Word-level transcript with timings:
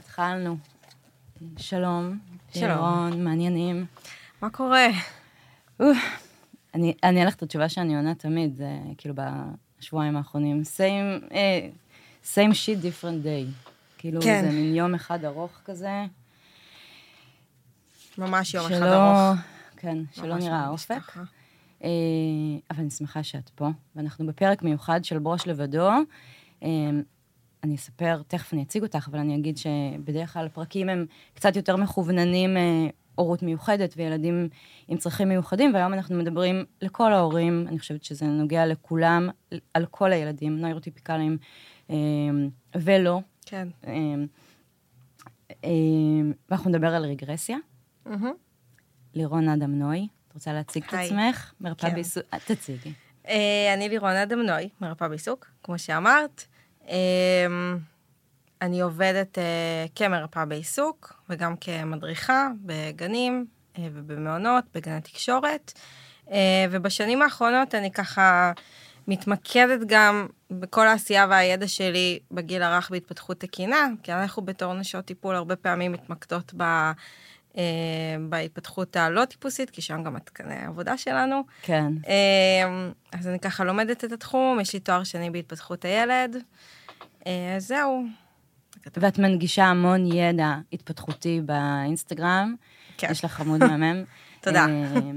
התחלנו. 0.00 0.56
שלום. 1.56 2.18
שלום. 2.54 2.70
לירון, 2.70 3.24
מעניינים. 3.24 3.86
מה 4.42 4.50
קורה? 4.50 4.86
אני 6.74 6.94
אענה 7.04 7.24
לך 7.24 7.34
את 7.34 7.42
התשובה 7.42 7.68
שאני 7.68 7.96
עונה 7.96 8.14
תמיד, 8.14 8.56
זה 8.56 8.68
כאילו 8.98 9.14
בשבועיים 9.78 10.16
האחרונים. 10.16 10.62
same, 10.76 11.32
אה, 11.34 11.68
same 12.34 12.50
shit, 12.52 12.82
different 12.82 13.24
day. 13.24 13.52
כאילו, 13.98 14.20
כן. 14.22 14.44
זה 14.44 14.50
מין 14.56 14.74
יום 14.74 14.94
אחד 14.94 15.24
ארוך 15.24 15.60
כזה. 15.64 16.04
ממש 18.18 18.54
יום 18.54 18.66
אחד 18.66 18.74
שלא- 18.74 18.86
ארוך. 18.94 19.38
כן, 19.76 19.98
שלא 20.12 20.36
נראה 20.36 20.58
האופק. 20.60 21.16
אה, 21.84 21.88
אבל 22.70 22.80
אני 22.80 22.90
שמחה 22.90 23.22
שאת 23.22 23.48
פה, 23.54 23.68
ואנחנו 23.96 24.26
בפרק 24.26 24.62
מיוחד 24.62 25.04
של 25.04 25.18
ברוש 25.18 25.46
לבדו. 25.46 25.88
אה, 26.62 26.68
אני 27.66 27.74
אספר, 27.74 28.22
תכף 28.28 28.52
אני 28.52 28.62
אציג 28.62 28.82
אותך, 28.82 29.08
אבל 29.10 29.18
אני 29.18 29.36
אגיד 29.36 29.56
שבדרך 29.56 30.32
כלל 30.32 30.46
הפרקים 30.46 30.88
הם 30.88 31.06
קצת 31.34 31.56
יותר 31.56 31.76
מכווננים 31.76 32.56
אה, 32.56 32.86
הורות 33.14 33.42
מיוחדת 33.42 33.94
וילדים 33.96 34.48
עם 34.88 34.98
צרכים 34.98 35.28
מיוחדים, 35.28 35.74
והיום 35.74 35.94
אנחנו 35.94 36.16
מדברים 36.16 36.64
לכל 36.82 37.12
ההורים, 37.12 37.64
אני 37.68 37.78
חושבת 37.78 38.04
שזה 38.04 38.26
נוגע 38.26 38.66
לכולם, 38.66 39.28
על 39.74 39.86
כל 39.86 40.12
הילדים, 40.12 40.58
נוירוטיפיקליים 40.58 41.38
אה, 41.90 41.96
ולא. 42.74 43.20
כן. 43.46 43.68
אה, 43.86 45.70
ואנחנו 46.48 46.70
נדבר 46.70 46.94
על 46.94 47.04
רגרסיה. 47.04 47.56
מהמם. 48.06 48.32
לירון 49.14 49.48
אדם 49.48 49.78
נוי, 49.78 50.08
את 50.28 50.34
רוצה 50.34 50.52
להציג 50.52 50.84
את. 50.84 50.94
עצמך? 50.94 51.52
מרפאה 51.60 51.90
כן. 51.90 51.94
בעיסוק, 51.94 52.24
תציגי. 52.46 52.92
אני 53.74 53.88
לירון 53.88 54.16
אדם 54.16 54.38
נוי, 54.38 54.68
מרפאה 54.80 55.08
בעיסוק, 55.08 55.46
כמו 55.62 55.78
שאמרת. 55.78 56.46
אה, 56.88 57.46
אני 58.62 58.80
עובדת 58.80 59.38
אה, 59.38 59.86
כמרפאה 59.94 60.44
בעיסוק 60.44 61.22
וגם 61.30 61.56
כמדריכה 61.56 62.48
בגנים 62.64 63.46
אה, 63.78 63.88
ובמעונות, 63.94 64.64
בגני 64.74 65.00
תקשורת. 65.00 65.72
אה, 66.30 66.66
ובשנים 66.70 67.22
האחרונות 67.22 67.74
אני 67.74 67.90
ככה 67.90 68.52
מתמקדת 69.08 69.80
גם 69.86 70.26
בכל 70.50 70.86
העשייה 70.86 71.26
והידע 71.30 71.68
שלי 71.68 72.18
בגיל 72.30 72.62
הרך 72.62 72.90
בהתפתחות 72.90 73.40
תקינה, 73.40 73.86
כי 74.02 74.12
אנחנו 74.12 74.42
בתור 74.42 74.74
נשות 74.74 75.04
טיפול 75.04 75.34
הרבה 75.34 75.56
פעמים 75.56 75.92
מתמקדות 75.92 76.54
ב... 76.56 76.64
בהתפתחות 78.28 78.96
הלא 78.96 79.24
טיפוסית, 79.24 79.70
כי 79.70 79.82
שם 79.82 80.02
גם 80.02 80.16
התקני 80.16 80.54
העבודה 80.54 80.98
שלנו. 80.98 81.42
כן. 81.62 81.92
אה, 82.08 82.88
אז 83.12 83.28
אני 83.28 83.38
ככה 83.40 83.64
לומדת 83.64 84.04
את 84.04 84.12
התחום, 84.12 84.60
יש 84.60 84.72
לי 84.72 84.80
תואר 84.80 85.04
שני 85.04 85.30
בהתפתחות 85.30 85.84
הילד. 85.84 86.36
אה, 87.26 87.56
אז 87.56 87.66
זהו. 87.66 88.04
ואת 88.96 89.18
מנגישה 89.18 89.64
המון 89.64 90.12
ידע 90.12 90.54
התפתחותי 90.72 91.40
באינסטגרם. 91.40 92.54
כן. 92.98 93.08
יש 93.10 93.24
לך 93.24 93.40
עמוד 93.40 93.60
מהמם. 93.60 94.04
תודה. 94.42 94.66
אה, 94.68 95.10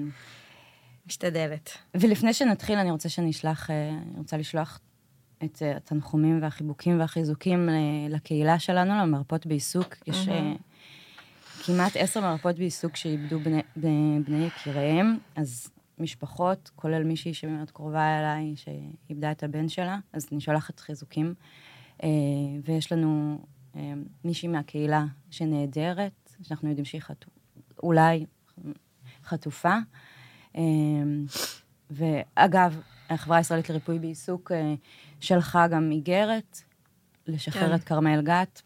משתדלת. 1.08 1.70
ולפני 1.96 2.34
שנתחיל, 2.34 2.78
אני 2.80 2.92
רוצה 2.92 3.10
שאני 3.10 3.30
אשלח, 3.30 3.70
אה, 3.70 3.90
אני 3.90 4.18
רוצה 4.18 4.38
לשלוח 4.38 4.80
את 5.44 5.62
התנחומים 5.76 6.42
והחיבוקים 6.42 7.00
והחיזוקים 7.00 7.70
לקהילה 8.10 8.60
שלנו, 8.60 8.94
למרפאות 8.94 9.46
בעיסוק. 9.46 9.96
יש 10.08 10.28
כמעט 11.64 11.92
עשר 11.96 12.22
מרפאות 12.22 12.56
בעיסוק 12.56 12.96
שאיבדו 12.96 13.40
בני, 13.40 13.62
בני, 13.76 14.20
בני 14.26 14.46
יקיריהם, 14.46 15.18
אז 15.36 15.70
משפחות, 16.00 16.72
כולל 16.76 17.04
מישהי 17.04 17.34
שמאוד 17.34 17.72
קרובה 17.72 18.20
אליי, 18.20 18.54
שאיבדה 18.56 19.32
את 19.32 19.44
הבן 19.44 19.70
שלה, 19.70 19.98
אז 20.14 20.28
אני 20.32 20.42
שולחת 20.42 20.80
חיזוקים. 20.80 21.34
אה, 22.04 22.10
ויש 22.66 22.92
לנו 22.92 23.42
אה, 23.76 23.94
מישהי 24.24 24.48
מהקהילה 24.48 25.06
שנעדרת, 25.32 26.36
שאנחנו 26.42 26.70
יודעים 26.70 26.86
שהיא 26.86 27.02
חטופה, 27.02 27.32
אולי 27.84 28.26
חטופה. 29.24 29.76
אה, 30.56 30.62
ואגב, 31.92 32.80
החברה 33.10 33.38
הישראלית 33.38 33.70
לריפוי 33.70 34.00
בעיסוק 34.00 34.52
שלחה 35.20 35.68
גם 35.68 35.92
איגרת 35.92 36.62
לשחרר 37.28 37.70
כן. 37.70 37.76
את 37.76 37.84
כרמל 37.84 38.22
גת. 38.22 38.62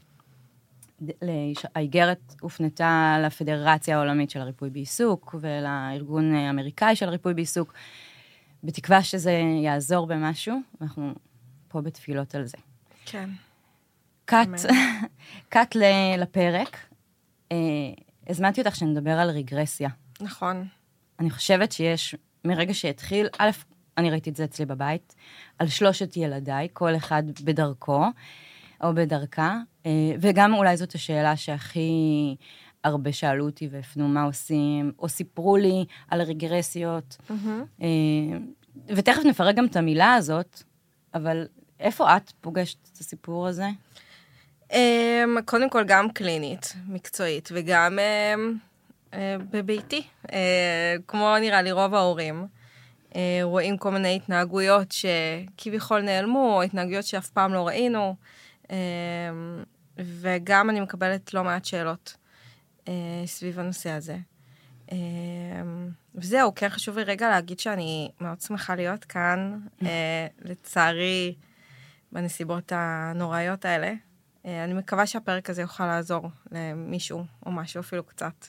האיגרת 1.76 2.36
הופנתה 2.42 3.18
לפדרציה 3.26 3.98
העולמית 3.98 4.30
של 4.30 4.42
הריפוי 4.42 4.70
בעיסוק 4.70 5.36
ולארגון 5.40 6.36
האמריקאי 6.36 6.96
של 6.96 7.08
הריפוי 7.08 7.34
בעיסוק, 7.34 7.74
בתקווה 8.64 9.04
שזה 9.04 9.32
יעזור 9.64 10.08
במשהו, 10.08 10.62
אנחנו 10.82 11.14
פה 11.68 11.82
בתפילות 11.82 12.36
על 12.36 12.46
זה. 12.46 12.58
כן. 13.06 13.30
קאט. 14.26 14.48
קאט 15.50 15.76
לפרק. 16.18 16.78
אה, 17.52 17.58
הזמנתי 18.28 18.62
אותך 18.62 18.76
שנדבר 18.76 19.12
על 19.20 19.30
רגרסיה. 19.30 19.90
נכון. 20.22 20.68
אני 21.20 21.30
חושבת 21.30 21.72
שיש, 21.72 22.16
מרגע 22.46 22.74
שהתחיל, 22.74 23.28
א', 23.38 23.50
אני 23.98 24.12
ראיתי 24.12 24.30
את 24.30 24.36
זה 24.36 24.44
אצלי 24.44 24.66
בבית, 24.66 25.16
על 25.60 25.68
שלושת 25.68 26.18
ילדיי, 26.18 26.68
כל 26.74 26.96
אחד 26.96 27.24
בדרכו 27.44 28.06
או 28.84 28.96
בדרכה, 28.96 29.58
אה, 29.86 29.92
וגם 30.22 30.54
אולי 30.54 30.78
זאת 30.78 30.96
השאלה 30.96 31.36
שהכי 31.36 32.36
הרבה 32.84 33.12
שאלו 33.12 33.46
אותי 33.46 33.68
והפנו 33.72 34.08
מה 34.08 34.24
עושים, 34.24 34.92
או 35.00 35.10
סיפרו 35.10 35.58
לי 35.58 35.86
על 36.08 36.22
רגרסיות, 36.22 37.18
מהמם. 37.30 37.64
אה, 37.82 37.88
ותכף 38.88 39.22
נפרק 39.26 39.56
גם 39.56 39.66
את 39.66 39.76
המילה 39.76 40.14
הזאת, 40.14 40.64
אבל 41.14 41.48
איפה 41.84 42.18
את 42.18 42.32
פוגשת 42.42 42.78
את 42.94 42.98
הסיפור 42.98 43.48
הזה? 43.48 43.68
אמ, 44.72 45.38
קודם 45.46 45.70
כל, 45.70 45.84
גם 45.84 46.12
קלינית, 46.12 46.74
מקצועית, 46.88 47.50
וגם 47.54 48.00
אמ, 48.00 48.58
אה, 49.14 49.36
בביתי. 49.52 50.04
אה, 50.34 50.96
כמו 51.08 51.36
נראה 51.40 51.62
לי 51.62 51.72
רוב 51.72 51.94
ההורים, 51.94 52.48
אה, 53.16 53.40
רואים 53.44 53.78
כל 53.78 53.92
מיני 53.92 54.16
התנהגויות 54.16 54.92
שכביכול 54.92 56.02
נעלמו, 56.02 56.56
או 56.56 56.64
התנהגויות 56.64 57.06
שאף 57.06 57.30
פעם 57.30 57.54
לא 57.54 57.68
ראינו, 57.68 58.16
אמ, 58.70 58.76
וגם 59.98 60.70
אני 60.70 60.80
מקבלת 60.80 61.34
לא 61.34 61.44
מעט 61.44 61.66
שאלות 61.66 62.18
סביב 63.26 63.60
הנושא 63.60 63.90
הזה. 63.90 64.18
וזהו, 66.16 66.56
כן 66.56 66.70
חשוב 66.70 66.98
לי 66.98 67.04
רגע 67.04 67.30
להגיד 67.30 67.60
שאני 67.60 68.10
מאוד 68.22 68.42
שמחה 68.42 68.76
להיות 68.76 69.04
כאן. 69.04 69.60
לצערי, 70.42 71.36
בנסיבות 72.14 72.72
הנוראיות 72.76 73.66
האלה. 73.66 73.94
אה, 74.46 74.64
אני 74.64 74.74
מקווה 74.74 75.06
שהפרק 75.06 75.50
הזה 75.50 75.62
יוכל 75.62 75.86
לעזור 75.86 76.30
למישהו, 76.52 77.24
או 77.46 77.52
משהו 77.52 77.80
אפילו 77.80 78.04
קצת. 78.04 78.46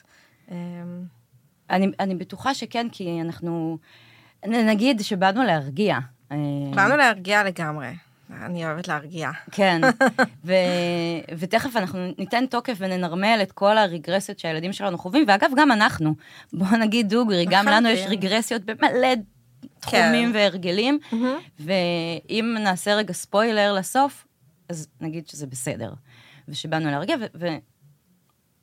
אה, 0.51 0.55
אני, 1.69 1.87
אני 1.99 2.15
בטוחה 2.15 2.53
שכן, 2.53 2.87
כי 2.91 3.21
אנחנו, 3.21 3.77
נגיד 4.45 5.01
שבאנו 5.01 5.43
להרגיע. 5.43 5.97
אה, 6.31 6.37
באנו 6.75 6.95
להרגיע 6.95 7.43
לגמרי. 7.43 7.87
אני 8.41 8.65
אוהבת 8.65 8.87
להרגיע. 8.87 9.31
כן, 9.51 9.81
ו, 10.45 10.53
ותכף 11.37 11.75
אנחנו 11.75 11.99
ניתן 12.17 12.45
תוקף 12.45 12.75
וננרמל 12.77 13.39
את 13.43 13.51
כל 13.51 13.77
הרגרסיות 13.77 14.39
שהילדים 14.39 14.73
שלנו 14.73 14.97
חווים, 14.97 15.25
ואגב, 15.27 15.49
גם 15.55 15.71
אנחנו. 15.71 16.15
בואו 16.53 16.77
נגיד 16.77 17.09
דוגרי, 17.09 17.45
גם 17.49 17.65
לנו 17.65 17.89
יש. 17.89 18.05
רגרסיות 18.09 18.61
במלא 18.65 19.07
תחומים 19.85 20.29
כן. 20.29 20.35
והרגלים, 20.35 20.99
ואם 21.59 22.55
נעשה 22.59 22.95
רגע 22.95 23.13
ספוילר 23.13 23.73
לסוף, 23.73 24.27
אז 24.69 24.87
נגיד 25.01 25.27
שזה 25.27 25.47
בסדר, 25.47 25.93
ושבאנו 26.47 26.91
להרגיע, 26.91 27.15
ו, 27.21 27.25
ו, 27.35 27.47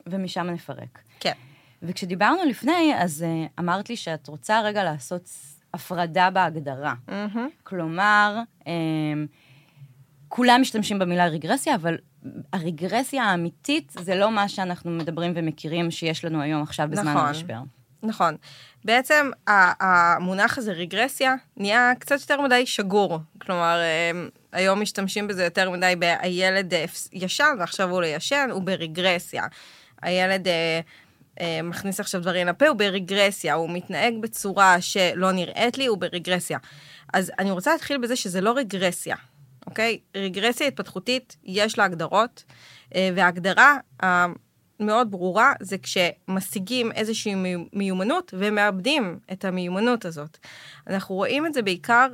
ומשם 0.07 0.47
נפרק. 0.49 0.99
כן. 1.19 1.33
וכשדיברנו 1.81 2.43
לפני, 2.49 2.93
אז 2.97 3.25
uh, 3.25 3.49
אמרת 3.59 3.89
לי 3.89 3.95
שאת 3.95 4.27
רוצה 4.27 4.61
רגע 4.61 4.83
לעשות 4.83 5.29
הפרדה 5.73 6.29
בהגדרה. 6.29 6.93
מהמם. 7.07 7.49
כלומר, 7.63 8.39
um, 8.59 8.65
כולם 10.27 10.61
משתמשים 10.61 10.99
במילה 10.99 11.25
רגרסיה, 11.25 11.75
אבל 11.75 11.97
הרגרסיה 12.53 13.23
האמיתית 13.23 13.91
זה 13.99 14.15
לא 14.15 14.31
מה 14.31 14.49
שאנחנו 14.49 14.91
מדברים 14.91 15.31
ומכירים 15.35 15.91
שיש 15.91 16.25
לנו 16.25 16.41
היום 16.41 16.61
עכשיו 16.61 16.87
בזמן 16.91 17.11
נכון. 17.13 17.27
המשבר. 17.27 17.53
נכון. 17.53 17.82
בעצם 18.85 19.29
ה- 19.47 19.85
המונח 19.85 20.57
הזה, 20.57 20.71
רגרסיה, 20.71 21.35
נהיה 21.57 21.91
קצת 21.99 22.19
יותר 22.21 22.41
מדי 22.41 22.65
שגור. 22.65 23.19
כלומר, 23.41 23.79
אה, 23.81 24.11
היום 24.51 24.81
משתמשים 24.81 25.27
בזה 25.27 25.43
יותר 25.43 25.69
מדי 25.69 25.93
ב"הילד 25.99 26.73
אה, 26.73 26.85
ישן 27.13 27.55
ועכשיו 27.59 27.89
הוא 27.89 28.01
לא 28.01 28.05
ישן", 28.07 28.49
הוא 28.51 28.61
ברגרסיה. 28.61 29.43
הילד 30.01 30.47
אה, 30.47 31.59
מכניס 31.63 31.99
עכשיו 31.99 32.21
דברים 32.21 32.47
לפה, 32.47 32.67
הוא 32.67 32.77
ברגרסיה. 32.77 33.53
הוא 33.53 33.69
מתנהג 33.69 34.13
בצורה 34.21 34.81
שלא 34.81 35.31
נראית 35.31 35.77
לי, 35.77 35.85
הוא 35.85 35.97
ברגרסיה. 35.97 36.57
אז 37.13 37.31
אני 37.39 37.51
רוצה 37.51 37.71
להתחיל 37.71 37.97
בזה 37.97 38.15
שזה 38.15 38.41
לא 38.41 38.53
רגרסיה, 38.57 39.15
אוקיי? 39.67 39.99
רגרסיה 40.15 40.67
התפתחותית, 40.67 41.35
יש 41.43 41.77
לה 41.77 41.85
הגדרות, 41.85 42.43
וההגדרה 42.97 43.77
המאוד 44.79 45.11
ברורה 45.11 45.53
זה 45.59 45.75
כשמשיגים 45.77 46.91
איזושהי 46.91 47.35
מי- 47.35 47.67
מיומנות 47.73 48.33
ומאבדים 48.37 49.19
את 49.31 49.45
המיומנות 49.45 50.05
הזאת. 50.05 50.37
אנחנו 50.87 51.15
רואים 51.15 51.45
את 51.45 51.53
זה 51.53 51.61
בעיקר 51.61 52.07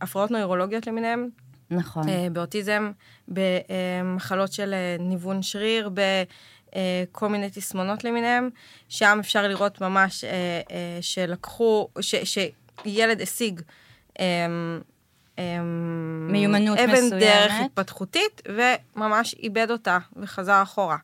בהפרעות 0.00 0.30
נוירולוגיות 0.30 0.86
למיניהן, 0.86 1.28
נכון. 1.70 2.08
אה, 2.08 2.26
באוטיזם, 2.32 2.92
במחלות 3.28 4.52
של 4.52 4.74
אה, 4.74 4.96
ניוון 5.00 5.42
שריר, 5.42 5.90
בכל 5.92 7.28
מיני 7.28 7.50
תסמונות 7.50 8.04
למיניהם, 8.04 8.50
שם 8.88 9.16
אפשר 9.20 9.48
לראות 9.48 9.80
ממש 9.80 10.24
אה, 10.24 10.30
אה, 10.70 10.98
שלקחו, 11.00 11.88
ש, 12.00 12.14
שילד 12.84 13.20
השיג 13.20 13.60
אה, 14.20 14.24
אה, 14.24 14.46
מיומנות 16.28 16.78
אבן 16.78 16.92
מסוימת. 16.92 17.22
דרך 17.22 17.52
התפתחותית, 17.64 18.42
וממש 18.48 19.34
איבד 19.34 19.70
אותה 19.70 19.98
וחזר 20.16 20.62
אחורה. 20.62 20.96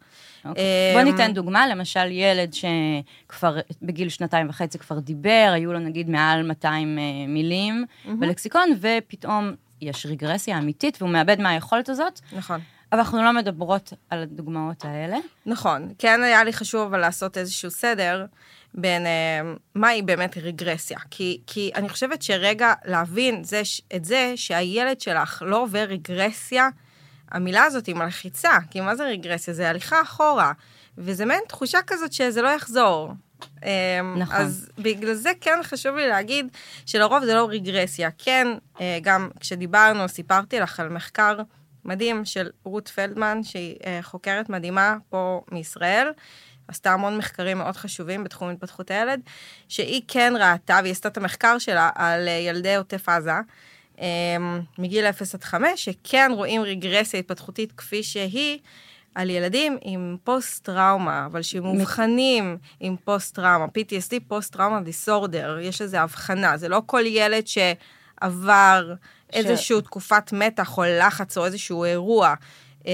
אוקיי. 0.45 0.65
בוא 0.93 1.03
אמ, 1.03 1.07
ניתן 1.07 1.35
דוגמה, 1.35 1.67
למשל 1.67 2.11
ילד 2.11 2.55
שכבר 2.55 3.57
בגיל 3.83 4.09
שנתיים 4.09 4.49
וחצי 4.49 4.79
כבר 4.79 4.99
דיבר, 4.99 5.51
היו 5.55 5.73
לו 5.73 5.79
נגיד 5.79 6.11
מעל 6.11 6.43
200 6.43 6.99
אה, 6.99 7.03
מילים 7.29 7.85
בלקסיקון, 8.19 8.69
ופתאום 8.81 9.55
יש 9.81 10.07
רגרסיה 10.07 10.59
אמיתית 10.59 10.97
והוא 11.01 11.11
מאבד 11.11 11.41
מהיכולת 11.41 11.89
הזאת, 11.89 12.21
נכון. 12.33 12.61
אבל 12.93 13.01
אנחנו 13.01 13.23
לא 13.23 13.33
מדברות 13.33 13.93
על 14.11 14.23
הדוגמאות 14.23 14.85
האלה. 14.85 15.17
נכון. 15.47 15.93
כן 15.99 16.23
היה 16.23 16.45
לי 16.45 16.53
חשוב 16.53 16.83
אבל 16.83 16.99
לעשות 16.99 17.39
איזשהו 17.39 17.71
סדר 17.71 18.27
בין 18.75 19.07
אה, 19.07 19.41
מהי 19.75 20.03
באמת 20.03 20.39
רגרסיה. 20.39 20.99
כי, 21.11 21.41
כי 21.47 21.71
אני 21.75 21.89
חושבת 21.89 22.23
שרגע 22.23 22.73
להבין 22.85 23.45
זה, 23.45 23.63
את 23.97 24.05
זה 24.05 24.33
שהילד 24.37 25.01
שלך 25.01 25.43
לא 25.47 25.63
עובר 25.63 25.85
רגרסיה, 25.89 26.69
המילה 27.31 27.65
הזאת 27.65 27.87
היא 27.87 27.95
מלחיצה, 27.95 28.59
כי 28.71 28.81
מה 28.81 28.97
זה 28.97 29.05
רגרסיה? 29.05 29.55
זה 29.55 29.71
הליכה 29.71 30.03
אחורה. 30.03 30.53
וזה 30.99 31.25
מעין 31.25 31.41
תחושה 31.49 31.79
כזאת 31.87 32.13
שזה 32.13 32.43
לא 32.43 32.49
יחזור. 32.49 33.13
אה, 33.65 34.01
נכון. 34.17 34.37
אז 34.37 34.69
בגלל 34.79 35.15
זה 35.15 35.31
כן 35.41 35.59
חשוב 35.63 35.97
לי 35.97 36.09
להגיד 36.09 36.49
שלרוב 36.87 37.25
זה 37.25 37.35
לא 37.35 37.49
רגרסיה. 37.51 38.09
כן, 38.19 38.47
אה, 38.81 38.99
גם 39.03 39.29
כשדיברנו, 39.41 40.09
סיפרתי 40.09 40.61
לך 40.61 40.81
על 40.81 40.89
מחקר 40.89 41.37
מדהים 41.85 42.25
של 42.25 42.51
רות 42.65 42.89
פלדמן, 42.89 43.43
שהיא 43.43 43.77
אה, 43.87 43.99
חוקרת 44.03 44.49
מדהימה 44.49 44.97
פה 45.09 45.41
מישראל. 45.53 46.11
עשתה 46.69 46.93
המון 46.93 47.19
מחקרים 47.19 47.59
מאוד 47.59 47.77
חשובים 47.77 48.25
בתחום 48.25 48.49
התפתחות 48.51 48.91
הילד, 48.91 49.21
שהיא 49.69 50.03
כן 50.09 50.35
ראתה, 50.41 50.79
והיא 50.83 50.93
עשתה 50.93 51.09
את 51.09 51.17
המחקר 51.17 51.59
שלה 51.59 51.91
על 51.95 52.29
אה, 52.29 52.33
ילדי 52.33 52.77
עוטף 52.77 53.09
עזה, 53.09 53.33
אה, 54.01 54.07
מגיל 54.79 55.05
0 55.05 55.35
עד 55.35 55.45
5, 55.45 55.85
שכן 55.85 56.31
רואים 56.35 56.63
רגרסיה 56.63 57.21
התפתחותית 57.21 57.73
כפי 57.77 58.03
שהיא, 58.03 58.59
על 59.15 59.31
ילדים 59.31 59.79
עם 59.83 60.17
פוסט-טראומה, 60.25 61.27
אבל 61.27 61.43
שמאובחנים 61.43 62.57
עם 62.81 62.97
פוסט-טראומה, 63.05 63.65
PTSD, 63.67 64.15
פוסט-טראומה 64.29 64.81
דיסורדר, 64.81 65.59
יש 65.63 65.83
לזה 65.83 66.01
הבחנה, 66.01 66.57
זה 66.57 66.69
לא 66.69 66.83
כל 66.87 67.03
ילד 67.07 67.47
שעבר 67.47 68.95
ש- 69.33 69.37
איזושהי 69.37 69.83
תקופת 69.83 70.33
מתח 70.33 70.79
או 70.79 70.83
לחץ 71.01 71.39
או 71.39 71.45
איזשהו 71.45 71.85
אירוע 71.85 72.35
אה, 72.87 72.93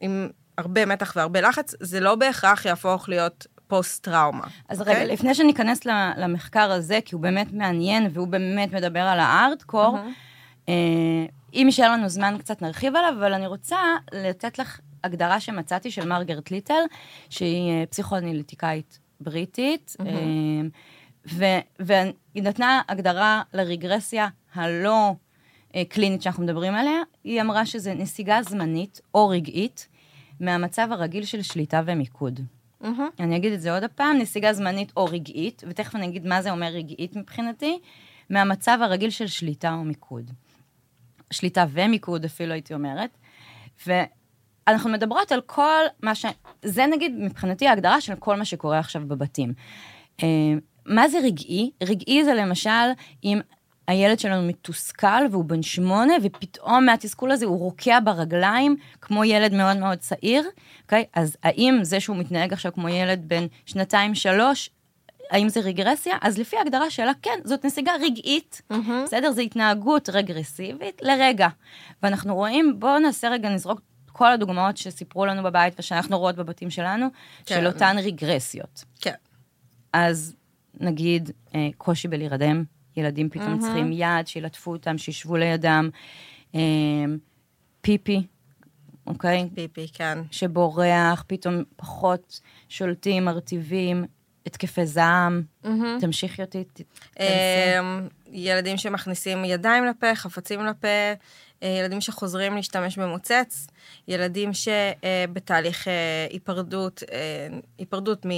עם 0.00 0.28
הרבה 0.58 0.86
מתח 0.86 1.12
והרבה 1.16 1.40
לחץ, 1.40 1.74
זה 1.80 2.00
לא 2.00 2.14
בהכרח 2.14 2.64
יהפוך 2.64 3.08
להיות 3.08 3.46
פוסט-טראומה. 3.66 4.44
אז 4.68 4.80
אוקיי? 4.80 4.94
רגע, 4.94 5.12
לפני 5.12 5.34
שניכנס 5.34 5.84
למחקר 6.16 6.70
הזה, 6.72 6.98
כי 7.04 7.14
הוא 7.14 7.22
באמת 7.22 7.52
מעניין 7.52 8.08
והוא 8.12 8.28
באמת 8.28 8.72
מדבר 8.72 9.00
על 9.00 9.20
הארדקור, 9.20 9.98
אה, 10.68 10.74
אם 11.54 11.62
יישאר 11.66 11.92
לנו 11.92 12.08
זמן 12.08 12.36
קצת 12.38 12.62
נרחיב 12.62 12.96
עליו, 12.96 13.14
אבל 13.18 13.34
אני 13.34 13.46
רוצה 13.46 13.78
לתת 14.12 14.58
לך 14.58 14.80
הגדרה 15.04 15.40
שמצאתי 15.40 15.90
של 15.90 16.08
מרגרט 16.08 16.50
ליטל, 16.50 16.82
שהיא 17.30 17.70
אה, 17.70 17.84
פסיכואנליטיקאית 17.86 18.98
בריטית, 19.20 19.96
ו- 21.32 21.44
והיא 21.78 22.42
נתנה 22.42 22.82
הגדרה 22.88 23.42
לרגרסיה 23.52 24.28
הלא 24.54 25.14
קלינית 25.88 26.22
שאנחנו 26.22 26.42
מדברים 26.42 26.74
עליה, 26.74 27.00
היא 27.24 27.40
אמרה 27.40 27.66
שזה 27.66 27.94
נסיגה 27.94 28.42
זמנית 28.42 29.00
או 29.14 29.28
רגעית 29.28 29.88
מהמצב 30.40 30.88
הרגיל 30.90 31.24
של 31.24 31.42
שליטה 31.42 31.82
ומיקוד. 31.86 32.40
מהמם. 32.80 33.08
אני 33.20 33.36
אגיד 33.36 33.52
את 33.52 33.60
זה 33.60 33.74
עוד 33.74 33.84
הפעם, 33.84 34.18
נסיגה 34.18 34.52
זמנית 34.52 34.92
או 34.96 35.04
רגעית, 35.04 35.62
ותכף 35.68 35.96
אני 35.96 36.06
אגיד 36.06 36.26
מה 36.26 36.42
זה 36.42 36.50
אומר 36.50 36.66
רגעית 36.66 37.16
מבחינתי, 37.16 37.78
מהמצב 38.30 38.78
הרגיל 38.82 39.10
של 39.10 39.26
שליטה 39.26 39.72
או 39.72 39.84
מיקוד. 39.84 40.30
שליטה 41.30 41.64
ומיקוד 41.70 42.24
אפילו 42.24 42.52
הייתי 42.52 42.74
אומרת. 42.74 43.18
ואנחנו 43.86 44.90
מדברות 44.90 45.32
על 45.32 45.40
כל 45.40 45.82
מה 46.02 46.14
ש... 46.14 46.26
זה 46.62 46.86
נגיד 46.86 47.12
מבחינתי 47.18 47.68
ההגדרה 47.68 48.00
של 48.00 48.14
כל 48.14 48.36
מה 48.36 48.44
שקורה 48.44 48.78
עכשיו 48.78 49.02
בבתים. 49.08 49.52
אה, 50.22 50.26
מה 50.86 51.08
זה 51.08 51.18
רגעי? 51.18 51.70
רגעי 51.82 52.24
זה 52.24 52.34
למשל 52.34 52.70
אם 53.24 53.40
הילד 53.88 54.18
שלנו 54.18 54.48
מתוסכל 54.48 55.26
והוא 55.30 55.44
בן 55.44 55.62
שמונה, 55.62 56.12
ופתאום 56.22 56.86
מהתסכול 56.86 57.30
הזה 57.30 57.46
הוא 57.46 57.58
רוקע 57.58 57.98
ברגליים, 58.04 58.76
כמו 59.00 59.24
ילד 59.24 59.54
מאוד 59.54 59.76
מאוד 59.76 59.98
צעיר, 59.98 60.44
אוקיי? 60.82 61.04
אז 61.14 61.36
האם 61.42 61.78
זה 61.82 62.00
שהוא 62.00 62.16
מתנהג 62.16 62.52
עכשיו 62.52 62.72
כמו 62.72 62.88
ילד 62.88 63.24
בן 63.28 63.46
שנתיים-שלוש, 63.66 64.70
האם 65.30 65.48
זה 65.48 65.60
רגרסיה? 65.60 66.16
אז 66.20 66.38
לפי 66.38 66.56
ההגדרה 66.56 66.90
שלה, 66.90 67.12
כן, 67.22 67.38
זאת 67.44 67.64
נסיגה 67.64 67.92
רגעית, 68.02 68.62
בסדר? 69.04 69.32
זו 69.32 69.40
התנהגות 69.40 70.08
רגרסיבית 70.08 71.02
לרגע. 71.02 71.48
ואנחנו 72.02 72.34
רואים, 72.34 72.74
בואו 72.78 72.98
נעשה 72.98 73.28
רגע, 73.28 73.48
נזרוק 73.48 73.80
כל 74.12 74.32
הדוגמאות 74.32 74.76
שסיפרו 74.76 75.26
לנו 75.26 75.42
בבית 75.42 75.74
ושאנחנו 75.78 76.18
רואות 76.18 76.36
בבתים 76.36 76.70
שלנו, 76.70 77.06
כן. 77.46 77.54
של 77.54 77.66
אותן 77.66 77.96
רגרסיות. 77.98 78.84
כן. 79.00 79.14
אז 79.92 80.34
נגיד 80.80 81.30
אה, 81.54 81.68
קושי 81.76 82.08
בלהירדם, 82.08 82.64
ילדים 82.96 83.28
פתאום 83.30 83.58
צריכים 83.58 83.90
יד, 83.92 84.26
שילטפו 84.26 84.72
אותם, 84.72 84.98
שישבו 84.98 85.36
לידם, 85.36 85.88
אה, 86.54 86.60
פיפי, 87.80 88.26
אוקיי? 89.06 89.48
פיפי, 89.54 89.86
כן. 89.92 90.18
שבורח, 90.30 91.24
פתאום 91.26 91.54
פחות 91.76 92.40
שולטים, 92.68 93.24
מרטיבים, 93.24 94.04
התקפי 94.46 94.86
זעם. 94.86 95.42
תמשיכי 96.00 96.42
אותי, 96.42 96.64
ת- 96.64 96.80
תנסי. 97.14 97.26
ילדים 98.32 98.76
שמכניסים 98.76 99.44
ידיים 99.44 99.84
לפה, 99.84 100.14
חפצים 100.14 100.64
לפה, 100.64 100.88
אה, 101.62 101.68
ילדים 101.80 102.00
שחוזרים 102.00 102.56
להשתמש 102.56 102.98
במוצץ, 102.98 103.66
ילדים 104.08 104.50
שבתהליך 104.52 105.88
היפרדות, 106.30 107.02
אה, 107.12 107.48
היפרדות 107.78 108.26
אה, 108.26 108.30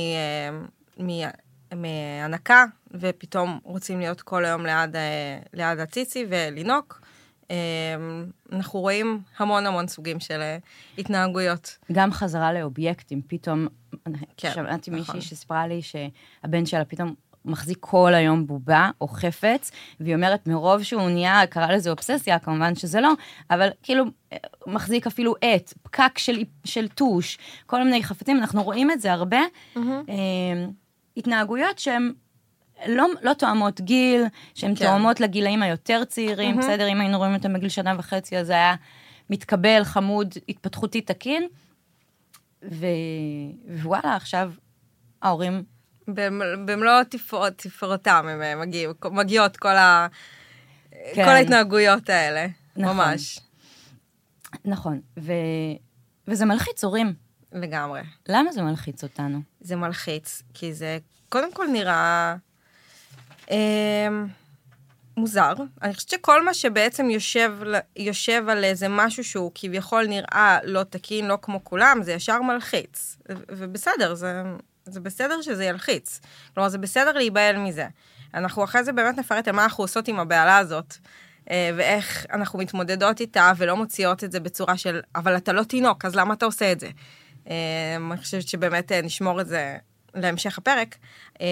מ- 1.05 1.29
מהנקה, 1.77 2.65
ופתאום 2.91 3.59
רוצים 3.63 4.01
להיות 4.01 4.21
כל 4.21 4.45
היום 4.45 4.67
ליד, 4.67 4.97
אה, 4.97 5.39
ליד 5.55 5.79
הציצי 5.79 6.27
ולינוק. 6.29 7.01
אמ, 7.51 7.57
אנחנו 8.53 8.81
רואים 8.81 9.21
המון 9.39 9.67
המון 9.67 9.89
סוגים 9.89 10.21
של 10.21 10.41
אה, 10.41 10.59
התנהגויות. 10.99 11.79
גם 11.93 12.13
חזרה 12.13 12.53
לאובייקטים, 12.53 13.23
פתאום, 13.27 13.67
כן, 14.37 14.51
שמעתי 14.55 14.91
נכון. 14.91 15.17
מישהי 15.17 15.21
שסיפרה 15.21 15.67
לי 15.67 15.81
שהבן 15.83 16.67
שלה 16.67 16.85
פתאום 16.85 17.15
מחזיק 17.45 17.79
כל 17.81 18.15
היום 18.15 18.47
בובה 18.47 18.91
או 19.01 19.09
חפץ, 19.09 19.71
והיא 20.01 20.15
אומרת, 20.15 20.47
מרוב 20.47 20.83
שהוא 20.83 21.11
נהיה, 21.11 21.47
קרא 21.47 21.73
לזה 21.73 21.91
אובססיה, 21.91 22.39
כמובן 22.39 22.75
שזה 22.75 23.01
לא, 23.01 23.13
אבל 23.51 23.69
כאילו, 23.83 24.05
אה, 24.33 24.39
מחזיק 24.67 25.07
אפילו 25.07 25.35
עט, 25.41 25.75
פקק 25.83 26.19
של, 26.19 26.45
של 26.65 26.89
טוש, 26.89 27.39
כל 27.67 27.85
מיני 27.85 28.03
חפצים, 28.03 28.37
אנחנו 28.37 28.63
רואים 28.63 28.91
את 28.91 29.01
זה 29.01 29.13
הרבה. 29.13 29.41
אה, 29.77 29.83
התנהגויות 31.19 31.79
שהן 31.79 32.13
לא, 32.87 33.07
לא 33.23 33.33
תואמות 33.33 33.81
גיל, 33.81 34.25
שהן 34.55 34.75
כן. 34.75 34.85
תואמות 34.85 35.21
לגילאים 35.21 35.63
היותר 35.63 36.05
צעירים, 36.05 36.55
mm-hmm. 36.57 36.63
בסדר? 36.63 36.89
אם 36.89 37.01
היינו 37.01 37.19
רואים 37.19 37.35
אותם 37.35 37.53
בגיל 37.53 37.69
שנה 37.69 37.95
וחצי, 37.99 38.37
אז 38.39 38.47
זה 38.47 38.53
היה 38.53 38.75
מתקבל, 39.31 39.85
חמוד, 39.85 40.35
התפתחותי 40.49 41.01
תקין. 41.01 41.49
ו... 42.71 42.87
ווואלה, 43.83 44.17
עכשיו 44.17 44.53
ההורים, 45.23 45.63
במ- 46.09 46.67
במלוא 46.67 47.03
תפאור- 47.03 47.51
תפאורתם 47.51 48.27
הם 48.29 48.61
מגיעים, 48.61 48.91
מגיעות 49.11 49.57
כל, 49.57 49.77
ה... 49.77 50.07
כן. 51.15 51.25
כל 51.25 51.31
ההתנהגויות 51.31 52.11
האלה. 52.11 52.47
נכון. 52.77 52.97
ממש. 52.97 53.41
נכון, 54.65 55.01
ו... 55.19 55.33
וזה 56.29 56.45
מלחיץ 56.45 56.85
הורים. 56.85 57.15
לגמרי. 57.53 58.01
למה 58.29 58.53
זה 58.53 58.63
מלחיץ 58.63 59.03
אותנו? 59.05 59.41
זה 59.61 59.77
מלחיץ, 59.77 60.43
כי 60.55 60.75
זה 60.75 60.99
קודם 61.29 61.53
כל 61.53 61.67
נראה 61.67 62.37
אה, 63.51 64.09
מוזר. 65.17 65.53
אני 65.83 65.95
חושבת 65.95 66.11
שכל 66.11 66.45
מה 66.45 66.55
שבעצם 66.55 67.11
יושב, 67.11 67.53
יושב 67.97 68.45
על 68.49 68.65
איזה 68.65 68.87
משהו 68.89 69.25
שהוא 69.25 69.53
כביכול 69.55 70.07
נראה 70.07 70.59
לא 70.65 70.83
תקין, 70.83 71.29
לא 71.29 71.39
כמו 71.43 71.65
כולם, 71.65 71.99
זה 72.03 72.13
ישר 72.13 72.43
מלחיץ. 72.43 73.17
ובסדר, 73.49 74.15
זה, 74.15 74.43
זה 74.87 75.01
בסדר 75.01 75.43
שזה 75.43 75.65
ילחיץ. 75.65 76.21
כלומר, 76.55 76.69
זה 76.69 76.79
בסדר 76.79 77.13
להיבהל 77.13 77.57
מזה. 77.57 77.87
אנחנו 78.35 78.65
אחרי 78.65 78.85
זה 78.85 78.93
באמת 78.93 79.19
נפרט 79.19 79.49
על 79.49 79.55
מה 79.55 79.65
אנחנו 79.65 79.85
עושות 79.85 80.09
עם 80.09 80.21
הבהלה 80.21 80.59
הזאת. 80.59 80.95
אה, 81.51 81.71
ואיך 81.77 82.27
אנחנו 82.33 82.59
מתמודדות 82.59 83.21
איתה 83.21 83.53
ולא 83.57 83.77
מוציאות 83.77 84.25
את 84.25 84.33
זה 84.33 84.41
בצורה 84.41 84.77
של, 84.77 85.01
אבל 85.15 85.37
אתה 85.37 85.53
לא 85.53 85.63
תינוק, 85.63 86.05
אז 86.05 86.15
למה 86.15 86.35
אתה 86.35 86.47
עושה 86.47 86.73
את 86.73 86.81
זה? 86.81 86.89
אה, 87.51 87.97
אני 88.13 88.19
חושבת 88.19 88.49
שבאמת 88.49 88.93
אה, 88.93 89.03
נשמור 89.03 89.41
את 89.41 89.49
זה 89.49 89.77
להמשך 90.15 90.59
הפרק, 90.59 90.97
אה, 91.41 91.47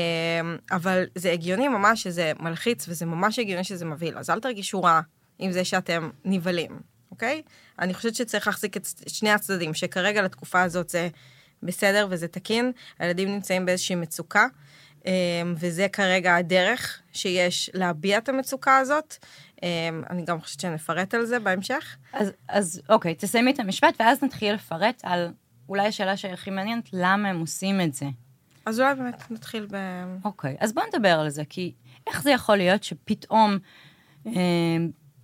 אבל 0.70 1.04
זה 1.14 1.32
הגיוני 1.32 1.68
ממש 1.68 2.02
שזה 2.02 2.32
מלחיץ, 2.40 2.88
וזה 2.88 3.06
ממש 3.06 3.38
הגיוני 3.38 3.64
שזה 3.64 3.84
מבהיל. 3.84 4.18
אז 4.18 4.30
אל 4.30 4.40
תרגישו 4.40 4.82
רע 4.82 5.00
עם 5.38 5.52
זה 5.52 5.64
שאתם 5.64 6.10
נבהלים, 6.24 6.80
אוקיי? 7.10 7.42
אני 7.78 7.94
חושבת 7.94 8.14
שצריך 8.14 8.46
להחזיק 8.46 8.76
את 8.76 8.86
שני 9.06 9.30
הצדדים, 9.30 9.74
שכרגע 9.74 10.22
לתקופה 10.22 10.62
הזאת 10.62 10.88
זה 10.88 11.08
בסדר 11.62 12.06
וזה 12.10 12.28
תקין, 12.28 12.72
הילדים 12.98 13.28
נמצאים 13.28 13.66
באיזושהי 13.66 13.96
מצוקה, 13.96 14.46
אמ, 15.06 15.10
וזה 15.58 15.86
כרגע 15.92 16.36
הדרך 16.36 17.02
שיש 17.12 17.70
להביע 17.74 18.18
את 18.18 18.28
המצוקה 18.28 18.78
הזאת. 18.78 19.16
אמ, 19.62 20.02
אני 20.10 20.24
גם 20.24 20.40
חושבת 20.40 20.60
שנפרט 20.60 21.14
על 21.14 21.26
זה 21.26 21.38
בהמשך. 21.38 21.96
אז, 22.12 22.32
אז 22.48 22.82
אוקיי, 22.88 23.14
תסיימי 23.14 23.50
את 23.50 23.60
המשפט, 23.60 23.94
ואז 24.00 24.22
נתחיל 24.22 24.54
לפרט 24.54 25.00
על 25.02 25.32
אולי 25.68 25.86
השאלה 25.86 26.16
שהכי 26.16 26.50
מעניינת, 26.50 26.88
למה 26.92 27.28
הם 27.28 27.40
עושים 27.40 27.80
את 27.80 27.94
זה. 27.94 28.06
אז 28.66 28.80
אולי 28.80 28.94
באמת 28.94 29.30
נתחיל 29.30 29.66
ב... 29.70 29.76
אוקיי, 30.24 30.56
אז 30.60 30.72
בואו 30.72 30.86
נדבר 30.86 31.20
על 31.20 31.28
זה, 31.28 31.44
כי 31.44 31.72
איך 32.06 32.22
זה 32.22 32.30
יכול 32.30 32.56
להיות 32.56 32.84
שפתאום 32.84 33.58
אה, 34.26 34.32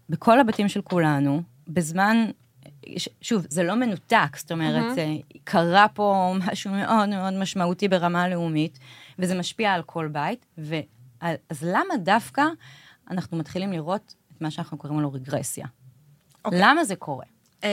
בכל 0.08 0.40
הבתים 0.40 0.68
של 0.68 0.82
כולנו, 0.82 1.42
בזמן, 1.68 2.26
שוב, 3.20 3.46
זה 3.48 3.62
לא 3.62 3.74
מנותק, 3.74 4.36
זאת 4.36 4.52
אומרת, 4.52 4.98
mm-hmm. 4.98 5.38
קרה 5.44 5.86
פה 5.88 6.34
משהו 6.46 6.70
מאוד 6.70 7.08
מאוד 7.08 7.32
משמעותי 7.32 7.88
ברמה 7.88 8.22
הלאומית, 8.22 8.78
וזה 9.18 9.38
משפיע 9.38 9.72
על 9.72 9.82
כל 9.82 10.08
בית, 10.08 10.46
ואז 10.58 11.62
למה 11.62 11.96
דווקא 12.02 12.44
אנחנו 13.10 13.36
מתחילים 13.36 13.72
לראות 13.72 14.14
את 14.32 14.42
מה 14.42 14.50
שאנחנו 14.50 14.78
קוראים 14.78 15.00
לו 15.00 15.12
רגרסיה? 15.12 15.66
Okay. 15.66 16.44
אוקיי. 16.44 16.60
למה 16.62 16.84
זה 16.84 16.96
קורה? 16.96 17.24
Um... 17.60 17.66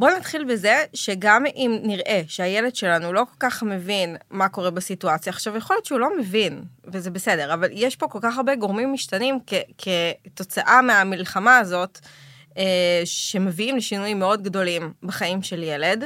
בואו 0.00 0.16
נתחיל 0.16 0.44
בזה 0.44 0.84
שגם 0.94 1.46
אם 1.46 1.78
נראה 1.82 2.22
שהילד 2.26 2.76
שלנו 2.76 3.12
לא 3.12 3.24
כל 3.30 3.36
כך 3.40 3.62
מבין 3.62 4.16
מה 4.30 4.48
קורה 4.48 4.70
בסיטואציה, 4.70 5.32
עכשיו 5.32 5.56
יכול 5.56 5.76
להיות 5.76 5.86
שהוא 5.86 6.00
לא 6.00 6.18
מבין, 6.18 6.62
וזה 6.84 7.10
בסדר, 7.10 7.54
אבל 7.54 7.68
יש 7.72 7.96
פה 7.96 8.08
כל 8.08 8.18
כך 8.22 8.36
הרבה 8.36 8.54
גורמים 8.54 8.92
משתנים 8.92 9.38
כתוצאה 9.78 10.82
מהמלחמה 10.82 11.58
הזאת, 11.58 11.98
אה, 12.58 13.02
שמביאים 13.04 13.76
לשינויים 13.76 14.18
מאוד 14.18 14.42
גדולים 14.42 14.92
בחיים 15.02 15.42
של 15.42 15.62
ילד. 15.62 16.04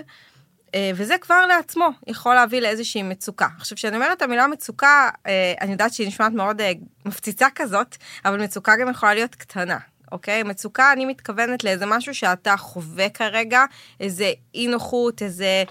אה, 0.75 0.91
וזה 0.95 1.15
כבר 1.21 1.47
לעצמו 1.47 1.89
יכול 2.07 2.35
להביא 2.35 2.61
לאיזושהי 2.61 3.03
מצוקה. 3.03 3.49
עכשיו, 3.59 3.77
כשאני 3.77 3.97
אומרת 3.97 4.17
את 4.17 4.23
המילה 4.23 4.47
מצוקה, 4.47 5.11
אה, 5.27 5.55
אני 5.61 5.73
יודעת 5.73 5.95
שהיא 5.95 6.09
נשמעת 6.09 6.33
מאוד 6.33 6.63
מפציצה 7.05 7.47
כזאת, 7.55 7.97
אבל 8.25 8.43
מצוקה 8.43 8.77
גם 8.77 8.91
יכולה 8.91 9.15
להיות 9.15 9.35
קטנה. 9.35 9.79
אוקיי? 10.13 10.43
מצוקה, 10.43 10.93
אני 10.93 11.05
מתכוונת 11.05 11.65
לאיזה 11.65 11.87
משהו 11.87 12.15
שאתה 12.15 12.57
חווה 12.57 13.09
כרגע, 13.09 13.65
איזה 14.01 14.33
אי 14.55 14.67
נוחות, 14.67 15.23
איזה 15.23 15.65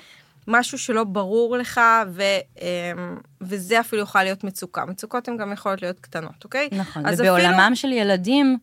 משהו 0.47 0.77
שלא 0.77 1.03
ברור 1.03 1.57
לך, 1.57 1.81
ו, 2.07 2.23
אמ, 2.61 3.17
וזה 3.41 3.79
אפילו 3.79 4.01
יכול 4.01 4.23
להיות 4.23 4.43
מצוקה. 4.43 4.85
מצוקות 4.85 5.27
הן 5.27 5.37
גם 5.37 5.53
יכולות 5.53 5.81
להיות 5.81 5.99
קטנות, 5.99 6.43
אוקיי? 6.43 6.69
נכון, 6.71 7.03
ובעולמם 7.05 7.59
אפילו... 7.59 7.75
של 7.75 7.91
ילדים... 7.91 8.57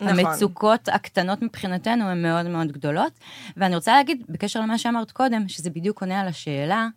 נכון. 0.00 0.18
המצוקות 0.18 0.88
הקטנות 0.88 1.42
מבחינתנו 1.42 2.04
הן 2.04 2.22
מאוד 2.22 2.46
מאוד 2.46 2.72
גדולות. 2.72 3.12
ואני 3.56 3.74
רוצה 3.74 3.96
להגיד, 3.96 4.22
בקשר 4.28 4.60
למה 4.60 4.78
שאמרת 4.78 5.10
קודם, 5.10 5.48
שזה 5.48 5.70
בדיוק 5.70 6.00
עונה 6.00 6.20
על 6.20 6.28
השאלה 6.28 6.88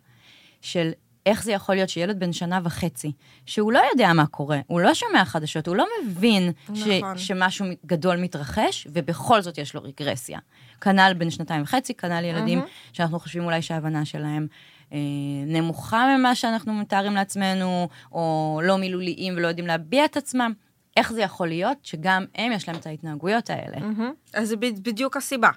של 0.60 0.90
איך 1.26 1.42
זה 1.44 1.52
יכול 1.52 1.74
להיות 1.74 1.88
שילד 1.88 2.20
בן 2.20 2.32
שנה 2.32 2.60
וחצי, 2.64 3.12
שהוא 3.46 3.72
לא 3.72 3.82
יודע 3.90 4.12
מה 4.12 4.26
קורה, 4.26 4.60
הוא 4.66 4.80
לא 4.80 4.94
שומע 4.94 5.24
חדשות, 5.24 5.66
הוא 5.66 5.76
לא 5.76 5.86
מבין 6.04 6.52
נכון. 6.68 7.18
ש, 7.18 7.26
שמשהו 7.26 7.66
גדול 7.86 8.16
מתרחש, 8.16 8.86
ובכל 8.92 9.42
זאת 9.42 9.58
יש 9.58 9.74
לו 9.74 9.82
רגרסיה. 9.82 10.38
כנ"ל 10.80 11.12
בן 11.18 11.30
שנתיים 11.30 11.62
וחצי, 11.62 11.94
כנ"ל 11.94 12.24
ילדים 12.24 12.60
mm-hmm. 12.60 12.90
שאנחנו 12.92 13.20
חושבים 13.20 13.44
אולי 13.44 13.62
שההבנה 13.62 14.04
שלהם 14.04 14.46
אה, 14.92 14.98
נמוכה 15.46 16.16
ממה 16.18 16.34
שאנחנו 16.34 16.74
מתארים 16.74 17.14
לעצמנו, 17.14 17.88
או 18.12 18.60
לא 18.64 18.78
מילוליים 18.78 19.34
ולא 19.36 19.48
יודעים 19.48 19.66
להביע 19.66 20.04
את 20.04 20.16
עצמם. 20.16 20.52
איך 20.96 21.12
זה 21.12 21.20
יכול 21.20 21.48
להיות 21.48 21.78
שגם 21.82 22.24
הם, 22.34 22.52
יש 22.52 22.68
להם 22.68 22.76
את 22.76 22.86
ההתנהגויות 22.86 23.50
האלה? 23.50 23.76
Mm-hmm. 23.76 24.34
אז 24.34 24.48
זה 24.48 24.56
בדיוק 24.56 25.16
הסיבה. 25.16 25.50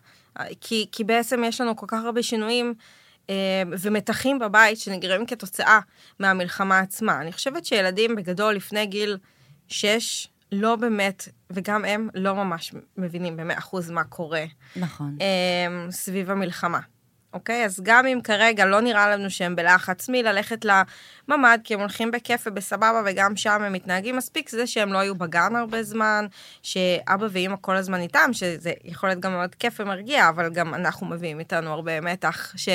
כי, 0.62 0.86
כי 0.91 1.03
בעצם 1.03 1.43
יש 1.46 1.62
לנו 1.62 1.75
כל 1.75 1.86
כך 1.89 2.03
הרבה 2.05 2.24
שינויים 2.24 2.74
ומתחים 3.72 4.39
בבית 4.39 4.77
שנגרמים 4.77 5.25
כתוצאה 5.25 5.80
מהמלחמה 6.20 6.80
עצמה. 6.80 7.22
אני 7.22 7.32
חושבת 7.32 7.65
שילדים 7.65 8.15
בגדול 8.15 8.53
לפני 8.56 8.86
גיל 8.86 9.18
6 9.68 10.27
לא 10.51 10.75
באמת, 10.75 11.27
וגם 11.50 11.86
הם 11.86 12.10
לא 12.13 12.36
ממש 12.36 12.74
מבינים 12.98 13.38
במאה 13.38 13.58
אחוז 13.58 13.92
מה 13.92 14.03
קורה. 14.03 14.46
נכון. 14.75 15.18
אה, 15.22 15.92
סביב 15.92 16.32
המלחמה. 16.32 16.80
אוקיי? 17.34 17.65
אז 17.65 17.80
גם 17.84 18.06
אם 18.06 18.20
כרגע 18.24 18.65
לא 18.65 18.82
נראה 18.82 19.10
לנו 19.10 19.30
שהם 19.30 19.56
בלחץ 19.56 20.10
מללכת 20.10 20.65
לממ"ד, 20.65 21.60
כי 21.63 21.74
הם 21.74 21.80
הולכים 21.80 22.12
בכיף 22.12 22.44
ובסבבה, 22.48 23.01
וגם 23.06 23.36
שם 23.36 23.62
הם 23.63 23.74
מתנהגים 23.74 24.18
מספיק, 24.18 24.50
זה 24.50 24.68
שהם 24.68 24.94
לא 24.94 24.98
היו 24.98 25.15
בגן 25.15 25.56
הרבה 25.56 25.84
זמן, 25.84 26.25
שאבא 26.63 27.27
ואימא 27.32 27.56
כל 27.62 27.75
הזמן 27.75 28.00
איתם, 28.00 28.30
שזה 28.34 28.72
יכול 28.84 29.10
להיות 29.10 29.20
גם 29.20 29.32
מאוד 29.32 29.56
כיף 29.56 29.80
ומרגיע, 29.80 30.30
אבל 30.30 30.50
גם 30.50 30.74
אנחנו 30.74 31.08
מביאים 31.08 31.39
איתנו 31.39 31.74
הרבה 31.74 32.01
מתח, 32.01 32.53
ש... 32.56 32.70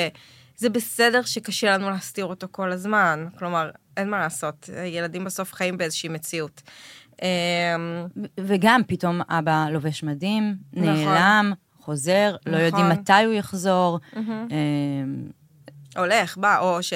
זה 0.59 0.69
בסדר 0.69 1.21
שקשה 1.21 1.73
לנו 1.73 1.89
להסתיר 1.89 2.25
אותו 2.25 2.47
כל 2.51 2.71
הזמן. 2.71 3.27
כלומר, 3.37 3.69
אין 3.97 4.09
מה 4.09 4.19
לעשות, 4.19 4.69
ילדים 4.85 5.23
בסוף 5.23 5.53
חיים 5.53 5.77
באיזושהי 5.77 6.09
מציאות. 6.09 6.61
אמ, 7.21 7.27
וגם 8.39 8.81
פתאום 8.87 9.21
אבא 9.29 9.67
לובש 9.71 10.03
מדים, 10.03 10.55
נכון. 10.73 10.89
נעלם, 10.89 11.53
חוזר, 11.79 12.35
נכון. 12.41 12.53
לא 12.53 12.57
יודעים 12.57 12.85
נכון. 12.85 12.99
מתי 12.99 13.23
הוא 13.25 13.33
יחזור. 13.33 13.99
Mm-hmm. 14.13 15.97
הולך, 15.97 16.37
בא, 16.37 16.59
או 16.59 16.83
ש... 16.83 16.93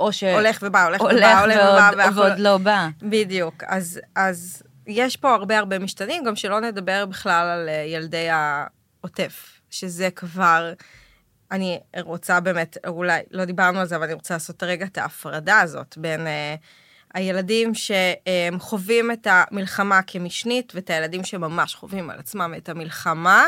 או 0.00 0.12
ש... 0.12 0.24
הולך 0.24 0.58
ובא, 0.62 0.84
הולך, 0.84 1.00
הולך 1.00 1.14
ובא, 1.14 1.40
הולך 1.40 1.56
ובא. 1.56 2.02
ועוד, 2.04 2.18
ועוד 2.18 2.38
לא 2.38 2.58
בא. 2.58 2.88
בדיוק. 3.02 3.64
אז, 3.66 4.00
אז 4.16 4.62
יש 4.86 5.16
פה 5.16 5.34
הרבה 5.34 5.58
הרבה 5.58 5.78
משתנים, 5.78 6.24
גם 6.24 6.36
שלא 6.36 6.60
נדבר 6.60 7.06
בכלל 7.06 7.46
על 7.46 7.68
אה, 7.68 7.84
ילדי 7.86 8.28
העוטף, 8.30 9.60
שזה 9.70 10.10
כבר... 10.10 10.72
אני 11.54 11.80
רוצה 12.00 12.40
באמת, 12.40 12.76
אולי 12.86 13.22
לא 13.30 13.44
דיברנו 13.44 13.80
על 13.80 13.86
זה, 13.86 13.96
אבל 13.96 14.04
אני 14.04 14.12
רוצה 14.12 14.34
לעשות 14.34 14.62
רגע 14.62 14.86
את 14.86 14.98
ההפרדה 14.98 15.60
הזאת 15.60 15.98
בין 15.98 16.26
אה, 16.26 16.54
הילדים 17.14 17.72
שחווים 17.74 19.10
את 19.10 19.26
המלחמה 19.30 20.02
כמשנית, 20.02 20.72
ואת 20.74 20.90
הילדים 20.90 21.24
שממש 21.24 21.74
חווים 21.74 22.10
על 22.10 22.18
עצמם 22.18 22.54
את 22.56 22.68
המלחמה, 22.68 23.46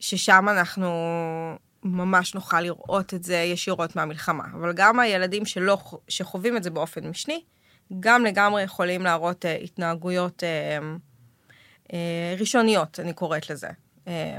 ששם 0.00 0.48
אנחנו 0.48 0.88
ממש 1.82 2.34
נוכל 2.34 2.60
לראות 2.60 3.14
את 3.14 3.24
זה 3.24 3.36
ישירות 3.36 3.96
מהמלחמה. 3.96 4.44
אבל 4.52 4.72
גם 4.72 5.00
הילדים 5.00 5.46
שלא, 5.46 5.78
שחווים 6.08 6.56
את 6.56 6.62
זה 6.62 6.70
באופן 6.70 7.08
משני, 7.08 7.42
גם 8.00 8.24
לגמרי 8.24 8.62
יכולים 8.62 9.02
להראות 9.02 9.46
אה, 9.46 9.54
התנהגויות 9.54 10.44
אה, 10.44 10.78
אה, 11.92 12.34
ראשוניות, 12.38 13.00
אני 13.00 13.12
קוראת 13.12 13.50
לזה. 13.50 13.68
אה, 14.08 14.36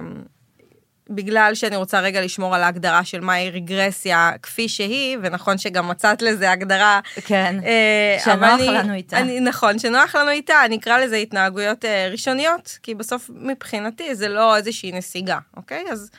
בגלל 1.10 1.56
שאני 1.56 1.76
רוצה 1.76 2.00
רגע 2.00 2.22
לשמור 2.22 2.56
על 2.56 2.64
ההגדרה 2.64 3.04
של 3.06 3.20
מהי 3.20 3.52
רגרסיה 3.52 4.32
כפי 4.44 4.70
שהיא, 4.70 5.18
ונכון 5.22 5.58
שגם 5.58 5.88
מצאת 5.88 6.22
לזה 6.22 6.52
הגדרה. 6.52 7.00
כן, 7.26 7.60
אה, 7.66 8.18
שנוח 8.26 8.60
אני, 8.60 8.68
לנו 8.68 8.94
איתה. 8.94 9.18
אני, 9.18 9.40
נכון, 9.40 9.80
שנוח 9.80 10.16
לנו 10.16 10.30
איתה, 10.30 10.66
אני 10.66 10.78
אקרא 10.78 11.00
לזה 11.00 11.16
התנהגויות 11.16 11.86
אה, 11.86 12.08
ראשוניות, 12.12 12.78
כי 12.84 12.96
בסוף 12.96 13.30
מבחינתי 13.34 14.16
זה 14.16 14.28
לא 14.28 14.58
איזושהי 14.58 14.92
נסיגה, 14.92 15.38
אוקיי? 15.58 15.84
אז, 15.92 16.10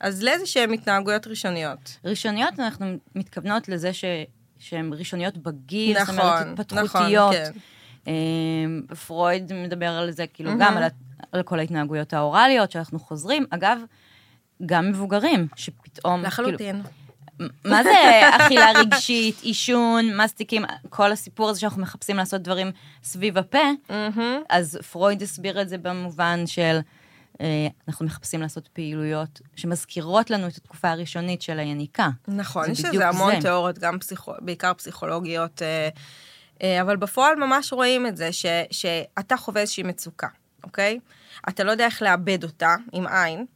אז 0.00 0.22
לאיזה 0.22 0.46
שהן 0.46 0.72
התנהגויות 0.72 1.26
ראשוניות? 1.26 1.98
ראשוניות, 2.04 2.60
אנחנו 2.60 2.86
מתכוונות 3.14 3.68
לזה 3.68 3.92
ש, 3.92 4.04
שהן 4.58 4.90
ראשוניות 4.92 5.36
בגיל, 5.36 5.98
נכון, 6.00 6.14
זאת 6.14 6.24
אומרת, 6.24 6.60
התפתחותיות. 6.60 7.34
נכון, 7.34 7.52
כן. 7.52 7.58
אה, 8.08 8.96
פרויד 9.06 9.52
מדבר 9.52 9.88
על 9.88 10.10
זה, 10.10 10.26
כאילו, 10.26 10.50
mm-hmm. 10.50 10.60
גם 10.60 10.76
על, 10.76 10.84
על 11.32 11.42
כל 11.42 11.58
ההתנהגויות 11.58 12.12
האוראליות 12.12 12.70
שאנחנו 12.70 12.98
חוזרים. 12.98 13.46
אגב, 13.50 13.78
גם 14.66 14.88
מבוגרים, 14.88 15.48
שפתאום... 15.56 16.22
לחלוטין. 16.22 16.82
כאילו, 16.82 16.96
מה 17.64 17.82
זה 17.82 17.90
אכילה 18.36 18.72
רגשית, 18.74 19.40
עישון, 19.42 20.16
מסטיקים, 20.16 20.64
כל 20.88 21.12
הסיפור 21.12 21.50
הזה 21.50 21.60
שאנחנו 21.60 21.82
מחפשים 21.82 22.16
לעשות 22.16 22.42
דברים 22.42 22.70
סביב 23.02 23.38
הפה, 23.38 23.58
mm-hmm. 23.88 24.20
אז 24.48 24.78
פרויד 24.90 25.22
הסביר 25.22 25.62
את 25.62 25.68
זה 25.68 25.78
במובן 25.78 26.46
של 26.46 26.78
אה, 27.40 27.66
אנחנו 27.88 28.06
מחפשים 28.06 28.40
לעשות 28.40 28.68
פעילויות 28.68 29.40
שמזכירות 29.56 30.30
לנו 30.30 30.46
את 30.46 30.56
התקופה 30.56 30.90
הראשונית 30.90 31.42
של 31.42 31.58
היניקה. 31.58 32.08
נכון, 32.28 32.70
יש 32.70 32.84
לזה 32.84 33.08
המון 33.08 33.34
זה. 33.34 33.40
תיאוריות, 33.40 33.78
גם 33.78 33.98
פסיכו, 33.98 34.32
בעיקר 34.40 34.74
פסיכולוגיות, 34.74 35.62
אה, 35.62 35.88
אה, 36.62 36.82
אבל 36.82 36.96
בפועל 36.96 37.36
ממש 37.36 37.72
רואים 37.72 38.06
את 38.06 38.16
זה, 38.16 38.32
ש, 38.32 38.46
שאתה 38.70 39.36
חווה 39.36 39.60
איזושהי 39.60 39.82
מצוקה, 39.82 40.28
אוקיי? 40.64 41.00
אתה 41.48 41.64
לא 41.64 41.70
יודע 41.70 41.84
איך 41.84 42.02
לאבד 42.02 42.44
אותה 42.44 42.74
עם 42.92 43.06
עין, 43.06 43.46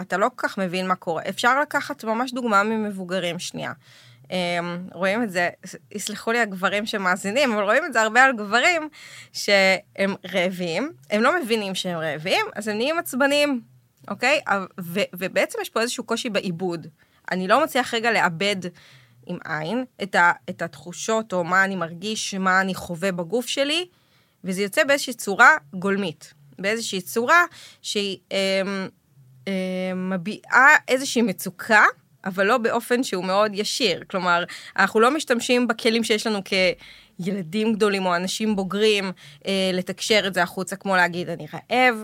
אתה 0.00 0.16
לא 0.16 0.28
כל 0.36 0.48
כך 0.48 0.58
מבין 0.58 0.88
מה 0.88 0.94
קורה. 0.94 1.22
אפשר 1.28 1.60
לקחת 1.60 2.04
ממש 2.04 2.32
דוגמה 2.32 2.62
ממבוגרים 2.62 3.38
שנייה. 3.38 3.72
Um, 4.22 4.32
רואים 4.92 5.22
את 5.22 5.30
זה, 5.30 5.48
יסלחו 5.90 6.32
לי 6.32 6.38
הגברים 6.38 6.86
שמאזינים, 6.86 7.52
אבל 7.52 7.62
רואים 7.62 7.84
את 7.84 7.92
זה 7.92 8.00
הרבה 8.00 8.24
על 8.24 8.36
גברים 8.36 8.88
שהם 9.32 10.14
רעבים, 10.34 10.92
הם 11.10 11.22
לא 11.22 11.40
מבינים 11.40 11.74
שהם 11.74 11.98
רעבים, 11.98 12.46
אז 12.54 12.68
הם 12.68 12.76
נהיים 12.76 12.98
עצבניים, 12.98 13.60
אוקיי? 14.08 14.40
ו- 14.80 15.00
ובעצם 15.12 15.58
יש 15.62 15.68
פה 15.68 15.80
איזשהו 15.80 16.04
קושי 16.04 16.30
בעיבוד. 16.30 16.86
אני 17.30 17.48
לא 17.48 17.64
מצליח 17.64 17.94
רגע 17.94 18.10
לאבד 18.10 18.56
עם 19.26 19.38
עין 19.44 19.84
את, 20.02 20.14
ה- 20.14 20.32
את 20.50 20.62
התחושות, 20.62 21.32
או 21.32 21.44
מה 21.44 21.64
אני 21.64 21.76
מרגיש, 21.76 22.34
מה 22.34 22.60
אני 22.60 22.74
חווה 22.74 23.12
בגוף 23.12 23.46
שלי, 23.46 23.86
וזה 24.44 24.62
יוצא 24.62 24.84
באיזושהי 24.84 25.14
צורה 25.14 25.56
גולמית. 25.74 26.34
באיזושהי 26.58 27.00
צורה 27.00 27.44
שהיא 27.82 28.18
אה, 28.32 28.86
מביעה 29.94 30.68
איזושהי 30.88 31.22
מצוקה, 31.22 31.84
אבל 32.24 32.46
לא 32.46 32.58
באופן 32.58 33.02
שהוא 33.02 33.24
מאוד 33.24 33.52
ישיר. 33.54 34.02
כלומר, 34.10 34.44
אנחנו 34.76 35.00
לא 35.00 35.10
משתמשים 35.10 35.68
בכלים 35.68 36.04
שיש 36.04 36.26
לנו 36.26 36.38
כילדים 36.44 37.72
גדולים 37.72 38.06
או 38.06 38.16
אנשים 38.16 38.56
בוגרים 38.56 39.12
אה, 39.46 39.70
לתקשר 39.72 40.24
את 40.26 40.34
זה 40.34 40.42
החוצה, 40.42 40.76
כמו 40.76 40.96
להגיד, 40.96 41.28
אני 41.28 41.46
רעב, 41.52 41.96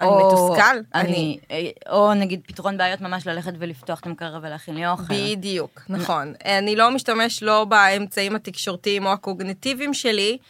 אני 0.00 0.10
מתוסכל, 0.10 0.78
אני... 0.94 1.38
אני... 1.50 1.72
או 1.90 2.14
נגיד 2.14 2.40
פתרון 2.46 2.78
בעיות 2.78 3.00
ממש 3.00 3.26
ללכת 3.26 3.52
ולפתוח 3.58 4.00
את 4.00 4.06
המקרר 4.06 4.38
ולהכין 4.42 4.74
לי 4.74 4.86
אוכל. 4.86 5.14
בדיוק, 5.14 5.82
נכון. 5.88 6.32
אני 6.44 6.76
לא 6.76 6.90
משתמש 6.90 7.42
לא 7.42 7.64
באמצעים 7.64 8.36
התקשורתיים 8.36 9.06
או 9.06 9.12
הקוגניטיביים 9.12 9.94
שלי, 9.94 10.38
אה, 10.40 10.44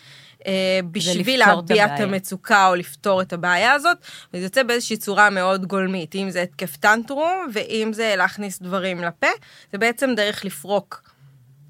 בשביל 0.90 1.40
להביע 1.40 1.87
את 1.87 2.00
המצוקה 2.00 2.68
או 2.68 2.75
לפתור 2.75 3.23
את 3.23 3.33
הבעיה 3.33 3.73
הזאת, 3.73 3.99
וזה 4.35 4.45
יוצא 4.45 4.62
באיזושהי 4.62 4.97
צורה 4.97 5.30
מאוד 5.30 5.66
גולמית, 5.66 6.14
אם 6.14 6.30
זה 6.30 6.42
התקף 6.42 6.76
טנטרום, 6.76 7.47
ואם 7.54 7.90
זה 7.92 8.14
להכניס 8.16 8.62
דברים 8.62 9.00
לפה, 9.00 9.26
זה 9.73 9.78
בעצם 9.78 10.11
דרך 10.16 10.45
לפרוק 10.45 11.12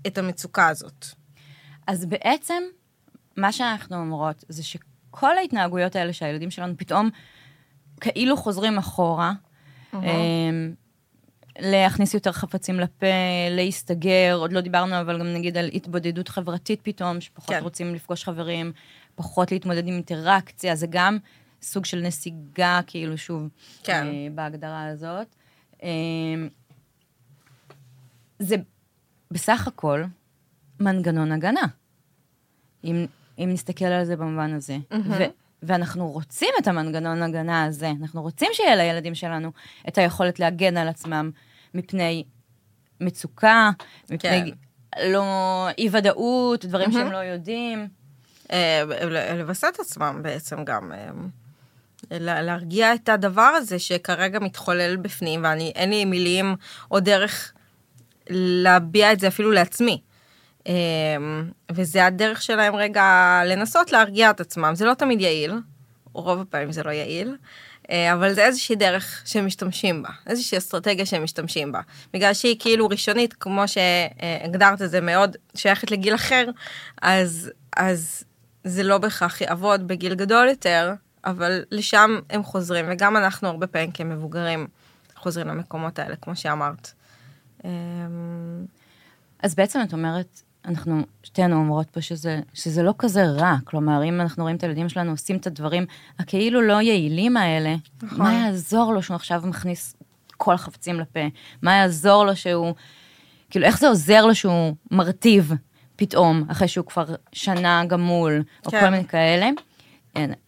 את 0.06 0.18
המצוקה 0.18 0.68
הזאת. 0.68 1.06
אז 1.86 2.06
בעצם, 2.06 2.62
מה 3.36 3.52
שאנחנו 3.52 3.96
אומרות, 3.96 4.44
זה 4.48 4.62
שכל 4.62 5.38
ההתנהגויות 5.38 5.96
האלה 5.96 6.12
שהילדים 6.12 6.50
שלנו 6.50 6.74
פתאום 6.76 7.10
כאילו 8.00 8.36
חוזרים 8.36 8.78
אחורה, 8.78 9.32
mm-hmm. 9.92 9.96
להכניס 11.58 12.14
יותר 12.14 12.32
חפצים 12.32 12.80
לפה, 12.80 13.06
להסתגר, 13.50 14.36
עוד 14.40 14.52
לא 14.52 14.60
דיברנו 14.60 15.00
אבל 15.00 15.18
גם 15.18 15.26
נגיד 15.26 15.56
על 15.56 15.70
התבודדות 15.74 16.28
חברתית 16.28 16.80
פתאום, 16.82 17.20
שפחות 17.20 17.54
כן. 17.54 17.62
רוצים 17.62 17.94
לפגוש 17.94 18.24
חברים, 18.24 18.72
פחות 19.14 19.52
להתמודד 19.52 19.86
עם 19.86 19.94
אינטראקציה, 19.94 20.76
זה 20.76 20.86
גם 20.90 21.18
סוג 21.62 21.84
של 21.84 22.00
נסיגה, 22.00 22.80
כאילו, 22.86 23.18
שוב, 23.18 23.48
כן. 23.82 24.06
אה, 24.06 24.26
בהגדרה 24.34 24.86
הזאת. 24.86 25.26
אה, 25.82 25.88
זה 28.38 28.56
בסך 29.30 29.68
הכל 29.68 30.04
מנגנון 30.80 31.32
הגנה, 31.32 31.66
אם, 32.84 33.06
אם 33.38 33.48
נסתכל 33.52 33.84
על 33.84 34.04
זה 34.04 34.16
במובן 34.16 34.52
הזה. 34.52 34.76
Mm-hmm. 34.76 34.96
ו- 35.18 35.24
ואנחנו 35.62 36.10
רוצים 36.10 36.48
את 36.62 36.68
המנגנון 36.68 37.22
הגנה 37.22 37.64
הזה, 37.64 37.90
אנחנו 38.00 38.22
רוצים 38.22 38.48
שיהיה 38.52 38.76
לילדים 38.76 39.14
שלנו 39.14 39.50
את 39.88 39.98
היכולת 39.98 40.40
להגן 40.40 40.76
על 40.76 40.88
עצמם 40.88 41.30
מפני 41.78 42.24
מצוקה, 43.00 43.70
מפני 44.04 44.18
כן. 44.18 44.44
לא 45.02 45.68
אי-ודאות, 45.78 46.64
דברים 46.64 46.90
mm-hmm. 46.90 46.92
שהם 46.92 47.12
לא 47.12 47.18
יודעים. 47.18 47.88
אה, 48.52 48.82
לווסת 49.38 49.76
עצמם 49.78 50.20
בעצם 50.22 50.64
גם. 50.64 50.92
אה, 50.92 51.08
להרגיע 52.20 52.94
את 52.94 53.08
הדבר 53.08 53.42
הזה 53.42 53.78
שכרגע 53.78 54.38
מתחולל 54.38 54.96
בפנים, 54.96 55.44
ואין 55.44 55.90
לי 55.90 56.04
מילים 56.04 56.56
או 56.90 57.00
דרך 57.00 57.52
להביע 58.30 59.12
את 59.12 59.20
זה 59.20 59.28
אפילו 59.28 59.50
לעצמי. 59.50 60.00
אה, 60.66 60.74
וזה 61.72 62.06
הדרך 62.06 62.42
שלהם 62.42 62.76
רגע 62.76 63.40
לנסות 63.46 63.92
להרגיע 63.92 64.30
את 64.30 64.40
עצמם. 64.40 64.72
זה 64.74 64.84
לא 64.84 64.94
תמיד 64.94 65.20
יעיל, 65.20 65.54
רוב 66.12 66.40
הפעמים 66.40 66.72
זה 66.72 66.82
לא 66.82 66.90
יעיל, 66.90 67.36
אבל 67.90 68.32
זה 68.32 68.44
איזושהי 68.44 68.76
דרך 68.76 69.22
שהם 69.24 69.46
משתמשים 69.46 70.02
בה, 70.02 70.08
איזושהי 70.26 70.58
אסטרטגיה 70.58 71.06
שהם 71.06 71.24
משתמשים 71.24 71.72
בה. 71.72 71.80
בגלל 72.12 72.34
שהיא 72.34 72.56
כאילו 72.58 72.88
ראשונית, 72.88 73.34
כמו 73.34 73.62
שהגדרת, 73.68 74.78
זה 74.78 75.00
מאוד 75.00 75.36
שייכת 75.54 75.90
לגיל 75.90 76.14
אחר, 76.14 76.44
אז, 77.02 77.50
אז 77.76 78.24
זה 78.64 78.82
לא 78.82 78.98
בהכרח 78.98 79.40
יעבוד 79.40 79.88
בגיל 79.88 80.14
גדול 80.14 80.48
יותר, 80.48 80.92
אבל 81.24 81.64
לשם 81.70 82.18
הם 82.30 82.42
חוזרים, 82.42 82.86
וגם 82.88 83.16
אנחנו 83.16 83.48
הרבה 83.48 83.66
פעמים 83.66 83.90
כמבוגרים 83.90 84.66
חוזרים 85.16 85.48
למקומות 85.48 85.98
האלה, 85.98 86.16
כמו 86.16 86.36
שאמרת. 86.36 86.92
אמ, 87.64 87.70
אז 89.42 89.54
בעצם 89.54 89.80
את 89.82 89.92
אומרת, 89.92 90.42
אנחנו 90.64 91.02
שתינו 91.22 91.56
אומרות 91.56 91.90
פה 91.90 92.00
שזה, 92.00 92.40
שזה 92.54 92.82
לא 92.82 92.94
כזה 92.98 93.24
רע. 93.24 93.56
כלומר, 93.64 94.04
אם 94.04 94.20
אנחנו 94.20 94.42
רואים 94.42 94.56
את 94.56 94.62
הילדים 94.62 94.88
שלנו 94.88 95.10
עושים 95.10 95.36
את 95.36 95.46
הדברים 95.46 95.86
הכאילו 96.18 96.62
לא 96.62 96.82
יעילים 96.82 97.36
האלה, 97.36 97.74
נכון. 98.02 98.18
מה 98.18 98.32
יעזור 98.32 98.94
לו 98.94 99.02
שהוא 99.02 99.14
עכשיו 99.14 99.42
מכניס 99.44 99.96
כל 100.36 100.54
החפצים 100.54 101.00
לפה? 101.00 101.20
מה 101.62 101.74
יעזור 101.74 102.24
לו 102.24 102.36
שהוא... 102.36 102.74
כאילו, 103.50 103.66
איך 103.66 103.78
זה 103.78 103.88
עוזר 103.88 104.26
לו 104.26 104.34
שהוא 104.34 104.74
מרטיב 104.90 105.52
פתאום, 105.96 106.44
אחרי 106.48 106.68
שהוא 106.68 106.86
כבר 106.86 107.04
שנה 107.32 107.84
גמול, 107.88 108.42
או 108.66 108.70
כן. 108.70 108.80
כל 108.80 108.88
מיני 108.88 109.04
כאלה? 109.04 109.48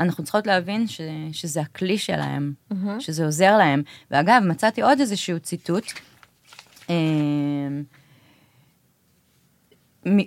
אנחנו 0.00 0.24
צריכות 0.24 0.46
להבין 0.46 0.86
ש, 0.86 1.00
שזה 1.32 1.60
הכלי 1.60 1.98
שלהם, 1.98 2.52
mm-hmm. 2.72 2.76
שזה 2.98 3.24
עוזר 3.24 3.56
להם. 3.56 3.82
ואגב, 4.10 4.42
מצאתי 4.46 4.82
עוד 4.82 5.00
איזשהו 5.00 5.40
ציטוט. 5.40 5.84
אה, 6.90 6.94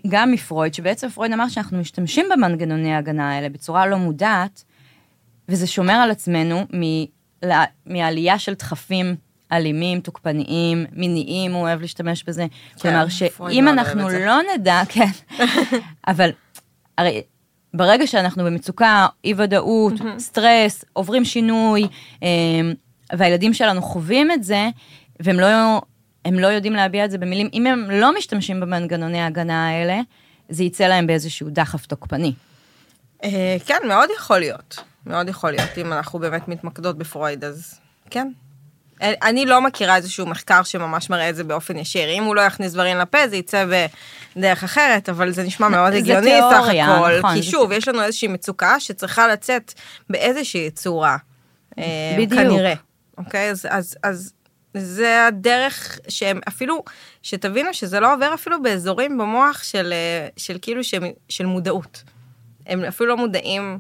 גם 0.08 0.32
מפרויד, 0.32 0.74
שבעצם 0.74 1.10
פרויד 1.10 1.32
אמר 1.34 1.50
שאנחנו 1.50 1.80
משתמשים 1.80 2.26
במנגנוני 2.32 2.94
ההגנה 2.94 3.32
האלה 3.32 3.50
בצורה 3.50 3.88
לא 3.88 3.98
מודעת, 3.98 4.64
וזה 5.50 5.68
שומר 5.68 5.94
על 5.94 6.12
עצמנו 6.12 6.66
מעלייה 7.86 8.40
של 8.40 8.54
דחפים 8.54 9.16
אלימים, 9.52 10.00
תוקפניים, 10.00 10.86
מיניים, 10.92 11.52
הוא 11.54 11.62
אוהב 11.62 11.82
להשתמש 11.82 12.24
בזה. 12.24 12.46
כן, 12.76 12.82
כלומר, 12.82 13.08
שאם 13.08 13.68
אנחנו 13.68 14.10
לא 14.10 14.36
נדע, 14.54 14.82
כן, 14.90 15.10
אבל 16.08 16.30
הרי 16.98 17.22
ברגע 17.74 18.08
שאנחנו 18.08 18.44
במצוקה, 18.44 19.08
אי-ודאות, 19.24 19.94
סטרס, 20.18 20.86
עוברים 20.94 21.26
שינוי, 21.26 21.88
אה, 22.24 22.30
והילדים 23.14 23.54
שלנו 23.54 23.82
חווים 23.82 24.32
את 24.32 24.44
זה, 24.44 24.70
והם 25.20 25.40
לא 25.40 25.82
הם 26.26 26.40
לא 26.40 26.48
יודעים 26.48 26.74
להביע 26.74 27.06
את 27.06 27.12
זה 27.12 27.18
במילים. 27.18 27.50
אם 27.54 27.68
הם 27.68 27.92
לא 27.92 28.16
משתמשים 28.18 28.60
במנגנוני 28.60 29.20
ההגנה 29.22 29.70
האלה, 29.70 30.00
זה 30.50 30.64
יצא 30.64 30.88
להם 30.88 31.08
באיזשהו 31.08 31.50
דחף 31.50 31.86
תוקפני. 31.86 32.34
אה, 33.24 33.58
כן, 33.66 33.78
מאוד 33.88 34.10
יכול 34.18 34.40
להיות. 34.40 34.84
מאוד 35.06 35.30
יכול 35.30 35.52
להיות. 35.52 35.78
אם 35.78 35.94
אנחנו 35.94 36.20
באמת 36.20 36.48
מתמקדות 36.48 36.98
בפרויד, 36.98 37.44
אז 37.44 37.80
כן. 38.10 38.32
אה, 39.02 39.14
אני 39.24 39.46
לא 39.46 39.62
מכירה 39.62 39.96
איזשהו 39.96 40.26
מחקר 40.26 40.64
שממש 40.64 41.10
מראה 41.10 41.30
את 41.30 41.36
זה 41.36 41.44
באופן 41.44 41.78
ישיר. 41.78 42.10
אם 42.10 42.24
הוא 42.24 42.36
לא 42.36 42.42
יכניס 42.42 42.74
דברים 42.74 42.98
לפה, 42.98 43.28
זה 43.28 43.36
יצא 43.36 43.66
בדרך 44.36 44.64
אחרת, 44.64 45.10
אבל 45.10 45.32
זה 45.32 45.44
נשמע 45.44 45.68
מאוד 45.68 45.94
הגיוני 45.94 46.40
סך 46.52 46.68
הכל. 46.68 47.20
נכון, 47.20 47.34
כי 47.34 47.44
שוב, 47.44 47.72
יש 47.72 47.88
לנו 47.88 48.04
איזושהי 48.04 48.28
מצוקה 48.28 48.80
שצריכה 48.80 49.28
לצאת 49.28 49.74
באיזושהי 50.10 50.72
צורה. 50.72 51.18
אה, 51.80 52.16
בדיוק. 52.18 52.42
כנראה. 52.42 52.74
אוקיי? 53.18 53.50
אז, 53.50 53.66
אז, 53.70 53.96
אז 54.04 54.34
זה 54.74 55.28
הדרך 55.28 56.00
שהם 56.08 56.40
אפילו, 56.48 56.84
שתבינו 57.24 57.74
שזה 57.74 58.00
לא 58.00 58.14
עובר 58.14 58.34
אפילו 58.34 58.62
באזורים 58.62 59.18
במוח 59.18 59.64
של, 59.64 59.94
אה, 59.94 60.28
של 60.38 60.58
כאילו 60.62 60.84
של, 60.84 61.04
של 61.30 61.46
מודעות. 61.46 62.04
הם 62.68 62.84
אפילו 62.84 63.10
לא 63.10 63.18
מודעים 63.18 63.80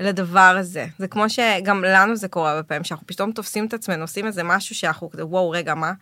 לדבר 0.00 0.56
הזה. 0.58 0.86
זה 0.98 1.08
כמו 1.08 1.30
שגם 1.30 1.84
לנו 1.84 2.16
זה 2.16 2.28
קורה 2.28 2.50
הרבה 2.50 2.62
פעמים, 2.62 2.84
שאנחנו 2.84 3.06
פתאום 3.06 3.32
תופסים 3.32 3.66
את 3.66 3.74
עצמנו, 3.74 4.02
עושים 4.02 4.26
איזה 4.26 4.42
משהו 4.42 4.74
שאנחנו 4.74 5.10
כזה, 5.10 5.26
וואו, 5.26 5.50
רגע, 5.50 5.74
מה? 5.74 5.92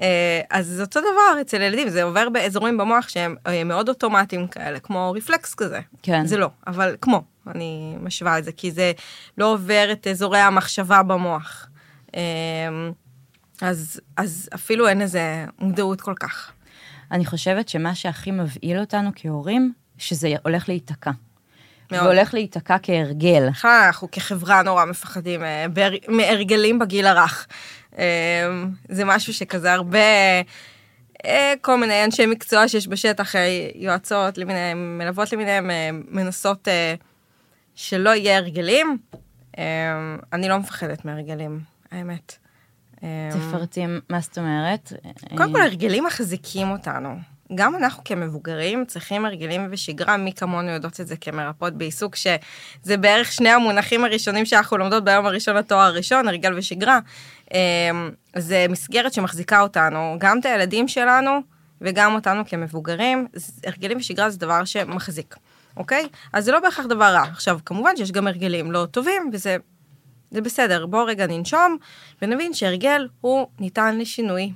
אה, 0.00 0.40
אז 0.50 0.66
זה 0.66 0.82
אותו 0.82 1.00
דבר 1.00 1.40
אצל 1.40 1.60
ילדים, 1.60 1.88
זה 1.88 2.02
עובר 2.02 2.28
באזורים 2.28 2.78
במוח 2.78 3.08
שהם 3.08 3.36
אה, 3.46 3.64
מאוד 3.64 3.88
אוטומטיים 3.88 4.46
כאלה, 4.46 4.78
כמו 4.78 5.12
רפלקס 5.16 5.54
כזה. 5.54 5.80
כן. 6.02 6.26
זה 6.26 6.36
לא, 6.36 6.48
אבל 6.66 6.96
כמו, 7.00 7.22
אני 7.46 7.96
משווה 8.00 8.38
את 8.38 8.44
זה, 8.44 8.52
כי 8.52 8.70
זה 8.70 8.92
לא 9.38 9.52
עובר 9.52 9.88
את 9.92 10.06
אזורי 10.06 10.38
המחשבה 10.38 11.02
במוח. 11.02 11.66
אז, 13.62 14.00
אז 14.16 14.48
אפילו 14.54 14.88
אין 14.88 15.00
איזה 15.00 15.44
מודעות 15.58 16.00
כל 16.00 16.14
כך. 16.20 16.52
אני 17.12 17.26
חושבת 17.26 17.68
שמה 17.68 17.94
שהכי 17.94 18.30
מבהיל 18.30 18.78
אותנו 18.78 19.10
כהורים, 19.16 19.72
שזה 19.98 20.34
הולך 20.44 20.68
להיתקע. 20.68 21.10
מאוד. 21.92 22.02
והולך 22.04 22.34
להיתקע 22.34 22.76
כהרגל. 22.82 23.48
אנחנו 23.64 24.10
כחברה 24.10 24.62
נורא 24.62 24.84
מפחדים 24.84 25.44
אה, 25.44 25.66
מהרגלים 26.08 26.78
בגיל 26.78 27.06
הרך. 27.06 27.46
אה, 27.98 28.04
זה 28.88 29.04
משהו 29.04 29.34
שכזה 29.34 29.72
הרבה, 29.72 29.98
אה, 31.24 31.54
כל 31.60 31.78
מיני 31.78 32.04
אנשי 32.04 32.26
מקצוע 32.26 32.68
שיש 32.68 32.88
בשטח, 32.88 33.34
יועצות 33.74 34.38
למיניהם, 34.38 34.98
מלוות 34.98 35.32
למיניהם, 35.32 35.70
מנסות 36.08 36.68
שלא 37.74 38.10
יהיה 38.10 38.36
הרגלים. 38.36 38.98
אני 40.32 40.48
לא 40.48 40.58
מפחדת 40.58 41.04
מהרגלים, 41.04 41.60
האמת. 41.90 42.36
תפרטי 43.30 43.84
מה 44.08 44.20
זאת 44.20 44.38
אומרת. 44.38 44.92
קודם 45.36 45.52
כל, 45.52 45.62
הרגלים 45.62 46.04
מחזיקים 46.04 46.70
אותנו. 46.70 47.16
גם 47.54 47.76
אנחנו 47.76 48.04
כמבוגרים 48.04 48.84
צריכים 48.84 49.24
הרגלים 49.24 49.68
ושגרה, 49.70 50.16
מי 50.16 50.32
כמונו 50.32 50.68
יודעות 50.70 51.00
את 51.00 51.06
זה 51.06 51.16
כמרפאות 51.16 51.74
בעיסוק, 51.74 52.16
שזה 52.16 52.96
בערך 53.00 53.32
שני 53.32 53.48
המונחים 53.48 54.04
הראשונים 54.04 54.44
שאנחנו 54.46 54.78
לומדות 54.78 55.04
ביום 55.04 55.26
הראשון 55.26 55.56
לתואר 55.56 55.80
הראשון, 55.80 56.28
הרגל 56.28 56.58
ושגרה. 56.58 56.98
אמ, 57.54 58.10
זה 58.36 58.66
מסגרת 58.68 59.12
שמחזיקה 59.12 59.60
אותנו, 59.60 60.16
גם 60.18 60.38
את 60.38 60.46
הילדים 60.46 60.88
שלנו 60.88 61.30
וגם 61.80 62.14
אותנו 62.14 62.42
כמבוגרים. 62.46 63.26
הרגלים 63.66 63.98
ושגרה 63.98 64.30
זה 64.30 64.38
דבר 64.38 64.64
שמחזיק, 64.64 65.36
אוקיי? 65.76 66.08
אז 66.32 66.44
זה 66.44 66.52
לא 66.52 66.60
בהכרח 66.60 66.86
דבר 66.86 67.12
רע. 67.14 67.22
עכשיו, 67.22 67.58
כמובן 67.64 67.96
שיש 67.96 68.12
גם 68.12 68.26
הרגלים 68.26 68.72
לא 68.72 68.86
טובים, 68.90 69.30
וזה 69.32 69.56
זה 70.30 70.40
בסדר, 70.40 70.86
בואו 70.86 71.06
רגע 71.06 71.26
ננשום 71.26 71.76
ונבין 72.22 72.54
שהרגל 72.54 73.08
הוא 73.20 73.46
ניתן 73.60 73.98
לשינוי. 73.98 74.52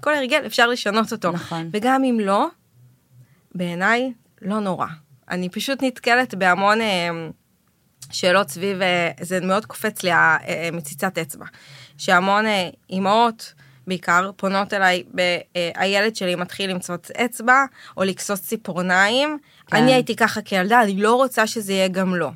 כל 0.00 0.14
הרגל 0.14 0.42
אפשר 0.46 0.66
לשנות 0.66 1.12
אותו. 1.12 1.32
נכון. 1.32 1.68
וגם 1.72 2.04
אם 2.04 2.20
לא, 2.20 2.46
בעיניי 3.54 4.12
לא 4.42 4.60
נורא. 4.60 4.86
אני 5.30 5.48
פשוט 5.48 5.82
נתקלת 5.82 6.34
בהמון 6.34 6.80
אה, 6.80 7.08
שאלות 8.10 8.48
סביב, 8.50 8.82
אה, 8.82 9.10
זה 9.20 9.40
מאוד 9.40 9.66
קופץ 9.66 10.02
לי 10.02 10.10
המציצת 10.12 11.18
אצבע, 11.18 11.46
שהמון 11.98 12.46
אה, 12.46 12.68
אימהות 12.90 13.52
בעיקר 13.86 14.30
פונות 14.36 14.74
אליי, 14.74 15.02
ב, 15.14 15.20
אה, 15.56 15.70
הילד 15.74 16.16
שלי 16.16 16.34
מתחיל 16.34 16.70
למצוץ 16.70 17.10
אצבע 17.10 17.64
או 17.96 18.04
לכסוס 18.04 18.42
ציפורניים, 18.42 19.38
כן. 19.66 19.76
אני 19.76 19.94
הייתי 19.94 20.16
ככה 20.16 20.42
כילדה, 20.42 20.82
אני 20.82 20.96
לא 20.96 21.14
רוצה 21.14 21.46
שזה 21.46 21.72
יהיה 21.72 21.88
גם 21.88 22.14
לא, 22.14 22.30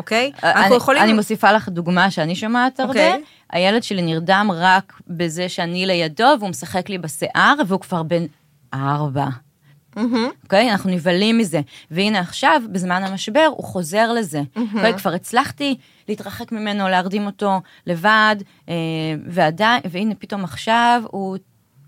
אוקיי? 0.00 0.32
אני, 0.42 1.00
אני 1.00 1.12
מוסיפה 1.12 1.52
לך 1.52 1.68
דוגמה 1.68 2.10
שאני 2.10 2.34
שומעת 2.34 2.80
הרבה. 2.80 2.90
אוקיי. 2.90 3.22
הילד 3.50 3.82
שלי 3.82 4.02
נרדם 4.02 4.50
רק 4.54 5.00
בזה 5.08 5.48
שאני 5.48 5.86
לידו, 5.86 6.28
והוא 6.38 6.50
משחק 6.50 6.88
לי 6.88 6.98
בשיער, 6.98 7.54
והוא 7.66 7.80
כבר 7.80 8.02
בן 8.02 8.24
ארבע. 8.74 9.26
אוקיי? 10.42 10.70
אנחנו 10.70 10.90
נבהלים 10.90 11.38
מזה. 11.38 11.60
והנה 11.90 12.20
עכשיו, 12.20 12.62
בזמן 12.72 13.02
המשבר, 13.04 13.48
הוא 13.56 13.64
חוזר 13.64 14.12
לזה. 14.12 14.42
אוקיי? 14.74 14.98
כבר 14.98 15.12
הצלחתי 15.12 15.76
להתרחק 16.08 16.52
ממנו, 16.52 16.88
להרדים 16.88 17.26
אותו 17.26 17.60
לבד, 17.86 18.36
אה, 18.68 18.74
ועדיין, 19.26 19.80
והנה 19.90 20.14
פתאום 20.14 20.44
עכשיו 20.44 21.02
הוא 21.10 21.36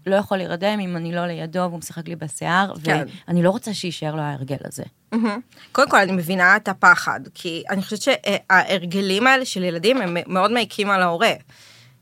לא 0.07 0.17
יכול 0.17 0.37
להירדם 0.37 0.81
אם 0.81 0.97
אני 0.97 1.13
לא 1.13 1.27
לידו 1.27 1.59
והוא 1.59 1.79
משחק 1.79 2.09
לי 2.09 2.17
בשיער, 2.17 2.73
כן. 2.85 3.05
ואני 3.29 3.43
לא 3.43 3.51
רוצה 3.51 3.75
שיישאר 3.75 4.15
לו 4.15 4.23
ההרגל 4.23 4.57
הזה. 4.65 4.83
מהמם. 5.13 5.41
קודם 5.73 5.91
כל, 5.91 5.97
אני 5.97 6.13
מבינה 6.13 6.57
את 6.57 6.69
הפחד, 6.69 7.21
כי 7.35 7.63
אני 7.71 7.83
חושבת 7.83 8.03
שההרגלים 8.03 9.27
האלה 9.27 9.45
של 9.45 9.63
ילדים 9.63 10.01
הם 10.01 10.17
מאוד 10.27 10.53
מעיקים 10.53 10.91
על 10.91 11.03
ההורה, 11.03 11.33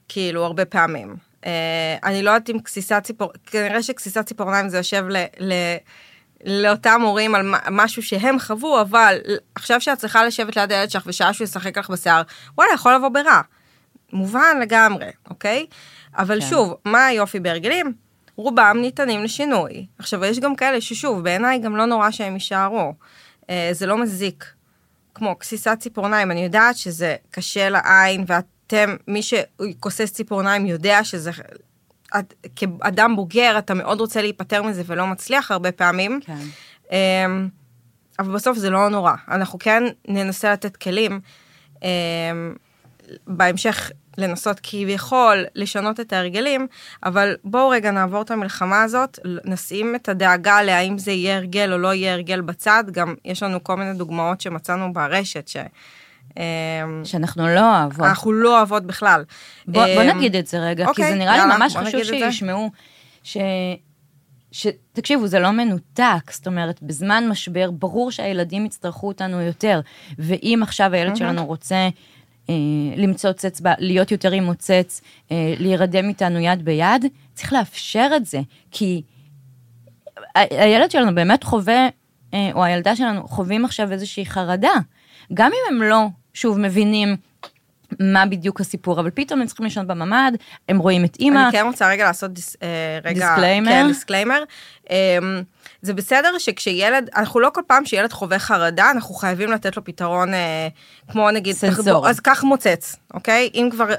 כאילו, 0.09 0.45
הרבה 0.45 0.65
פעמים. 0.65 1.17
אה, 1.47 1.97
אני 2.05 2.23
לא 2.23 2.31
יודעת 2.31 2.51
אם 2.51 2.59
גסיסת 2.59 3.01
ציפור... 3.05 3.33
כנראה 3.47 3.83
שגסיסת 3.83 4.27
ציפורניים 4.27 4.69
זה 4.69 4.77
יושב 4.77 5.05
ל... 5.09 5.17
ל... 5.41 5.53
לאותם 6.45 7.01
הורים 7.03 7.35
על 7.35 7.55
משהו 7.71 8.03
שהם 8.03 8.39
חוו, 8.39 8.81
אבל 8.81 9.19
עכשיו 9.55 9.81
שאת 9.81 9.99
צריכה 9.99 10.25
לשבת 10.25 10.57
ליד 10.57 10.73
הילד 10.73 10.91
שלך 10.91 11.03
ושעה 11.07 11.33
שהוא 11.33 11.45
ישחק 11.45 11.79
לך 11.79 11.91
בשיער, 11.91 12.23
וואלה, 12.59 12.73
יכול 12.75 12.95
לבוא 12.95 13.09
ברע. 13.09 13.41
מובן 14.13 14.57
לגמרי, 14.63 15.07
אוקיי? 15.31 15.67
אבל 16.19 16.41
כן. 16.41 16.47
שוב, 16.47 16.75
מה 16.85 17.07
היופי 17.07 17.41
בהרגלים? 17.41 17.93
רובם 18.37 18.77
ניתנים 18.81 19.25
לשינוי. 19.25 19.87
עכשיו, 19.99 20.25
יש 20.25 20.41
גם 20.41 20.57
כאלה 20.57 20.81
ששוב, 20.81 21.25
בעיניי 21.25 21.59
גם 21.59 21.77
לא 21.77 21.85
נורא 21.85 22.11
שהם 22.11 22.35
יישארו. 22.35 22.95
אה, 23.51 23.69
זה 23.73 23.87
לא 23.87 23.99
מזיק. 23.99 24.45
כמו 25.15 25.35
גסיסת 25.41 25.77
ציפורניים, 25.81 26.31
אני 26.31 26.45
יודעת 26.45 26.77
שזה 26.77 27.17
קשה 27.31 27.69
לעין, 27.69 28.25
ואתם, 28.27 28.97
מי 29.09 29.21
שכוסס 29.23 30.13
ציפורניים 30.13 30.67
יודע 30.67 31.05
שזה... 31.05 31.31
את, 32.19 32.35
כאדם 32.57 33.17
בוגר, 33.17 33.59
אתה 33.59 33.75
מאוד 33.75 34.01
רוצה 34.01 34.23
להיפטר 34.23 34.63
מזה 34.63 34.83
ולא 34.87 35.07
מצליח 35.07 35.51
הרבה 35.51 35.73
פעמים. 35.73 36.21
כן. 36.25 36.39
אמ, 36.93 37.49
אבל 38.19 38.35
בסוף 38.35 38.59
זה 38.59 38.71
לא 38.71 38.89
נורא. 38.89 39.15
אנחנו 39.29 39.59
כן 39.59 39.83
ננסה 40.09 40.53
לתת 40.53 40.77
כלים 40.77 41.21
אמ, 41.83 41.89
בהמשך 43.27 43.91
לנסות 44.19 44.61
כביכול 44.63 45.45
לשנות 45.55 46.01
את 46.01 46.13
ההרגלים, 46.13 46.67
אבל 47.05 47.37
בואו 47.45 47.69
רגע 47.69 47.91
נעבור 47.91 48.23
את 48.23 48.31
המלחמה 48.31 48.83
הזאת, 48.83 49.19
נשים 49.45 49.95
את 49.95 50.09
הדאגה 50.09 50.63
להאם 50.63 50.99
זה 50.99 51.13
יהיה 51.13 51.37
הרגל 51.37 51.73
או 51.73 51.79
לא 51.79 51.95
יהיה 51.95 52.13
הרגל 52.13 52.41
בצד, 52.41 52.85
גם 52.91 53.15
יש 53.25 53.43
לנו 53.43 53.65
כל 53.65 53.77
מיני 53.77 53.95
דוגמאות 53.95 54.41
שמצאנו 54.41 54.93
ברשת, 54.93 55.49
ש... 55.49 55.57
אמ, 56.37 56.43
שאנחנו 57.05 57.49
לא 57.49 57.61
אוהבות. 57.61 58.07
אנחנו 58.07 58.33
לא 58.33 58.57
אוהבות 58.59 58.87
בכלל. 58.87 59.25
בוא, 59.67 59.85
בוא 59.95 60.03
אמ, 60.03 60.17
נגיד 60.17 60.37
את 60.37 60.47
זה 60.47 60.59
רגע, 60.59 60.85
כי 60.85 60.91
אוקיי, 60.91 61.11
זה 61.11 61.19
נראה 61.19 61.37
יאללה, 61.37 61.55
לי 61.55 61.59
ממש 61.59 61.77
חשוב. 61.77 62.03
שישמעו, 62.03 62.71
ש... 63.23 63.37
ש... 64.53 64.67
תקשיבו, 64.93 65.27
זה 65.27 65.39
לא 65.39 65.51
מנותק, 65.51 66.31
זאת 66.31 66.47
אומרת, 66.47 66.83
בזמן 66.83 67.29
משבר, 67.29 67.71
ברור 67.71 68.11
שהילדים 68.11 68.67
יצטרכו 68.67 69.09
אותנו 69.09 69.41
יותר, 69.41 69.81
ואם 70.19 70.61
עכשיו 70.63 70.95
הילד 70.95 71.17
שלנו 71.17 71.47
רוצה 71.47 71.89
אה, 72.51 72.55
למצוץ 72.97 73.45
אצבע, 73.45 73.73
להיות 73.79 74.11
יותר 74.11 74.33
עם 74.33 74.45
מוצץ, 74.45 75.01
אה, 75.33 75.55
להירדם 75.59 76.09
איתנו 76.09 76.39
יד 76.39 76.65
ביד, 76.65 77.05
צריך 77.35 77.53
לאפשר 77.53 78.11
את 78.17 78.27
זה, 78.27 78.41
כי 78.71 79.03
הילד 80.35 80.91
שלנו 80.91 81.15
באמת 81.15 81.45
חווה, 81.45 81.89
אה, 82.35 82.51
או 82.55 82.65
הילדה 82.65 82.97
שלנו 82.97 83.29
חווים 83.29 83.65
עכשיו 83.65 83.93
איזושהי 83.93 84.27
חרדה. 84.27 84.73
גם 85.35 85.51
אם 85.53 85.75
הם 85.75 85.83
לא, 85.83 86.07
שוב, 86.35 86.59
מבינים 86.59 87.17
מה 88.01 88.27
בדיוק 88.27 88.61
הסיפור, 88.61 89.01
אבל 89.01 89.11
פתאום 89.15 89.41
הם 89.41 89.47
צריכים 89.47 89.65
לישון 89.65 89.87
בממ"ד, 89.87 90.33
הם 90.69 90.79
רואים 90.79 91.05
את 91.05 91.17
אימא, 91.21 91.39
אני 91.39 91.53
כן 91.53 91.65
רוצה 91.67 91.89
רגע 91.89 92.05
לעשות 92.05 92.33
דיס, 92.33 92.57
אה, 92.63 92.69
רגע, 93.05 93.27
disclaimer. 93.29 93.71
כן, 93.71 93.87
disclaimer. 93.89 94.43
אה, 94.91 95.19
זה 95.83 95.95
בסדר 95.95 96.39
שכשילד, 96.39 97.11
אנחנו 97.17 97.41
לא 97.41 97.51
כל 97.55 97.61
פעם 97.67 97.85
שילד 97.85 98.13
חווה 98.13 98.39
חרדה, 98.39 98.91
אנחנו 98.91 99.15
חייבים 99.15 99.51
לתת 99.51 99.77
לו 99.77 99.85
פתרון, 99.85 100.35
אה, 100.35 100.69
כמו 101.13 101.31
נגיד, 101.31 101.57
סנסורי. 101.57 102.11
אז 102.11 102.21
קח 102.21 102.45
מוצץ, 102.45 102.97
אוקיי? 103.15 103.51
אם 103.55 103.69
כבר 103.73 103.91
אה, 103.91 103.97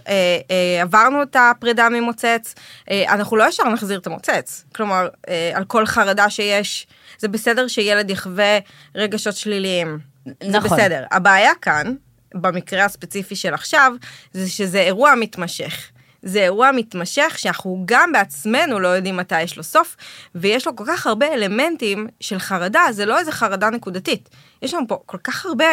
אה, 0.51 0.81
עברנו 0.81 1.23
את 1.23 1.35
הפרידה 1.39 1.89
ממוצץ, 1.89 2.55
אה, 2.91 3.13
אנחנו 3.13 3.37
לא 3.37 3.47
ישר 3.47 3.69
נחזיר 3.69 3.99
את 3.99 4.07
המוצץ. 4.07 4.65
כלומר, 4.75 5.07
אה, 5.29 5.51
על 5.53 5.65
כל 5.65 5.85
חרדה 5.85 6.29
שיש, 6.29 6.87
זה 7.19 7.27
בסדר 7.27 7.67
שילד 7.67 8.09
יחווה 8.09 8.57
רגשות 8.95 9.35
שליליים. 9.35 9.99
זה 10.25 10.57
נכון. 10.57 10.77
בסדר. 10.77 11.03
הבעיה 11.11 11.51
כאן, 11.61 11.93
במקרה 12.33 12.85
הספציפי 12.85 13.35
של 13.35 13.53
עכשיו, 13.53 13.93
זה 14.33 14.49
שזה 14.49 14.81
אירוע 14.81 15.15
מתמשך. 15.15 15.91
זה 16.23 16.43
אירוע 16.43 16.71
מתמשך 16.71 17.33
שאנחנו 17.37 17.83
גם 17.85 18.11
בעצמנו 18.11 18.79
לא 18.79 18.87
יודעים 18.87 19.17
מתי 19.17 19.41
יש 19.41 19.57
לו 19.57 19.63
סוף, 19.63 19.95
ויש 20.35 20.67
לו 20.67 20.75
כל 20.75 20.83
כך 20.87 21.07
הרבה 21.07 21.33
אלמנטים 21.33 22.07
של 22.19 22.39
חרדה, 22.39 22.81
זה 22.91 23.05
לא 23.05 23.19
איזה 23.19 23.31
חרדה 23.31 23.69
נקודתית. 23.69 24.29
יש 24.61 24.73
לנו 24.73 24.87
פה 24.87 24.99
כל 25.05 25.17
כך 25.23 25.45
הרבה 25.45 25.65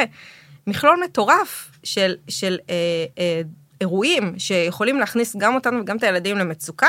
מכלול 0.67 1.01
מטורף 1.05 1.71
של, 1.85 2.17
של 2.29 2.59
אה, 2.71 2.75
אה, 3.19 3.43
אירועים 3.81 4.39
שיכולים 4.39 4.99
להכניס 4.99 5.37
גם 5.37 5.55
אותנו 5.55 5.81
וגם 5.81 5.97
את 5.97 6.03
הילדים 6.03 6.39
למצוקה, 6.39 6.89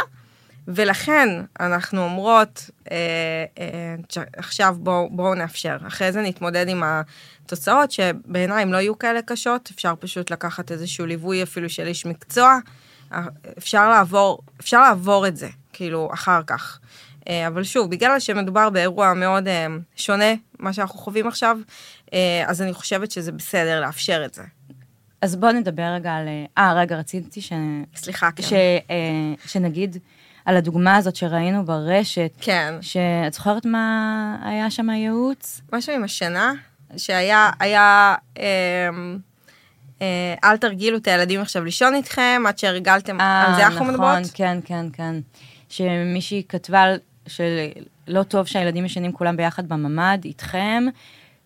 ולכן 0.71 1.29
אנחנו 1.59 2.03
אומרות, 2.03 2.69
אה, 2.91 2.97
אה, 3.59 4.23
עכשיו 4.37 4.75
בואו 4.79 5.09
בוא 5.11 5.35
נאפשר, 5.35 5.77
אחרי 5.87 6.11
זה 6.11 6.21
נתמודד 6.21 6.67
עם 6.69 6.83
התוצאות 6.83 7.91
שבעיניי 7.91 8.61
הם 8.61 8.73
לא 8.73 8.77
יהיו 8.77 8.99
כאלה 8.99 9.21
קשות, 9.21 9.69
אפשר 9.75 9.93
פשוט 9.99 10.31
לקחת 10.31 10.71
איזשהו 10.71 11.05
ליווי 11.05 11.43
אפילו 11.43 11.69
של 11.69 11.87
איש 11.87 12.05
מקצוע, 12.05 12.57
אה, 13.13 13.21
אפשר 13.57 13.89
לעבור, 13.89 14.39
אפשר 14.59 14.81
לעבור 14.81 15.27
את 15.27 15.37
זה, 15.37 15.47
כאילו, 15.73 16.09
אחר 16.13 16.41
כך. 16.47 16.79
אה, 17.29 17.47
אבל 17.47 17.63
שוב, 17.63 17.91
בגלל 17.91 18.19
שמדובר 18.19 18.69
באירוע 18.69 19.13
מאוד 19.13 19.47
אה, 19.47 19.67
שונה, 19.95 20.33
מה 20.59 20.73
שאנחנו 20.73 20.99
חווים 20.99 21.27
עכשיו, 21.27 21.57
אה, 22.13 22.43
אז 22.47 22.61
אני 22.61 22.73
חושבת 22.73 23.11
שזה 23.11 23.31
בסדר 23.31 23.81
לאפשר 23.81 24.25
את 24.25 24.33
זה. 24.33 24.43
אז 25.21 25.35
בואו 25.35 25.51
נדבר 25.51 25.93
רגע 25.95 26.11
על... 26.11 26.27
אה, 26.57 26.73
רגע, 26.73 26.97
רציתי 26.97 27.41
ש... 27.41 27.53
סליחה, 27.95 28.31
כן. 28.31 28.43
ש... 28.43 28.53
אה, 28.53 29.33
שנגיד 29.45 29.97
על 30.49 30.57
הדוגמה 30.57 30.95
הזאת 30.95 31.15
שראינו 31.15 31.65
ברשת, 31.65 32.31
כן. 32.41 32.73
שאת 32.81 33.33
זוכרת 33.33 33.65
מה 33.65 34.37
היה 34.43 34.71
שם 34.71 34.89
הייעוץ? 34.89 35.61
משהו 35.73 35.93
עם 35.93 36.03
השינה, 36.03 36.53
שהיה, 36.97 37.49
היה, 37.59 38.15
אה, 38.39 38.89
אה, 40.01 40.35
אל 40.43 40.57
תרגילו 40.57 40.97
את 40.97 41.07
הילדים 41.07 41.41
עכשיו 41.41 41.63
לישון 41.63 41.95
איתכם, 41.95 42.43
עד 42.47 42.57
שהרגלתם, 42.57 43.21
על 43.21 43.55
זה 43.55 43.65
אנחנו 43.65 43.79
נכון, 43.79 43.93
מדברות? 43.93 44.31
כן, 44.33 44.59
כן, 44.65 44.85
כן. 44.93 45.15
שמישהי 45.69 46.43
כתבה 46.49 46.85
שלא 47.27 48.23
טוב 48.23 48.45
שהילדים 48.45 48.85
ישנים 48.85 49.11
כולם 49.11 49.37
ביחד 49.37 49.69
בממ"ד 49.69 50.19
איתכם, 50.25 50.83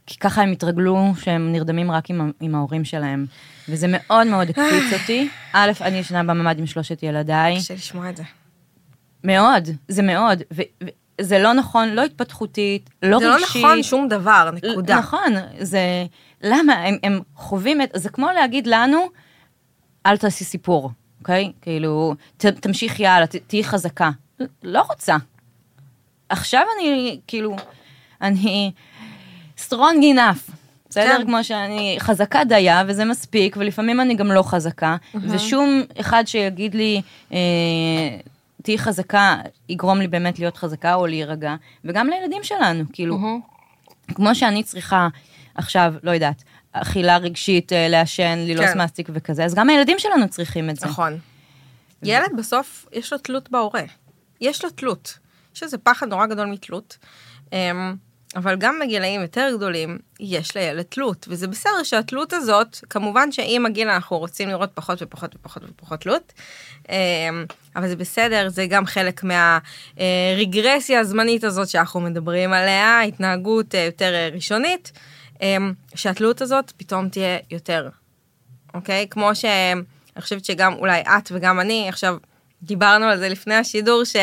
כי 0.05 0.17
ככה 0.19 0.41
הם 0.41 0.51
התרגלו 0.51 1.13
שהם 1.21 1.51
נרדמים 1.51 1.91
רק 1.91 2.09
עם, 2.09 2.31
עם 2.39 2.55
ההורים 2.55 2.85
שלהם. 2.85 3.25
וזה 3.69 3.87
מאוד 3.89 4.27
מאוד 4.27 4.49
הקפיץ 4.49 4.93
אותי. 5.01 5.29
א', 5.53 5.71
אני 5.81 5.97
ישנה 5.97 6.23
בממ"ד 6.23 6.59
עם 6.59 6.65
שלושת 6.65 7.03
ילדיי. 7.03 7.57
קשה 7.57 7.73
לשמוע 7.73 8.09
את 8.09 8.17
זה. 8.17 8.23
מאוד, 9.23 9.69
זה 9.87 10.01
מאוד. 10.01 10.41
ו- 10.53 10.61
וזה 11.21 11.39
לא 11.39 11.53
נכון, 11.53 11.89
לא 11.89 12.03
התפתחותית, 12.03 12.89
לא 13.03 13.19
זה 13.19 13.27
לא 13.27 13.35
רגשית. 13.35 13.63
נכון 13.65 13.83
שום 13.83 14.07
דבר, 14.07 14.49
נקודה. 14.53 14.97
נכון, 14.97 15.33
זה... 15.59 16.05
למה? 16.43 16.73
הם, 16.73 16.97
הם 17.03 17.19
חווים 17.35 17.81
את... 17.81 17.89
זה 17.95 18.09
כמו 18.09 18.27
להגיד 18.35 18.67
לנו, 18.67 19.07
אל 20.05 20.17
תעשי 20.17 20.43
סיפור, 20.43 20.91
אוקיי? 21.19 21.51
כאילו, 21.61 22.15
ת, 22.37 22.45
תמשיכי 22.45 23.07
הלאה, 23.07 23.27
ת, 23.27 23.35
תהיי 23.35 23.63
חזקה. 23.63 24.09
לא 24.63 24.81
רוצה. 24.89 25.15
עכשיו 26.29 26.61
אני, 26.77 27.19
כאילו, 27.27 27.55
אני 28.21 28.71
strong 29.57 30.01
enough. 30.15 30.51
בסדר? 30.89 31.17
כן. 31.17 31.25
כמו 31.25 31.43
שאני 31.43 31.95
חזקה 31.99 32.43
דייה, 32.43 32.83
וזה 32.87 33.05
מספיק, 33.05 33.55
ולפעמים 33.59 34.01
אני 34.01 34.15
גם 34.15 34.31
לא 34.31 34.43
חזקה, 34.43 34.95
ושום 35.15 35.83
אחד 35.99 36.23
שיגיד 36.25 36.75
לי, 36.75 37.01
אה, 37.31 37.37
תהיי 38.63 38.77
חזקה, 38.77 39.37
יגרום 39.69 39.99
לי 39.99 40.07
באמת 40.07 40.39
להיות 40.39 40.57
חזקה 40.57 40.93
או 40.93 41.07
להירגע, 41.07 41.55
וגם 41.85 42.07
לילדים 42.07 42.43
שלנו, 42.43 42.83
כאילו, 42.93 43.17
כמו 44.07 44.35
שאני 44.35 44.63
צריכה 44.63 45.07
עכשיו, 45.55 45.93
לא 46.03 46.11
יודעת, 46.11 46.43
אכילה 46.71 47.17
רגשית, 47.17 47.73
אה, 47.73 47.87
לעשן, 47.87 48.37
ללעוס 48.47 48.69
כן. 48.69 48.81
מסטיק 48.81 49.09
וכזה, 49.13 49.45
אז 49.45 49.55
גם 49.55 49.69
הילדים 49.69 49.99
שלנו 49.99 50.29
צריכים 50.29 50.69
את 50.69 50.75
זה. 50.75 50.85
נכון. 50.85 51.17
ילד 52.03 52.29
בסוף, 52.37 52.85
יש 52.93 53.13
לו 53.13 53.19
תלות 53.19 53.51
בהורה. 53.51 53.83
יש 54.41 54.63
לו 54.63 54.69
תלות. 54.69 55.17
יש 55.55 55.63
איזה 55.63 55.77
פחד 55.77 56.07
נורא 56.07 56.25
גדול 56.25 56.45
מתלות. 56.47 56.97
אבל 58.35 58.55
גם 58.55 58.79
בגילאים 58.83 59.21
יותר 59.21 59.49
גדולים, 59.57 59.97
יש 60.19 60.57
לילד 60.57 60.81
תלות, 60.81 61.25
וזה 61.29 61.47
בסדר 61.47 61.83
שהתלות 61.83 62.33
הזאת, 62.33 62.79
כמובן 62.89 63.31
שעם 63.31 63.65
הגיל 63.65 63.89
אנחנו 63.89 64.17
רוצים 64.17 64.49
לראות 64.49 64.69
פחות 64.73 65.01
ופחות 65.01 65.35
ופחות 65.35 65.63
ופחות 65.63 66.01
תלות, 66.01 66.33
אמ, 66.89 66.95
אבל 67.75 67.87
זה 67.87 67.95
בסדר, 67.95 68.49
זה 68.49 68.65
גם 68.65 68.85
חלק 68.85 69.21
מהרגרסיה 69.23 70.99
הזמנית 70.99 71.43
הזאת 71.43 71.69
שאנחנו 71.69 71.99
מדברים 71.99 72.53
עליה, 72.53 73.01
התנהגות 73.01 73.75
אה, 73.75 73.79
יותר 73.83 74.13
אה, 74.13 74.29
ראשונית, 74.33 74.91
אמ, 75.41 75.73
שהתלות 75.95 76.41
הזאת 76.41 76.71
פתאום 76.77 77.09
תהיה 77.09 77.37
יותר, 77.51 77.89
אוקיי? 78.73 79.07
כמו 79.09 79.35
ש... 79.35 79.45
אני 80.15 80.21
חושבת 80.21 80.45
שגם 80.45 80.73
אולי 80.73 81.01
את 81.01 81.31
וגם 81.31 81.59
אני, 81.59 81.89
עכשיו 81.89 82.15
דיברנו 82.63 83.05
על 83.05 83.17
זה 83.17 83.29
לפני 83.29 83.55
השידור, 83.55 84.03
ש... 84.03 84.15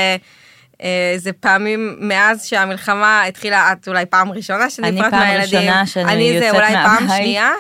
אה, 0.83 1.15
זה 1.17 1.33
פעמים 1.33 1.97
מאז 2.01 2.45
שהמלחמה 2.47 3.25
התחילה, 3.25 3.73
את 3.73 3.89
אולי 3.89 4.07
פעם 4.07 4.33
ראשונה 4.33 4.71
שנפרדת 4.71 5.11
פעם 5.11 5.21
מהילדים. 5.21 5.59
ראשונה 5.59 5.87
שאני 5.87 6.13
אני 6.13 6.39
זה 6.39 6.45
יוצאת 6.45 6.55
אולי 6.55 6.73
פעם 6.73 7.07
מהבית. 7.07 7.23
שנייה, 7.23 7.53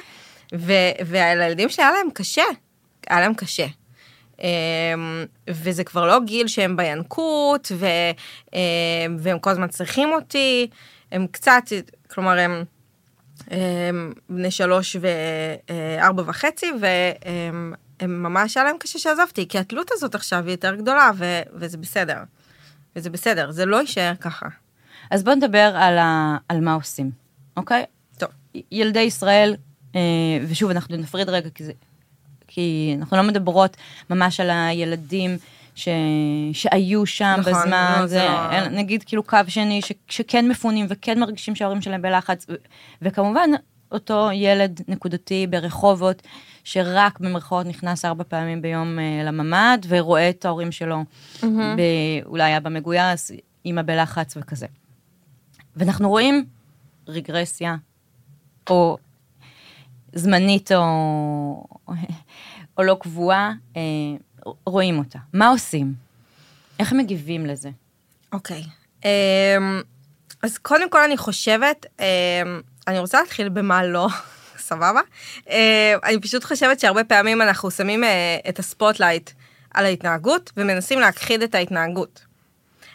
והילדים 1.06 1.68
שלי 1.68 1.84
היה 1.84 1.92
להם 1.92 2.10
קשה, 2.14 2.42
היה 3.08 3.20
להם 3.20 3.34
קשה. 3.34 3.66
אמ, 4.42 4.46
וזה 5.50 5.84
כבר 5.84 6.06
לא 6.06 6.20
גיל 6.24 6.46
שהם 6.48 6.76
בינקות, 6.76 7.72
ו- 7.74 7.86
אמ, 8.54 8.60
והם 9.18 9.38
כל 9.38 9.50
הזמן 9.50 9.68
צריכים 9.68 10.12
אותי, 10.12 10.66
הם 11.12 11.26
קצת, 11.30 11.62
כלומר 12.10 12.38
הם 12.38 12.64
הם 13.50 14.12
בני 14.28 14.50
שלוש 14.50 14.96
וארבע 15.00 16.22
וחצי, 16.26 16.66
והם 16.80 17.74
הם 18.00 18.22
ממש 18.22 18.56
היה 18.56 18.64
להם 18.64 18.76
קשה 18.78 18.98
שעזבתי, 18.98 19.48
כי 19.48 19.58
התלות 19.58 19.90
הזאת 19.92 20.14
עכשיו 20.14 20.44
היא 20.44 20.50
יותר 20.50 20.74
גדולה, 20.74 21.10
ו- 21.16 21.42
וזה 21.54 21.78
בסדר. 21.78 22.16
וזה 22.96 23.10
בסדר, 23.10 23.50
זה 23.50 23.66
לא 23.66 23.76
יישאר 23.80 24.12
ככה. 24.20 24.46
אז 25.10 25.24
בואו 25.24 25.36
נדבר 25.36 25.72
על, 25.76 25.98
ה... 25.98 26.36
על 26.48 26.60
מה 26.60 26.74
עושים, 26.74 27.10
אוקיי? 27.56 27.84
טוב. 28.18 28.28
ילדי 28.72 29.00
ישראל, 29.00 29.56
אה, 29.96 30.00
ושוב, 30.48 30.70
אנחנו 30.70 30.96
נפריד 30.96 31.28
רגע, 31.28 31.50
כי, 31.50 31.64
זה... 31.64 31.72
כי 32.46 32.94
אנחנו 32.98 33.16
לא 33.16 33.22
מדברות 33.22 33.76
ממש 34.10 34.40
על 34.40 34.50
הילדים 34.50 35.36
ש... 35.74 35.88
שהיו 36.52 37.06
שם 37.06 37.36
נכון, 37.38 37.52
בזמן, 37.52 37.96
לא, 38.00 38.06
זה, 38.06 38.18
זה 38.50 38.60
לא- 38.60 38.68
נגיד 38.68 39.02
כאילו 39.02 39.22
קו 39.22 39.38
שני, 39.48 39.82
ש... 39.82 39.92
שכן 40.08 40.48
מפונים 40.48 40.86
וכן 40.88 41.20
מרגישים 41.20 41.54
שההורים 41.54 41.82
שלהם 41.82 42.02
בלחץ, 42.02 42.46
ו... 42.48 42.54
וכמובן, 43.02 43.50
אותו 43.92 44.28
ילד 44.32 44.80
נקודתי 44.88 45.46
ברחובות, 45.46 46.22
שרק 46.64 47.20
במרכאות 47.20 47.66
נכנס 47.66 48.04
ארבע 48.04 48.24
פעמים 48.28 48.62
ביום 48.62 48.98
אה, 48.98 49.24
לממ"ד, 49.24 49.78
ורואה 49.88 50.30
את 50.30 50.44
ההורים 50.44 50.72
שלו, 50.72 51.04
ב... 51.42 51.80
אולי 52.26 52.42
היה 52.42 52.60
במגויס, 52.60 53.30
אימא 53.64 53.82
בלחץ 53.82 54.36
וכזה. 54.36 54.66
ואנחנו 55.76 56.08
רואים 56.08 56.44
רגרסיה, 57.08 57.76
או 58.70 58.98
זמנית 60.12 60.72
או, 60.72 61.64
או 62.78 62.82
לא 62.82 62.96
קבועה, 63.00 63.52
אה, 63.76 63.82
רואים 64.66 64.98
אותה. 64.98 65.18
מה 65.32 65.48
עושים? 65.48 65.94
איך 66.78 66.92
מגיבים 66.92 67.46
לזה? 67.46 67.70
אוקיי. 68.32 68.62
אמ, 69.04 69.10
אז 70.42 70.58
קודם 70.58 70.90
כל 70.90 71.02
אני 71.02 71.16
חושבת, 71.16 71.86
אמ, 72.00 72.04
אני 72.86 72.98
רוצה 72.98 73.20
להתחיל 73.20 73.48
במה 73.48 73.84
לא, 73.84 74.08
סבבה? 74.70 75.00
אמ, 75.50 75.54
אני 76.04 76.20
פשוט 76.20 76.44
חושבת 76.44 76.80
שהרבה 76.80 77.04
פעמים 77.04 77.42
אנחנו 77.42 77.70
שמים 77.70 78.04
אה, 78.04 78.38
את 78.48 78.58
ה 78.58 78.66
spotlight 78.66 79.30
על 79.74 79.84
ההתנהגות 79.84 80.52
ומנסים 80.56 81.00
להכחיד 81.00 81.42
את 81.42 81.54
ההתנהגות. 81.54 82.24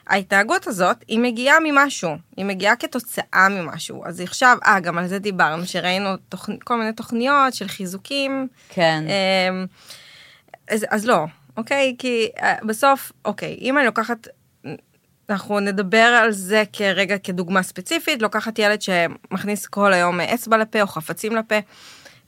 ההתנהגות 0.07 0.67
הזאת, 0.67 0.97
היא 1.07 1.19
מגיעה 1.19 1.57
ממשהו, 1.63 2.17
היא 2.37 2.45
מגיעה 2.45 2.75
כתוצאה 2.75 3.49
ממשהו. 3.49 4.05
אז 4.05 4.19
עכשיו, 4.19 4.57
אה, 4.65 4.79
גם 4.79 4.97
על 4.97 5.07
זה 5.07 5.19
דיברנו, 5.19 5.65
שראינו 5.65 6.09
תוכ... 6.29 6.49
כל 6.63 6.77
מיני 6.77 6.93
תוכניות 6.93 7.53
של 7.53 7.67
חיזוקים. 7.67 8.47
כן. 8.69 9.03
אמ, 9.07 9.65
אז, 10.71 10.85
אז 10.89 11.05
לא, 11.05 11.25
אוקיי? 11.57 11.95
כי 11.99 12.27
אה, 12.41 12.55
בסוף, 12.63 13.11
אוקיי, 13.25 13.57
אם 13.61 13.77
אני 13.77 13.85
לוקחת, 13.85 14.27
אנחנו 15.29 15.59
נדבר 15.59 15.97
על 15.97 16.31
זה 16.31 16.63
כרגע 16.73 17.17
כדוגמה 17.17 17.63
ספציפית, 17.63 18.21
לוקחת 18.21 18.59
ילד 18.59 18.81
שמכניס 18.81 19.67
כל 19.67 19.93
היום 19.93 20.21
אצבע 20.21 20.57
לפה 20.57 20.81
או 20.81 20.87
חפצים 20.87 21.35
לפה. 21.35 21.55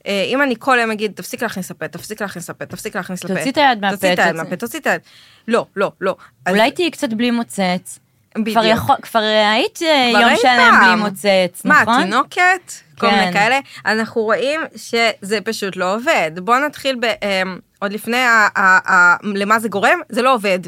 אה, 0.06 0.24
אם 0.26 0.42
אני 0.42 0.54
כל 0.58 0.78
היום 0.78 0.90
אגיד, 0.90 1.12
תפסיק 1.12 1.42
להכניס 1.42 1.70
לפה, 1.70 1.88
תפסיק 1.88 2.22
להכניס 2.22 2.50
לפה, 2.50 2.66
תפסיק 2.66 2.96
להכניס 2.96 3.24
לפה. 3.24 3.34
תוציא 3.34 3.50
את 3.50 3.56
היד 3.56 3.80
מהפה, 3.80 3.96
תוציא 3.96 4.12
את 4.12 4.18
היד 4.18 4.36
מהפה, 4.36 4.56
תוציא 4.56 4.80
את 4.80 4.86
היד. 4.86 5.00
לא, 5.48 5.66
לא, 5.76 5.92
לא. 6.00 6.16
אולי 6.48 6.70
תהיי 6.70 6.90
קצת 6.90 7.08
בלי 7.12 7.30
מוצץ. 7.30 7.98
בדיוק. 8.38 8.58
כבר, 8.58 8.64
יכול, 8.64 8.96
כבר 9.02 9.20
היית 9.54 9.78
אה, 9.82 10.10
כבר 10.10 10.20
יום 10.20 10.36
שלם 10.36 10.74
בלי. 10.82 10.96
מוצץ, 10.96 11.64
מה, 11.64 11.82
נכון? 11.82 12.02
תינוקת? 12.02 12.72
כל 12.98 13.10
כן. 13.10 13.18
מיני 13.18 13.32
כאלה. 13.32 13.58
אנחנו 13.86 14.22
רואים 14.22 14.60
שזה 14.76 15.38
פשוט 15.44 15.76
לא 15.76 15.94
עובד. 15.94 16.30
בואו 16.36 16.66
נתחיל 16.66 16.96
ב... 17.00 17.04
אמ, 17.04 17.58
עוד 17.78 17.92
לפני 17.92 18.16
ה, 18.16 18.48
ה, 18.56 18.92
ה, 18.92 19.16
למה 19.22 19.58
זה 19.58 19.68
גורם, 19.68 20.00
זה 20.08 20.22
לא 20.22 20.34
עובד. 20.34 20.58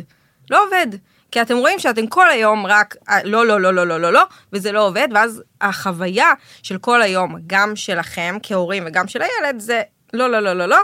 לא 0.50 0.66
עובד. 0.66 0.86
כי 1.32 1.42
אתם 1.42 1.56
רואים 1.56 1.78
שאתם 1.78 2.06
כל 2.06 2.30
היום 2.30 2.66
רק 2.66 2.96
אה, 3.08 3.18
לא, 3.24 3.46
לא, 3.46 3.60
לא, 3.60 3.74
לא, 3.74 3.86
לא, 3.86 4.00
לא, 4.00 4.12
לא, 4.12 4.24
וזה 4.52 4.72
לא 4.72 4.86
עובד, 4.86 5.08
ואז 5.14 5.42
החוויה 5.60 6.32
של 6.62 6.78
כל 6.78 7.02
היום, 7.02 7.36
גם 7.46 7.76
שלכם 7.76 8.36
כהורים 8.42 8.82
וגם 8.86 9.08
של 9.08 9.20
הילד, 9.22 9.60
זה 9.60 9.82
לא, 10.12 10.30
לא, 10.30 10.40
לא, 10.40 10.52
לא, 10.52 10.66
לא. 10.66 10.80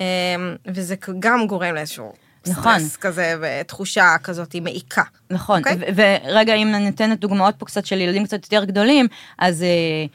אמ, 0.00 0.56
וזה 0.66 0.94
גם 1.18 1.46
גורם 1.46 1.74
לאיזשהו 1.74 2.12
נכון. 2.46 2.78
סטרס 2.78 2.96
כזה, 2.96 3.34
ותחושה 3.40 4.16
כזאת 4.22 4.56
מעיקה. 4.56 5.02
נכון, 5.30 5.58
אוקיי? 5.58 5.76
ו- 5.76 6.02
ורגע, 6.26 6.54
אם 6.54 6.74
ניתנת 6.74 7.20
דוגמאות 7.20 7.54
פה 7.58 7.66
קצת 7.66 7.86
של 7.86 8.00
ילדים 8.00 8.24
קצת 8.24 8.42
יותר 8.44 8.64
גדולים, 8.64 9.06
אז 9.38 9.62
אה, 9.62 10.06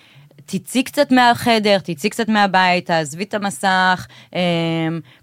תצאי 0.46 0.84
קצת 0.84 1.12
מהחדר, 1.12 1.78
תצאי 1.80 2.10
קצת 2.10 2.30
מהבית, 2.30 2.86
תעזבי 2.86 3.24
את 3.24 3.34
המסך, 3.34 4.08
אה, 4.36 4.40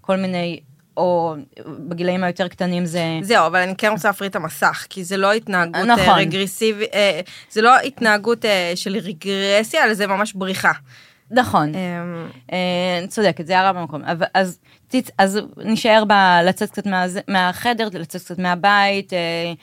כל 0.01 0.17
מיני, 0.17 0.59
או 0.97 1.35
בגילאים 1.67 2.23
היותר 2.23 2.47
קטנים 2.47 2.85
זה... 2.85 3.19
זהו, 3.21 3.45
אבל 3.45 3.59
אני 3.59 3.75
כן 3.75 3.91
רוצה 3.91 4.07
להפריד 4.07 4.29
את 4.29 4.35
המסך, 4.35 4.85
כי 4.89 5.03
זה 5.03 5.17
לא 5.17 5.33
התנהגות 5.33 5.75
נכון. 5.75 5.89
נכון. 5.89 6.19
רגרסיבית, 6.19 6.89
אה, 6.93 7.21
זה 7.51 7.61
לא 7.61 7.79
התנהגות 7.79 8.45
אה, 8.45 8.71
של 8.75 8.97
רגרסיה, 8.97 9.83
אלא 9.83 9.93
זה 9.93 10.07
ממש 10.07 10.33
בריחה. 10.33 10.71
נכון, 11.31 11.75
אה, 11.75 11.79
אה, 12.53 13.07
צודקת, 13.07 13.47
זה 13.47 13.57
הערה 13.57 13.73
במקום. 13.73 14.01
אז, 14.33 14.59
תצ, 14.87 15.11
אז 15.17 15.39
נשאר 15.57 16.03
ב... 16.07 16.13
לצאת 16.43 16.71
קצת 16.71 16.85
מה, 16.85 17.05
מהחדר, 17.27 17.87
לצאת 17.93 18.21
קצת 18.21 18.39
מהבית, 18.39 19.13
אה, 19.13 19.53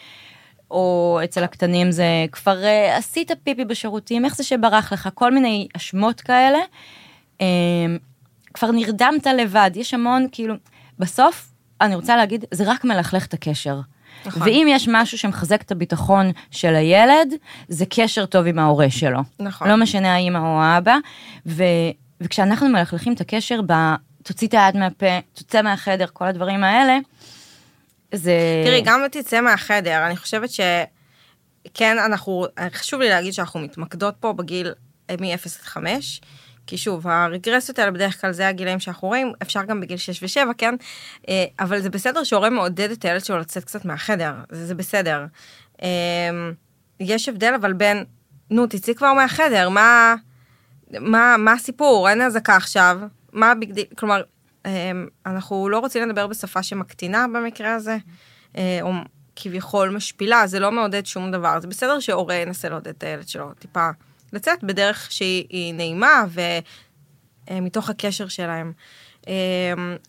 או 0.70 1.20
אצל 1.24 1.44
הקטנים 1.44 1.90
זה 1.90 2.06
כבר 2.32 2.64
אה, 2.64 2.96
עשית 2.96 3.30
פיפי 3.44 3.64
בשירותים, 3.64 4.24
איך 4.24 4.36
זה 4.36 4.44
שברח 4.44 4.92
לך, 4.92 5.08
כל 5.14 5.32
מיני 5.32 5.68
אשמות 5.76 6.20
כאלה. 6.20 6.58
אה, 7.40 7.46
כבר 8.54 8.70
נרדמת 8.70 9.26
לבד, 9.26 9.70
יש 9.74 9.94
המון, 9.94 10.26
כאילו, 10.32 10.54
בסוף, 10.98 11.52
אני 11.80 11.94
רוצה 11.94 12.16
להגיד, 12.16 12.44
זה 12.50 12.64
רק 12.66 12.84
מלכלך 12.84 13.26
את 13.26 13.34
הקשר. 13.34 13.80
נכון. 14.26 14.42
ואם 14.42 14.66
יש 14.70 14.88
משהו 14.92 15.18
שמחזק 15.18 15.62
את 15.62 15.72
הביטחון 15.72 16.30
של 16.50 16.74
הילד, 16.74 17.34
זה 17.68 17.84
קשר 17.90 18.26
טוב 18.26 18.46
עם 18.46 18.58
ההורה 18.58 18.90
שלו. 18.90 19.20
נכון. 19.40 19.68
לא 19.68 19.76
משנה 19.76 20.14
האמא 20.14 20.38
או 20.38 20.62
האבא, 20.62 20.96
ו, 21.46 21.62
וכשאנחנו 22.20 22.68
מלכלכים 22.68 23.12
את 23.12 23.20
הקשר, 23.20 23.60
ב, 23.66 23.72
תוציא 24.22 24.48
את 24.48 24.54
היד 24.54 24.76
מהפה, 24.76 25.18
תוצא 25.32 25.62
מהחדר, 25.62 26.06
כל 26.12 26.24
הדברים 26.24 26.64
האלה, 26.64 26.98
זה... 28.12 28.62
תראי, 28.64 28.82
גם 28.84 29.00
תצא 29.10 29.40
מהחדר, 29.40 30.06
אני 30.06 30.16
חושבת 30.16 30.50
שכן, 30.50 31.98
אנחנו, 31.98 32.46
חשוב 32.72 33.00
לי 33.00 33.08
להגיד 33.08 33.32
שאנחנו 33.32 33.60
מתמקדות 33.60 34.14
פה 34.20 34.32
בגיל 34.32 34.72
מ-0 35.10 35.44
עד 35.44 35.62
5, 35.62 36.20
כי 36.66 36.76
שוב, 36.76 37.06
הרגרסיות 37.08 37.78
האלה 37.78 37.90
בדרך 37.90 38.20
כלל 38.20 38.32
זה 38.32 38.48
הגילאים 38.48 38.80
שאנחנו 38.80 39.08
רואים, 39.08 39.32
אפשר 39.42 39.64
גם 39.64 39.80
בגיל 39.80 39.96
6 39.96 40.22
ו-7, 40.22 40.52
כן? 40.58 40.74
אה, 41.28 41.44
אבל 41.60 41.80
זה 41.80 41.90
בסדר 41.90 42.24
שהורה 42.24 42.50
מעודד 42.50 42.90
את 42.90 43.04
הילד 43.04 43.24
שלו 43.24 43.38
לצאת 43.38 43.64
קצת 43.64 43.84
מהחדר, 43.84 44.34
זה, 44.50 44.66
זה 44.66 44.74
בסדר. 44.74 45.26
אה, 45.82 45.88
יש 47.00 47.28
הבדל 47.28 47.54
אבל 47.54 47.72
בין, 47.72 48.04
נו, 48.50 48.66
תצאי 48.66 48.94
כבר 48.94 49.12
מהחדר, 49.12 49.68
מה, 49.68 50.14
מה, 51.00 51.36
מה 51.38 51.52
הסיפור? 51.52 52.08
אין 52.08 52.22
אזעקה 52.22 52.56
עכשיו, 52.56 53.00
מה 53.32 53.50
ה 53.50 53.56
big 53.56 53.72
deal? 53.72 53.84
כלומר, 53.96 54.22
אמ, 54.66 55.06
אנחנו 55.26 55.68
לא 55.68 55.78
רוצים 55.78 56.08
לדבר 56.08 56.26
בשפה 56.26 56.62
שמקטינה 56.62 57.26
במקרה 57.34 57.74
הזה, 57.74 57.96
אה, 58.56 58.78
או 58.82 58.92
כביכול 59.36 59.90
משפילה, 59.90 60.46
זה 60.46 60.60
לא 60.60 60.72
מעודד 60.72 61.06
שום 61.06 61.30
דבר. 61.30 61.60
זה 61.60 61.66
בסדר 61.66 62.00
שהורה 62.00 62.34
ינסה 62.34 62.68
לעודד 62.68 62.88
את 62.88 63.02
הילד 63.02 63.28
שלו 63.28 63.54
טיפה 63.58 63.90
לצאת 64.34 64.64
בדרך 64.64 65.12
שהיא 65.12 65.46
היא 65.50 65.74
נעימה 65.74 66.24
ומתוך 67.50 67.90
הקשר 67.90 68.28
שלהם. 68.28 68.72
אמ, 69.26 69.32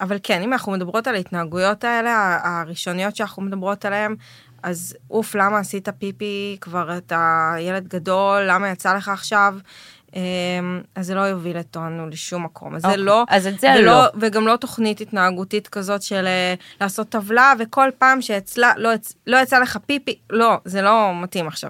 אבל 0.02 0.18
כן, 0.24 0.42
אם 0.42 0.54
אנחנו 0.54 0.72
מדברות 0.72 1.08
על 1.08 1.16
ההתנהגויות 1.16 1.84
האלה, 1.84 2.40
הראשוניות 2.44 3.16
שאנחנו 3.16 3.42
מדברות 3.42 3.86
עליהן, 3.86 4.16
אז 4.64 4.98
אוף, 5.10 5.36
למה 5.36 5.60
עשית 5.60 5.90
פיפי 5.90 6.58
כבר 6.62 6.98
אתה 6.98 7.54
ילד 7.60 7.88
גדול, 7.88 8.42
למה 8.48 8.70
יצא 8.70 8.94
לך 8.94 9.10
עכשיו? 9.10 9.56
אז 10.96 11.06
זה 11.06 11.16
לא 11.16 11.22
יוביל 11.22 11.58
אותנו 11.58 12.10
לשום 12.10 12.44
מקום. 12.46 12.76
אז 12.76 12.82
זה 12.82 12.88
אוקיי, 12.88 13.04
לא... 13.04 13.24
אז 13.30 13.48
את 13.48 13.60
זה 13.60 13.68
ולא- 13.80 13.92
לא. 13.92 14.08
וגם 14.20 14.48
לא 14.48 14.56
תוכנית 14.56 15.02
התנהגותית 15.02 15.68
כזאת 15.68 16.02
של 16.02 16.26
אה, 16.28 16.54
לעשות 16.82 17.10
טבלה, 17.10 17.54
וכל 17.60 17.90
פעם 17.98 18.22
שאצלה 18.22 18.72
לא, 18.78 18.90
לא 19.28 19.38
יצא 19.38 19.60
לך 19.60 19.78
פיפי, 19.86 20.20
לא, 20.30 20.58
זה 20.66 20.82
לא 20.82 21.12
מתאים 21.22 21.48
עכשיו. 21.48 21.70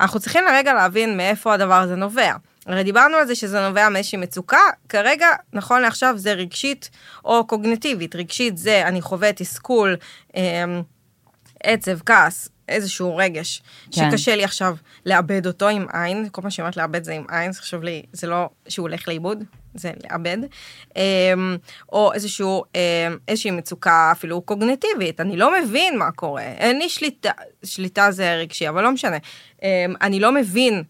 אנחנו 0.00 0.20
צריכים 0.20 0.44
לרגע 0.44 0.74
להבין 0.74 1.16
מאיפה 1.16 1.54
הדבר 1.54 1.74
הזה 1.74 1.96
נובע. 1.96 2.32
הרי 2.66 2.84
דיברנו 2.84 3.16
על 3.16 3.26
זה 3.26 3.34
שזה 3.34 3.68
נובע 3.68 3.88
מאיזושהי 3.88 4.18
מצוקה, 4.18 4.60
כרגע, 4.88 5.26
נכון 5.52 5.82
לעכשיו, 5.82 6.14
זה 6.18 6.32
רגשית 6.32 6.90
או 7.24 7.46
קוגניטיבית. 7.46 8.16
רגשית 8.16 8.58
זה 8.58 8.88
אני 8.88 9.00
חווה 9.00 9.32
תסכול, 9.32 9.96
אה, 10.36 10.64
עצב, 11.62 11.98
כעס, 12.06 12.48
איזשהו 12.68 13.16
רגש, 13.16 13.62
כן. 13.92 14.10
שקשה 14.10 14.36
לי 14.36 14.44
עכשיו 14.44 14.76
לאבד 15.06 15.46
אותו 15.46 15.68
עם 15.68 15.86
עין, 15.92 16.28
כל 16.32 16.42
פעם 16.42 16.50
שאני 16.50 16.62
אומרת 16.62 16.76
לאבד 16.76 17.04
זה 17.04 17.12
עם 17.12 17.24
עין, 17.28 17.52
זה 17.52 17.60
חשוב 17.60 17.82
לי, 17.82 18.02
זה 18.12 18.26
לא 18.26 18.48
שהוא 18.68 18.88
הולך 18.88 19.08
לאיבוד, 19.08 19.44
זה 19.78 19.92
לאבד. 20.10 20.38
אמ, 20.96 21.56
או 21.92 22.12
איזשהו, 22.12 22.64
אמ, 22.74 22.80
איזושהי 23.28 23.50
מצוקה 23.50 24.12
אפילו 24.12 24.40
קוגניטיבית, 24.40 25.20
אני 25.20 25.36
לא 25.36 25.60
מבין 25.60 25.98
מה 25.98 26.12
קורה, 26.12 26.42
אין 26.42 26.78
לי 26.78 26.88
שליטה, 26.88 27.30
שליטה 27.64 28.10
זה 28.10 28.34
רגשי, 28.34 28.68
אבל 28.68 28.82
לא 28.82 28.92
משנה. 28.92 29.16
אמ, 29.62 29.94
אני 30.00 30.20
לא 30.20 30.32
מבין 30.32 30.82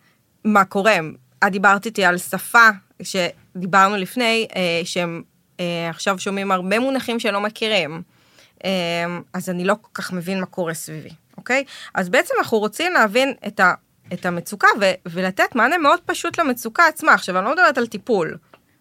מה 0.44 0.64
קורה. 0.64 0.98
את 1.46 1.52
דיברת 1.52 1.86
איתי 1.86 2.04
על 2.04 2.18
שפה, 2.18 2.68
שדיברנו 3.02 3.96
לפני, 3.96 4.48
אה, 4.56 4.80
שהם 4.84 5.22
אה, 5.60 5.90
עכשיו 5.90 6.18
שומעים 6.18 6.52
הרבה 6.52 6.78
מונחים 6.78 7.20
שלא 7.20 7.40
מכירים. 7.40 8.02
אז 9.32 9.50
אני 9.50 9.64
לא 9.64 9.74
כל 9.82 9.90
כך 9.94 10.12
מבין 10.12 10.40
מה 10.40 10.46
קורה 10.46 10.74
סביבי, 10.74 11.10
אוקיי? 11.36 11.64
אז 11.94 12.08
בעצם 12.08 12.34
אנחנו 12.38 12.58
רוצים 12.58 12.92
להבין 12.92 13.32
את, 13.46 13.60
ה, 13.60 13.74
את 14.12 14.26
המצוקה 14.26 14.68
ו, 14.80 14.84
ולתת 15.06 15.54
מענה 15.54 15.78
מאוד 15.78 16.00
פשוט 16.06 16.38
למצוקה 16.38 16.86
עצמה. 16.86 17.14
עכשיו, 17.14 17.38
אני 17.38 17.44
לא 17.44 17.52
מדברת 17.52 17.78
על 17.78 17.86
טיפול? 17.86 18.36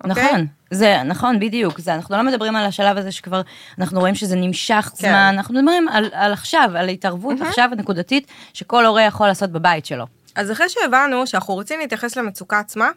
נכון, 0.06 0.48
זה 0.72 1.04
נכון, 1.04 1.40
בדיוק. 1.40 1.80
זה, 1.80 1.94
אנחנו 1.96 2.18
לא 2.18 2.24
מדברים 2.24 2.56
על 2.56 2.66
השלב 2.66 2.98
הזה 2.98 3.12
שכבר, 3.12 3.42
אנחנו 3.80 4.00
רואים 4.00 4.16
שזה 4.16 4.36
נמשך 4.36 4.92
כן. 4.98 5.08
זמן, 5.08 5.34
אנחנו 5.34 5.56
מדברים 5.56 5.88
על, 5.88 6.10
על 6.14 6.34
עכשיו, 6.34 6.70
על 6.76 6.90
התערבות 6.90 7.42
עכשיו 7.42 7.70
הנקודתית, 7.72 8.28
שכל 8.54 8.86
הורה 8.86 9.02
יכול 9.02 9.28
לעשות 9.28 9.52
בבית 9.52 9.86
שלו. 9.86 10.06
אז 10.36 10.52
אחרי 10.52 10.70
שהבנו 10.70 11.28
שאנחנו 11.28 11.54
רוצים 11.54 11.80
להתייחס 11.80 12.16
למצוקה 12.16 12.60
עצמה, 12.60 12.90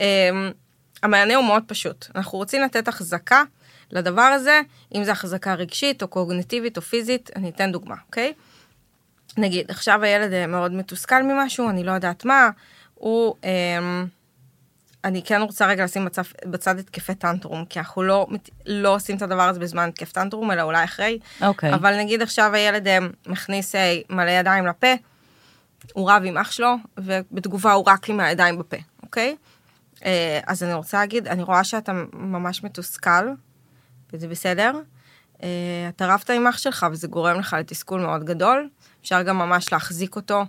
אמ, 0.00 0.04
המענה 1.02 1.34
הוא 1.34 1.44
מאוד 1.44 1.62
פשוט. 1.66 2.06
אנחנו 2.14 2.38
רוצים 2.38 2.62
לתת 2.62 2.88
החזקה 2.88 3.42
לדבר 3.90 4.22
הזה, 4.22 4.60
אם 4.94 5.04
זה 5.04 5.12
החזקה 5.12 5.54
רגשית 5.54 6.02
או 6.02 6.08
קוגניטיבית 6.08 6.76
או 6.76 6.82
פיזית, 6.82 7.30
אני 7.36 7.48
אתן 7.48 7.72
דוגמה, 7.72 7.94
אוקיי? 8.06 8.32
נגיד, 9.36 9.70
עכשיו 9.70 10.04
הילד 10.04 10.46
מאוד 10.46 10.72
מתוסכל 10.72 11.22
ממשהו, 11.22 11.70
אני 11.70 11.84
לא 11.84 11.92
יודעת 11.92 12.24
מה, 12.24 12.50
הוא... 12.94 13.34
אמ, 13.44 14.06
אני 15.04 15.22
כן 15.22 15.42
רוצה 15.42 15.66
רגע 15.66 15.84
לשים 15.84 16.04
בצד, 16.04 16.22
בצד 16.46 16.78
התקפי 16.78 17.14
טנטרום, 17.14 17.64
כי 17.64 17.78
אנחנו 17.78 18.02
לא, 18.02 18.26
לא 18.66 18.94
עושים 18.94 19.16
את 19.16 19.22
הדבר 19.22 19.42
הזה 19.42 19.60
בזמן 19.60 19.88
התקף 19.88 20.12
טנטרום, 20.12 20.50
אלא 20.50 20.62
אולי 20.62 20.84
אחרי. 20.84 21.18
אוקיי. 21.42 21.74
אבל 21.74 21.98
נגיד 21.98 22.22
עכשיו 22.22 22.54
הילד 22.54 22.88
אה, 22.88 22.98
מכניס 23.26 23.74
אה, 23.74 23.98
מלא 24.10 24.30
ידיים 24.30 24.66
לפה, 24.66 24.92
הוא 25.92 26.10
רב 26.10 26.22
עם 26.24 26.38
אח 26.38 26.50
שלו, 26.50 26.74
ובתגובה 26.98 27.72
הוא 27.72 27.84
רק 27.86 28.10
עם 28.10 28.20
הידיים 28.20 28.58
בפה, 28.58 28.76
אוקיי? 29.02 29.36
אה, 30.04 30.40
אז 30.46 30.62
אני 30.62 30.74
רוצה 30.74 30.98
להגיד, 30.98 31.28
אני 31.28 31.42
רואה 31.42 31.64
שאתה 31.64 31.92
ממש 32.12 32.64
מתוסכל, 32.64 33.28
וזה 34.12 34.28
בסדר. 34.28 34.72
אתה 35.88 36.06
רבת 36.06 36.30
עם 36.30 36.46
אח 36.46 36.58
שלך 36.58 36.86
וזה 36.92 37.08
גורם 37.08 37.38
לך 37.38 37.56
לתסכול 37.60 38.00
מאוד 38.00 38.24
גדול. 38.24 38.68
אפשר 39.00 39.22
גם 39.22 39.38
ממש 39.38 39.72
להחזיק 39.72 40.16
אותו, 40.16 40.44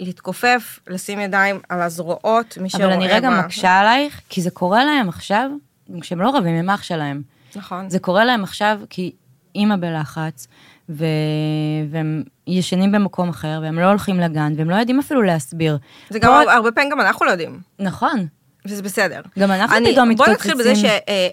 להתכופף, 0.00 0.78
לשים 0.88 1.20
ידיים 1.20 1.60
על 1.68 1.82
הזרועות, 1.82 2.58
מי 2.60 2.70
שרואה 2.70 2.86
אבל 2.86 2.94
אני 2.94 3.08
רגע 3.08 3.30
מה- 3.30 3.42
מקשה 3.42 3.80
עלייך, 3.80 4.20
כי 4.28 4.40
זה 4.42 4.50
קורה 4.50 4.84
להם 4.84 5.08
עכשיו, 5.08 5.50
גם 5.92 6.00
כשהם 6.00 6.20
לא 6.20 6.36
רבים 6.36 6.54
עם 6.54 6.70
אח 6.70 6.82
שלהם. 6.82 7.22
נכון. 7.56 7.90
זה 7.90 7.98
קורה 7.98 8.24
להם 8.24 8.42
עכשיו 8.44 8.80
כי 8.90 9.12
אימא 9.54 9.76
בלחץ, 9.76 10.46
ו... 10.88 11.04
והם 11.90 12.22
ישנים 12.46 12.92
במקום 12.92 13.28
אחר, 13.28 13.58
והם 13.62 13.78
לא 13.78 13.86
הולכים 13.86 14.20
לגן, 14.20 14.52
והם 14.56 14.70
לא 14.70 14.74
יודעים 14.76 14.98
אפילו 14.98 15.22
להסביר. 15.22 15.78
זה 16.10 16.18
גם 16.18 16.32
פה- 16.44 16.52
הרבה 16.52 16.72
פעמים 16.72 16.90
גם 16.90 17.00
אנחנו 17.00 17.26
לא 17.26 17.30
יודעים, 17.30 17.60
נכון. 17.78 18.26
וזה 18.64 18.82
בסדר. 18.82 19.20
גם 19.38 19.50
אנחנו 19.50 19.76
אני, 19.76 19.92
פתאום 19.92 20.14
בוא 20.14 20.26
נתחיל 20.26 20.54
בזה 20.54 20.72
מתפוצצים. 20.72 20.90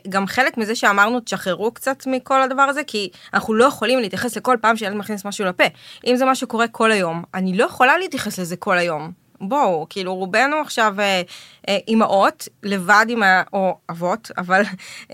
שגם 0.07 0.27
חלק 0.27 0.57
מזה 0.57 0.75
שאמרנו, 0.75 1.19
תשחררו 1.19 1.71
קצת 1.71 2.03
מכל 2.07 2.41
הדבר 2.41 2.61
הזה, 2.61 2.83
כי 2.83 3.09
אנחנו 3.33 3.53
לא 3.53 3.65
יכולים 3.65 3.99
להתייחס 3.99 4.37
לכל 4.37 4.57
פעם 4.61 4.77
שילד 4.77 4.95
מכניס 4.95 5.25
משהו 5.25 5.45
לפה. 5.45 5.63
אם 6.07 6.15
זה 6.15 6.25
מה 6.25 6.35
שקורה 6.35 6.67
כל 6.67 6.91
היום, 6.91 7.23
אני 7.33 7.57
לא 7.57 7.65
יכולה 7.65 7.97
להתייחס 7.97 8.39
לזה 8.39 8.55
כל 8.55 8.77
היום. 8.77 9.11
בואו, 9.41 9.85
כאילו 9.89 10.15
רובנו 10.15 10.55
עכשיו 10.57 10.95
אה, 10.99 11.21
אה, 11.69 11.77
אימהות, 11.87 12.47
לבד 12.63 13.05
עם 13.09 13.23
ה... 13.23 13.43
או 13.53 13.77
אבות, 13.89 14.31
אבל 14.37 14.61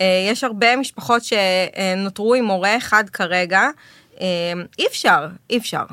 אה, 0.01 0.27
יש 0.29 0.43
הרבה 0.43 0.75
משפחות 0.75 1.21
שנותרו 1.23 2.33
עם 2.33 2.45
הורה 2.45 2.77
אחד 2.77 3.03
כרגע. 3.09 3.69
אה, 4.21 4.25
אי 4.79 4.87
אפשר, 4.87 5.27
אי 5.49 5.57
אפשר. 5.57 5.83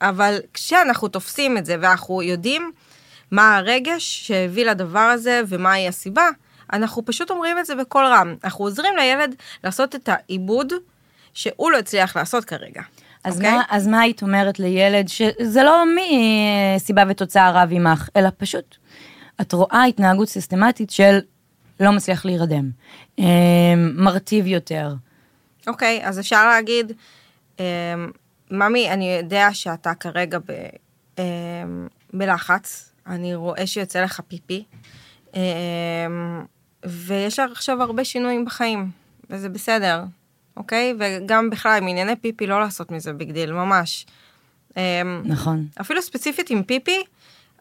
אבל 0.00 0.38
כשאנחנו 0.54 1.08
תופסים 1.08 1.58
את 1.58 1.66
זה 1.66 1.76
ואנחנו 1.80 2.22
יודעים 2.22 2.70
מה 3.30 3.56
הרגש 3.56 4.26
שהביא 4.26 4.64
לדבר 4.64 4.98
הזה 4.98 5.42
ומהי 5.48 5.88
הסיבה, 5.88 6.28
אנחנו 6.72 7.04
פשוט 7.04 7.30
אומרים 7.30 7.58
את 7.58 7.66
זה 7.66 7.74
בקול 7.74 8.04
רם. 8.04 8.34
אנחנו 8.44 8.64
עוזרים 8.64 8.96
לילד 8.96 9.34
לעשות 9.64 9.94
את 9.94 10.08
העיבוד 10.12 10.72
שהוא 11.34 11.70
לא 11.70 11.78
הצליח 11.78 12.16
לעשות 12.16 12.44
כרגע. 12.44 12.82
אז, 13.24 13.36
אוקיי? 13.36 13.50
מה, 13.52 13.62
אז 13.68 13.86
מה 13.86 14.00
היית 14.00 14.22
אומרת 14.22 14.58
לילד 14.58 15.08
שזה 15.08 15.62
לא 15.62 15.84
מסיבה 16.76 17.02
ותוצאה 17.08 17.50
רב 17.50 17.68
עמך, 17.72 18.08
אלא 18.16 18.28
פשוט 18.36 18.76
את 19.40 19.52
רואה 19.52 19.84
התנהגות 19.84 20.28
סיסטמטית 20.28 20.90
של 20.90 21.18
לא 21.80 21.90
מצליח 21.90 22.24
להירדם, 22.24 22.70
אה, 23.18 23.24
מרטיב 23.76 24.46
יותר. 24.46 24.94
אוקיי, 25.66 26.00
אז 26.04 26.20
אפשר 26.20 26.48
להגיד, 26.48 26.92
אמ, 27.58 27.64
ממי, 28.50 28.90
אני 28.90 29.16
יודע 29.22 29.48
שאתה 29.52 29.94
כרגע 29.94 30.38
ב, 30.38 30.52
אמ, 31.18 31.24
בלחץ, 32.12 32.89
אני 33.06 33.34
רואה 33.34 33.66
שיוצא 33.66 34.02
לך 34.02 34.20
פיפי, 34.28 34.64
אמ, 35.34 35.40
ויש 36.86 37.38
לך 37.38 37.50
עכשיו 37.50 37.82
הרבה 37.82 38.04
שינויים 38.04 38.44
בחיים, 38.44 38.90
וזה 39.30 39.48
בסדר, 39.48 40.04
אוקיי? 40.56 40.94
וגם 40.98 41.50
בכלל, 41.50 41.78
עם 41.82 41.88
ענייני 41.88 42.16
פיפי, 42.16 42.46
לא 42.46 42.60
לעשות 42.60 42.90
מזה 42.90 43.12
big 43.12 43.30
deal, 43.32 43.52
ממש. 43.52 44.06
אמ, 44.76 45.22
נכון. 45.24 45.66
אפילו 45.80 46.02
ספציפית 46.02 46.50
עם 46.50 46.62
פיפי, 46.62 47.02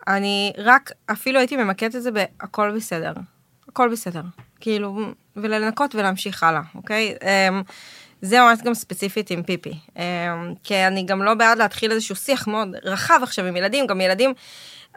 אני 0.08 0.54
רק, 0.58 0.92
אפילו 1.12 1.40
הייתי 1.40 1.58
ממקדת 1.58 1.96
את 1.96 2.04
זה 2.04 2.12
בהכל 2.12 2.76
בסדר. 2.76 3.14
הכל 3.68 3.90
בסדר. 3.90 4.22
כאילו, 4.60 5.00
ולנקות 5.36 5.96
ולהמשיך 5.96 6.44
הלאה, 6.44 6.62
אוקיי? 6.76 7.16
אמ, 7.22 7.62
זה 8.22 8.40
ממש 8.40 8.60
גם 8.64 8.74
ספציפית 8.74 9.32
עם 9.32 9.44
פיפי. 9.44 9.74
כי 10.64 10.88
אני 10.88 11.04
גם 11.04 11.24
לא 11.24 11.34
בעד 11.34 11.58
להתחיל 11.58 11.92
איזשהו 11.92 12.16
שיח 12.16 12.48
מאוד 12.48 12.76
רחב 12.84 13.20
עכשיו 13.24 13.46
עם 13.46 13.56
ילדים, 13.56 13.88
גם 13.88 14.02
ילדים, 14.02 14.34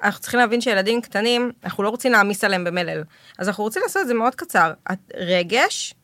אנחנו 0.02 0.20
צריכים 0.20 0.40
להבין 0.40 0.60
שילדים 0.60 1.00
קטנים, 1.00 1.52
אנחנו 1.64 1.82
לא 1.82 1.88
רוצים 1.88 2.12
להעמיס 2.12 2.44
עליהם 2.44 2.64
במלל. 2.64 3.02
אז 3.38 3.48
אנחנו 3.48 3.64
רוצים 3.64 3.82
לעשות 3.82 4.02
את 4.02 4.06
זה 4.06 4.14
מאוד 4.14 4.34
קצר. 4.34 4.72
רגש, 5.16 5.94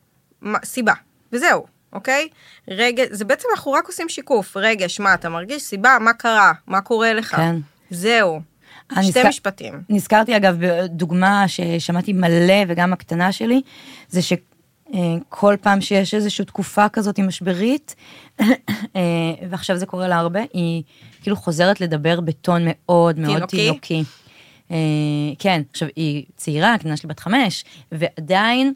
סיבה, 0.63 0.93
וזהו, 1.33 1.65
אוקיי? 1.93 2.27
רגש, 2.67 3.07
זה 3.11 3.25
בעצם 3.25 3.47
אנחנו 3.55 3.71
רק 3.71 3.87
עושים 3.87 4.09
שיקוף. 4.09 4.57
רגש, 4.57 4.99
מה 4.99 5.13
אתה 5.13 5.29
מרגיש? 5.29 5.63
סיבה, 5.63 5.97
מה 6.01 6.13
קרה? 6.13 6.51
מה 6.67 6.81
קורה 6.81 7.13
לך? 7.13 7.35
כן. 7.35 7.55
זהו. 7.89 8.41
שתי 8.91 8.99
נזכר- 9.01 9.27
משפטים. 9.27 9.81
נזכרתי 9.89 10.35
אגב 10.37 10.55
בדוגמה 10.59 11.43
ששמעתי 11.47 12.13
מלא 12.13 12.63
וגם 12.67 12.93
הקטנה 12.93 13.31
שלי, 13.31 13.61
זה 14.09 14.21
שכל 14.93 15.55
פעם 15.61 15.81
שיש 15.81 16.13
איזושהי 16.13 16.45
תקופה 16.45 16.89
כזאת 16.89 17.17
היא 17.17 17.25
משברית, 17.25 17.95
אה, 18.41 18.47
ועכשיו 19.49 19.77
זה 19.77 19.85
קורה 19.85 20.07
לה 20.07 20.17
הרבה, 20.17 20.39
היא 20.53 20.83
כאילו 21.21 21.35
חוזרת 21.35 21.81
לדבר 21.81 22.21
בטון 22.21 22.61
מאוד 22.65 23.19
מאוד 23.19 23.45
תינוקי? 23.45 24.03
אה, 24.71 24.77
כן, 25.39 25.61
עכשיו 25.71 25.87
היא 25.95 26.25
צעירה, 26.35 26.73
הקטנה 26.73 26.97
שלי 26.97 27.09
בת 27.09 27.19
חמש, 27.19 27.65
ועדיין 27.91 28.73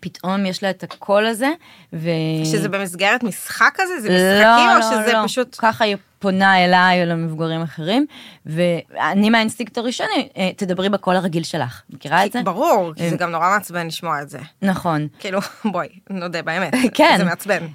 פתאום 0.00 0.46
יש 0.46 0.62
לה 0.62 0.70
את 0.70 0.82
הקול 0.82 1.26
הזה, 1.26 1.50
ו... 1.92 2.08
שזה 2.44 2.68
במסגרת 2.68 3.22
משחק 3.22 3.72
כזה? 3.74 4.00
זה 4.00 4.08
לא, 4.08 4.50
משחקים 4.50 4.68
או 4.70 4.74
לא, 4.74 5.04
שזה 5.04 5.12
לא. 5.12 5.24
פשוט... 5.24 5.56
ככה 5.58 5.84
היא 5.84 5.96
פונה 6.18 6.64
אליי 6.64 7.02
או 7.02 7.06
למבוגרים 7.06 7.62
אחרים, 7.62 8.06
ואני 8.46 9.30
מהאינסטינקט 9.30 9.78
הראשוני, 9.78 10.28
אה, 10.36 10.50
תדברי 10.56 10.88
בקול 10.88 11.16
הרגיל 11.16 11.42
שלך. 11.42 11.82
מכירה 11.90 12.26
את 12.26 12.32
זה? 12.32 12.42
ברור, 12.42 12.92
כי 12.96 13.08
זה 13.08 13.14
אה, 13.14 13.20
גם 13.20 13.30
נורא 13.30 13.50
מעצבן 13.50 13.86
לשמוע 13.86 14.22
את 14.22 14.30
זה. 14.30 14.38
נכון. 14.62 15.08
כאילו, 15.18 15.40
בואי, 15.72 15.88
נודה 16.10 16.42
באמת. 16.42 16.74
כן. 16.94 17.14
זה 17.18 17.24
מעצבן. 17.24 17.66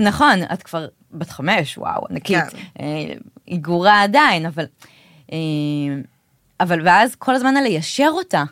נכון, 0.00 0.38
את 0.52 0.62
כבר 0.62 0.86
בת 1.12 1.30
חמש, 1.30 1.78
וואו, 1.78 2.06
ענקית. 2.10 2.38
כן. 2.50 2.58
אה, 2.80 3.14
היא 3.46 3.60
גורה 3.60 4.02
עדיין, 4.02 4.46
אבל... 4.46 4.64
אה, 5.32 5.38
אבל 6.60 6.80
ואז 6.84 7.14
כל 7.14 7.34
הזמן 7.34 7.56
על 7.56 7.62
ליישר 7.62 8.10
אותה, 8.12 8.44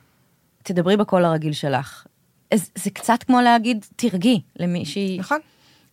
תדברי 0.63 0.97
בקול 0.97 1.25
הרגיל 1.25 1.53
שלך. 1.53 2.05
זה 2.55 2.91
קצת 2.91 3.23
כמו 3.23 3.41
להגיד, 3.41 3.87
תרגי 3.97 4.41
למישהי. 4.57 5.17
נכון. 5.19 5.39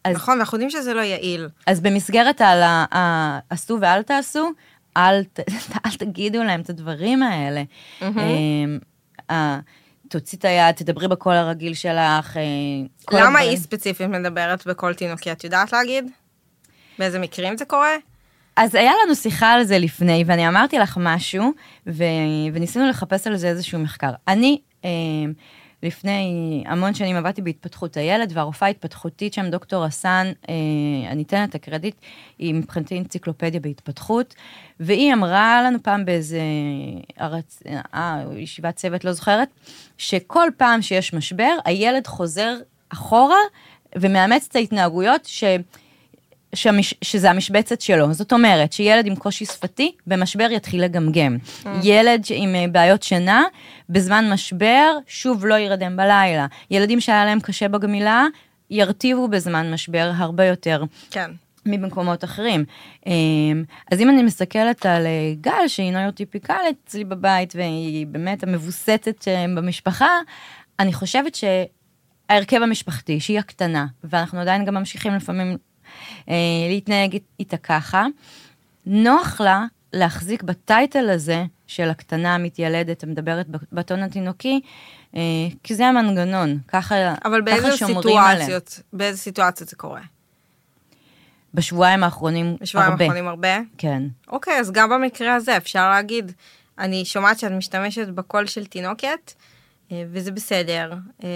אז- 0.04 0.16
נכון, 0.16 0.38
ואנחנו 0.38 0.56
יודעים 0.56 0.70
שזה 0.70 0.94
לא 0.94 1.02
יעיל. 1.02 1.50
אז 1.68 1.80
במסגרת 1.82 2.42
על 2.42 2.64
ה- 2.64 2.86
ה- 2.98 3.40
עשו 3.50 3.78
ואל 3.82 4.02
תעשו, 4.04 4.50
אל, 4.98 5.22
אל 5.86 5.92
תגידו 5.98 6.44
להם 6.44 6.62
את 6.62 6.70
הדברים 6.70 7.24
האלה. 7.24 7.64
אמ, 8.02 8.80
ה- 9.32 9.60
תוציא 10.10 10.38
את 10.38 10.46
היד, 10.46 10.76
תדברי 10.76 11.08
בקול 11.08 11.34
הרגיל 11.34 11.74
שלך. 11.74 12.38
אה, 12.38 12.42
למה. 13.20 13.40
היא 13.40 13.58
ספציפית 13.58 14.08
מדברת 14.08 14.68
בקול 14.68 14.94
תינוקי? 14.94 15.32
את 15.32 15.44
יודעת 15.44 15.72
להגיד? 15.74 16.06
באיזה 17.00 17.20
מקרים 17.20 17.58
זה 17.58 17.66
קורה? 17.66 17.96
אז 18.56 18.76
היה 18.76 18.92
לנו 19.06 19.16
שיחה 19.16 19.52
על 19.54 19.64
זה 19.64 19.80
לפני, 19.80 20.24
ואני 20.28 20.48
אמרתי 20.48 20.80
לך 20.80 20.98
משהו, 21.02 21.52
ו... 21.88 22.04
וניסינו 22.54 22.88
לחפש 22.90 23.28
על 23.28 23.38
זה 23.38 23.48
איזשהו 23.48 23.80
מחקר. 23.80 24.12
אני, 24.28 24.60
אה, 24.86 24.90
לפני 25.84 26.64
המון 26.68 26.94
שנים 26.94 27.16
עבדתי 27.16 27.42
בהתפתחות 27.42 27.98
הילד, 27.98 28.32
והרופאה 28.34 28.68
ההתפתחותית 28.68 29.34
שם, 29.34 29.50
דוקטור 29.50 29.86
רסן, 29.86 30.32
אה, 30.50 30.54
אני 31.12 31.24
אתן 31.24 31.38
לה 31.38 31.44
את 31.44 31.56
הקרדיט, 31.56 31.96
היא 32.40 32.54
מבחינתי 32.54 33.00
אנציקלופדיה 33.00 33.60
בהתפתחות, 33.60 34.36
והיא 34.80 35.14
אמרה 35.14 35.64
לנו 35.66 35.84
פעם 35.84 36.06
באיזה 36.06 36.42
ארץ, 37.22 37.64
אה, 37.94 38.24
ישיבת 38.38 38.76
צוות, 38.76 39.06
לא 39.06 39.14
זוכרת, 39.14 39.50
שכל 39.98 40.50
פעם 40.58 40.82
שיש 40.82 41.14
משבר, 41.14 41.52
הילד 41.66 42.08
חוזר 42.08 42.56
אחורה 42.90 43.40
ומאמץ 43.96 44.48
את 44.50 44.56
ההתנהגויות 44.56 45.26
ש... 45.26 45.44
שהמש, 46.56 46.94
שזה 47.02 47.30
המשבצת 47.30 47.82
שלו. 47.82 48.14
זאת 48.14 48.34
אומרת, 48.34 48.74
שילד 48.74 49.06
עם 49.08 49.16
קושי 49.16 49.46
שפתי, 49.46 49.92
במשבר 50.08 50.48
יתחיל 50.52 50.84
לגמגם. 50.84 51.38
ילד 51.84 52.26
ש- 52.26 52.32
עם 52.36 52.56
אה, 52.56 52.66
בעיות 52.72 53.04
שינה, 53.04 53.44
בזמן 53.90 54.30
משבר, 54.34 54.98
שוב 55.08 55.46
לא 55.46 55.56
ירדם 55.56 55.98
בלילה. 55.98 56.46
ילדים 56.72 57.00
שהיה 57.02 57.26
להם 57.26 57.40
קשה 57.40 57.68
בגמילה, 57.68 58.26
ירטיבו 58.70 59.28
בזמן 59.28 59.74
משבר 59.74 60.12
הרבה 60.16 60.46
יותר. 60.46 60.84
כן. 61.12 61.32
מבמקומות 61.66 62.24
אחרים. 62.24 62.66
אמ, 63.08 63.64
אז 63.92 64.02
אם 64.02 64.10
אני 64.10 64.24
מסתכלת 64.24 64.86
על 64.86 65.06
אה, 65.06 65.34
גל, 65.42 65.68
שהיא 65.68 65.92
נוירוטיפיקלית 65.92 66.76
אצלי 66.88 67.04
בבית, 67.04 67.54
והיא 67.56 68.08
באמת 68.08 68.44
המבוסתת 68.44 69.28
אה, 69.28 69.46
במשפחה, 69.56 70.08
אני 70.80 70.94
חושבת 70.94 71.36
שההרכב 71.36 72.62
המשפחתי, 72.62 73.20
שהיא 73.20 73.40
הקטנה, 73.40 73.86
ואנחנו 74.04 74.40
עדיין 74.40 74.66
גם 74.66 74.74
ממשיכים 74.76 75.14
לפעמים 75.16 75.48
אה, 75.52 75.56
להתנהג 76.70 77.18
איתה 77.40 77.58
ככה, 77.58 78.06
נוח 78.86 79.42
לה 79.42 79.66
להחזיק 79.94 80.44
בטייטל 80.44 81.10
הזה 81.10 81.46
של 81.68 81.90
הקטנה 81.90 82.36
המתיילדת 82.36 83.04
המדברת 83.04 83.46
בטון 83.72 84.04
התינוקי, 84.04 84.62
אה, 85.16 85.22
כי 85.64 85.76
זה 85.76 85.88
המנגנון, 85.88 86.60
ככה, 86.68 86.96
אבל 87.26 87.42
באיזה 87.42 87.68
ככה 87.68 87.78
שומרים 87.78 88.18
עליה. 88.18 88.46
סיטואציות, 88.46 88.80
באיזה 88.94 89.18
סיטואציות 89.18 89.70
זה 89.70 89.76
קורה? 89.76 90.02
בשבועיים 91.54 92.04
האחרונים 92.04 92.58
בשבועיים 92.62 92.92
הרבה. 92.92 93.04
האחרונים 93.04 93.28
הרבה? 93.28 93.58
כן. 93.78 94.04
אוקיי, 94.28 94.60
אז 94.60 94.72
גם 94.72 94.90
במקרה 94.90 95.36
הזה 95.36 95.58
אפשר 95.58 95.90
להגיד, 95.90 96.32
אני 96.80 97.06
שומעת 97.06 97.40
שאת 97.40 97.52
משתמשת 97.52 98.08
בקול 98.08 98.46
של 98.46 98.66
תינוקת, 98.66 99.34
אה, 99.92 100.04
וזה 100.12 100.32
בסדר. 100.32 100.94
אה, 101.24 101.30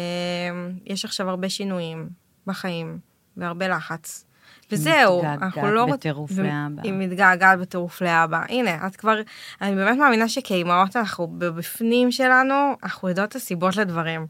יש 0.86 1.06
עכשיו 1.06 1.30
הרבה 1.30 1.50
שינויים 1.50 2.10
בחיים, 2.48 2.98
והרבה 3.38 3.68
לחץ. 3.68 4.26
וזהו, 4.72 5.18
מתגעגעת 5.18 5.44
אנחנו 5.44 5.72
לא... 5.72 5.86
רוצ- 5.86 5.94
בטירוף 5.94 6.32
ו- 6.34 6.44
לאבא. 6.44 6.82
היא 6.84 6.94
מתגעגעת 6.94 7.60
בטירוף 7.60 8.02
לאבא. 8.02 8.42
הנה, 8.50 8.88
את 8.88 8.96
כבר... 8.96 9.16
אני 9.62 9.76
באמת 9.76 9.98
מאמינה 9.98 10.30
שכאימהות 10.30 10.96
אנחנו 10.96 11.28
בפנים 11.38 12.12
שלנו, 12.12 12.76
אנחנו 12.84 13.10
יודעות 13.10 13.30
את 13.30 13.36
הסיבות 13.36 13.76
לדברים. 13.76 14.26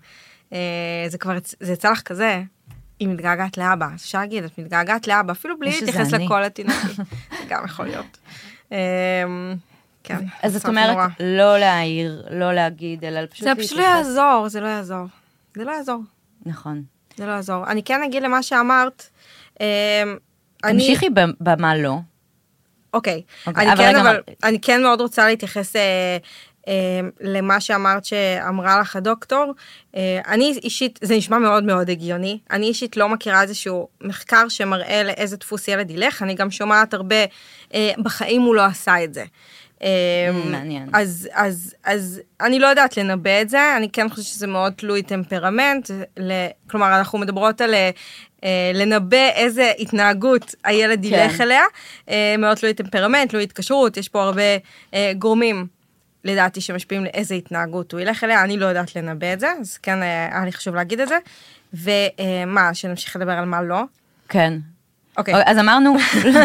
אה, 0.53 0.57
זה 1.07 1.17
כבר, 1.17 1.33
זה 1.59 1.73
יצא 1.73 1.91
לך 1.91 2.01
כזה, 2.01 2.43
היא 2.99 3.07
מתגעגעת 3.07 3.57
לאבא. 3.57 3.87
אפשר 3.95 4.19
להגיד, 4.19 4.43
את 4.43 4.57
מתגעגעת 4.57 5.07
לאבא, 5.07 5.31
אפילו 5.31 5.59
בלי 5.59 5.71
להתייחס. 5.71 6.11
לקול 6.13 6.43
התינוקי. 6.43 6.87
זה 6.87 7.03
גם 7.49 7.65
יכול 7.65 7.85
להיות. 7.85 8.17
אה, 8.71 9.23
כן. 10.03 10.17
אז 10.43 10.55
את 10.55 10.61
מצב 10.61 10.69
אומרת, 10.69 10.89
נורא. 10.91 11.07
לא 11.19 11.57
להעיר, 11.59 12.23
לא 12.31 12.53
להגיד, 12.53 13.05
אלא 13.05 13.19
פשוט 13.29 13.43
זה 13.43 13.55
פשוט 13.55 13.77
לא 13.77 13.83
יעזור, 13.83 14.45
זה 14.49 14.61
לא 14.61 14.67
יעזור. 14.67 15.05
זה 15.57 15.63
לא 15.63 15.71
יעזור. 15.71 16.01
נכון. 16.45 16.83
זה 17.17 17.25
לא 17.25 17.31
יעזור. 17.31 17.67
אני 17.67 17.83
כן 17.83 18.01
אגיד 18.03 18.23
למה 18.23 18.43
שאמרת. 18.43 19.09
אני- 20.63 20.79
תמשיכי 20.87 21.07
במה 21.39 21.75
לא. 21.75 21.95
אוקיי. 22.93 23.21
אוקיי, 23.47 23.63
אני 23.63 23.73
אבל 23.73 23.81
כן, 23.83 23.89
רגע, 23.89 24.01
אבל 24.01 24.13
מה- 24.27 24.33
אני 24.49 24.59
כן 24.61 24.81
מאוד 24.83 25.01
רוצה 25.01 25.27
להתייחס 25.27 25.75
אה, 25.75 26.17
אה, 26.67 26.73
למה 27.21 27.59
שאמרת 27.61 28.05
שאמרה 28.05 28.79
לך 28.79 28.95
הדוקטור. 28.95 29.53
אה, 29.95 30.19
אני 30.27 30.53
אישית, 30.63 30.99
זה 31.03 31.15
נשמע 31.17 31.37
מאוד 31.39 31.63
מאוד 31.63 31.89
הגיוני. 31.89 32.39
אני 32.51 32.65
אישית 32.67 32.97
לא 32.97 33.09
מכירה 33.09 33.41
איזשהו 33.41 33.87
מחקר 34.01 34.49
שמראה 34.49 35.03
לאיזה 35.03 35.37
דפוס 35.37 35.67
ילד 35.67 35.91
ילך. 35.91 36.21
אני 36.23 36.33
גם 36.33 36.51
שומעת 36.51 36.93
הרבה, 36.93 37.15
אה, 37.73 37.91
בחיים 38.03 38.41
הוא 38.41 38.55
לא 38.55 38.65
עשה 38.65 39.03
את 39.03 39.13
זה. 39.13 39.23
אה, 39.83 39.87
מעניין. 40.45 40.89
אז, 40.93 41.29
אז, 41.33 41.75
אז 41.83 42.21
אני 42.41 42.59
לא 42.59 42.67
יודעת 42.67 42.97
לנבא 42.97 43.41
את 43.41 43.49
זה, 43.49 43.77
אני 43.77 43.89
כן 43.89 44.09
חושבת 44.09 44.25
שזה 44.25 44.47
מאוד 44.47 44.73
תלוי 44.73 45.01
טמפרמנט, 45.03 45.91
ל, 46.19 46.31
כלומר, 46.69 46.97
אנחנו 46.99 47.19
מדברות 47.19 47.61
על 47.61 47.73
לנבא 48.73 49.29
איזה 49.35 49.71
התנהגות 49.79 50.55
הילד 50.63 51.01
כן. 51.01 51.07
ילך 51.07 51.41
אליה, 51.41 51.63
אה, 52.09 52.35
מאוד 52.37 52.57
תלוי 52.57 52.73
טמפרמנט, 52.73 53.29
תלוי 53.29 53.43
התקשרות, 53.43 53.97
יש 53.97 54.09
פה 54.09 54.23
הרבה 54.23 54.41
אה, 54.93 55.11
גורמים, 55.17 55.67
לדעתי, 56.23 56.61
שמשפיעים 56.61 57.03
לאיזה 57.03 57.35
התנהגות 57.35 57.91
הוא 57.91 58.01
ילך 58.01 58.23
אליה, 58.23 58.43
אני 58.43 58.57
לא 58.57 58.65
יודעת 58.65 58.95
לנבא 58.95 59.33
את 59.33 59.39
זה, 59.39 59.53
אז 59.59 59.77
כן 59.77 60.03
אה, 60.03 60.29
היה 60.31 60.45
לי 60.45 60.51
חשוב 60.51 60.75
להגיד 60.75 60.99
את 60.99 61.07
זה. 61.07 61.17
ומה, 61.73 62.73
שנמשיך 62.73 63.15
לדבר 63.15 63.31
על 63.31 63.45
מה 63.45 63.61
לא? 63.61 63.81
כן. 64.29 64.53
אוקיי. 65.17 65.33
אז 65.45 65.57
אמרנו, 65.57 65.95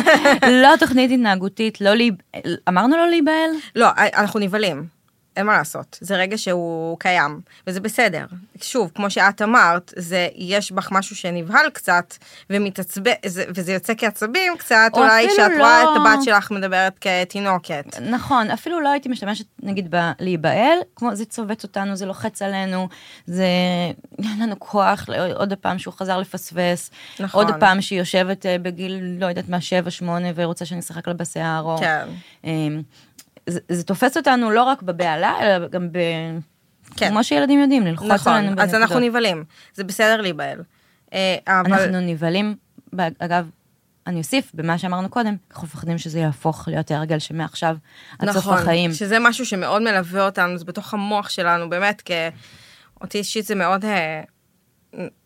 לא 0.62 0.76
תוכנית 0.78 1.10
התנהגותית, 1.10 1.80
לא 1.80 1.94
להיב... 1.94 2.14
אמרנו 2.68 2.96
לא 2.96 3.08
להיבהל? 3.08 3.50
לא, 3.76 3.88
אנחנו 3.96 4.40
נבהלים. 4.40 4.95
אין 5.36 5.46
מה 5.46 5.52
לעשות, 5.58 5.98
זה 6.00 6.16
רגע 6.16 6.38
שהוא 6.38 6.98
קיים, 6.98 7.40
וזה 7.66 7.80
בסדר. 7.80 8.24
שוב, 8.60 8.90
כמו 8.94 9.10
שאת 9.10 9.42
אמרת, 9.42 9.92
זה, 9.96 10.28
יש 10.34 10.72
בך 10.72 10.88
משהו 10.92 11.16
שנבהל 11.16 11.70
קצת, 11.72 12.14
ומתעצבן, 12.50 13.12
זה- 13.26 13.44
וזה 13.54 13.72
יוצא 13.72 13.92
כעצבים 13.98 14.52
קצת, 14.58 14.90
או 14.92 14.98
אולי 15.02 15.26
שאת 15.36 15.50
לא- 15.50 15.58
רואה 15.58 15.82
את 15.82 15.88
הבת 16.00 16.24
שלך 16.24 16.50
מדברת 16.50 16.92
כתינוקת. 17.00 17.84
נכון, 18.00 18.50
אפילו 18.50 18.80
לא 18.80 18.88
הייתי 18.88 19.08
משתמשת, 19.08 19.44
נגיד, 19.62 19.94
בלהיבהל, 20.18 20.78
כמו 20.96 21.14
זה 21.14 21.24
צובט 21.24 21.62
אותנו, 21.62 21.96
זה 21.96 22.06
לוחץ 22.06 22.42
עלינו, 22.42 22.88
זה... 23.26 23.46
אין 24.32 24.42
לנו 24.42 24.54
כוח, 24.58 25.06
עוד 25.34 25.52
פעם 25.54 25.78
שהוא 25.78 25.94
חזר 25.94 26.18
לפספס, 26.18 26.90
נכון. 27.20 27.44
עוד 27.46 27.54
פעם 27.60 27.80
שהיא 27.80 27.98
יושבת 27.98 28.46
אה, 28.46 28.58
בגיל, 28.58 28.98
לא 29.20 29.26
יודעת 29.26 29.48
מה, 29.48 29.60
שבע, 29.60 29.90
שמונה, 29.90 30.28
ורוצה 30.34 30.64
שאני 30.64 30.80
אשחק 30.80 31.08
לה 31.08 31.14
בשיער, 31.14 31.62
או... 31.62 31.76
כן. 31.80 32.08
זה, 33.46 33.60
זה 33.68 33.84
תופס 33.84 34.16
אותנו 34.16 34.50
לא 34.50 34.62
רק 34.62 34.82
בבהלה, 34.82 35.34
אלא 35.40 35.68
גם 35.68 35.92
ב... 35.92 35.98
כן. 36.96 37.10
כמו 37.10 37.24
שילדים 37.24 37.60
יודעים, 37.60 37.86
ללחוץ 37.86 38.06
עלינו 38.06 38.16
נכון, 38.16 38.46
בנקודות. 38.46 38.68
אז 38.68 38.74
אנחנו 38.74 39.00
נבהלים, 39.00 39.44
זה 39.74 39.84
בסדר 39.84 40.20
להיבהל. 40.20 40.62
אה, 41.12 41.36
אבל... 41.48 41.72
אנחנו 41.72 42.00
נבהלים, 42.00 42.56
אגב, 43.18 43.50
אני 44.06 44.18
אוסיף 44.18 44.50
במה 44.54 44.78
שאמרנו 44.78 45.08
קודם, 45.08 45.36
אנחנו 45.50 45.66
מפחדים 45.66 45.98
שזה 45.98 46.18
יהפוך 46.18 46.68
להיות 46.68 46.90
הרגל 46.90 47.18
שמעכשיו 47.18 47.76
עד 48.18 48.30
סוף 48.30 48.36
נכון, 48.36 48.58
החיים. 48.58 48.92
שזה 48.92 49.18
משהו 49.18 49.46
שמאוד 49.46 49.82
מלווה 49.82 50.26
אותנו, 50.26 50.58
זה 50.58 50.64
בתוך 50.64 50.94
המוח 50.94 51.28
שלנו, 51.28 51.70
באמת, 51.70 52.00
כי 52.00 52.12
אותי 53.00 53.18
אישית 53.18 53.46
זה 53.46 53.54
מאוד 53.54 53.84
אה, 53.84 54.22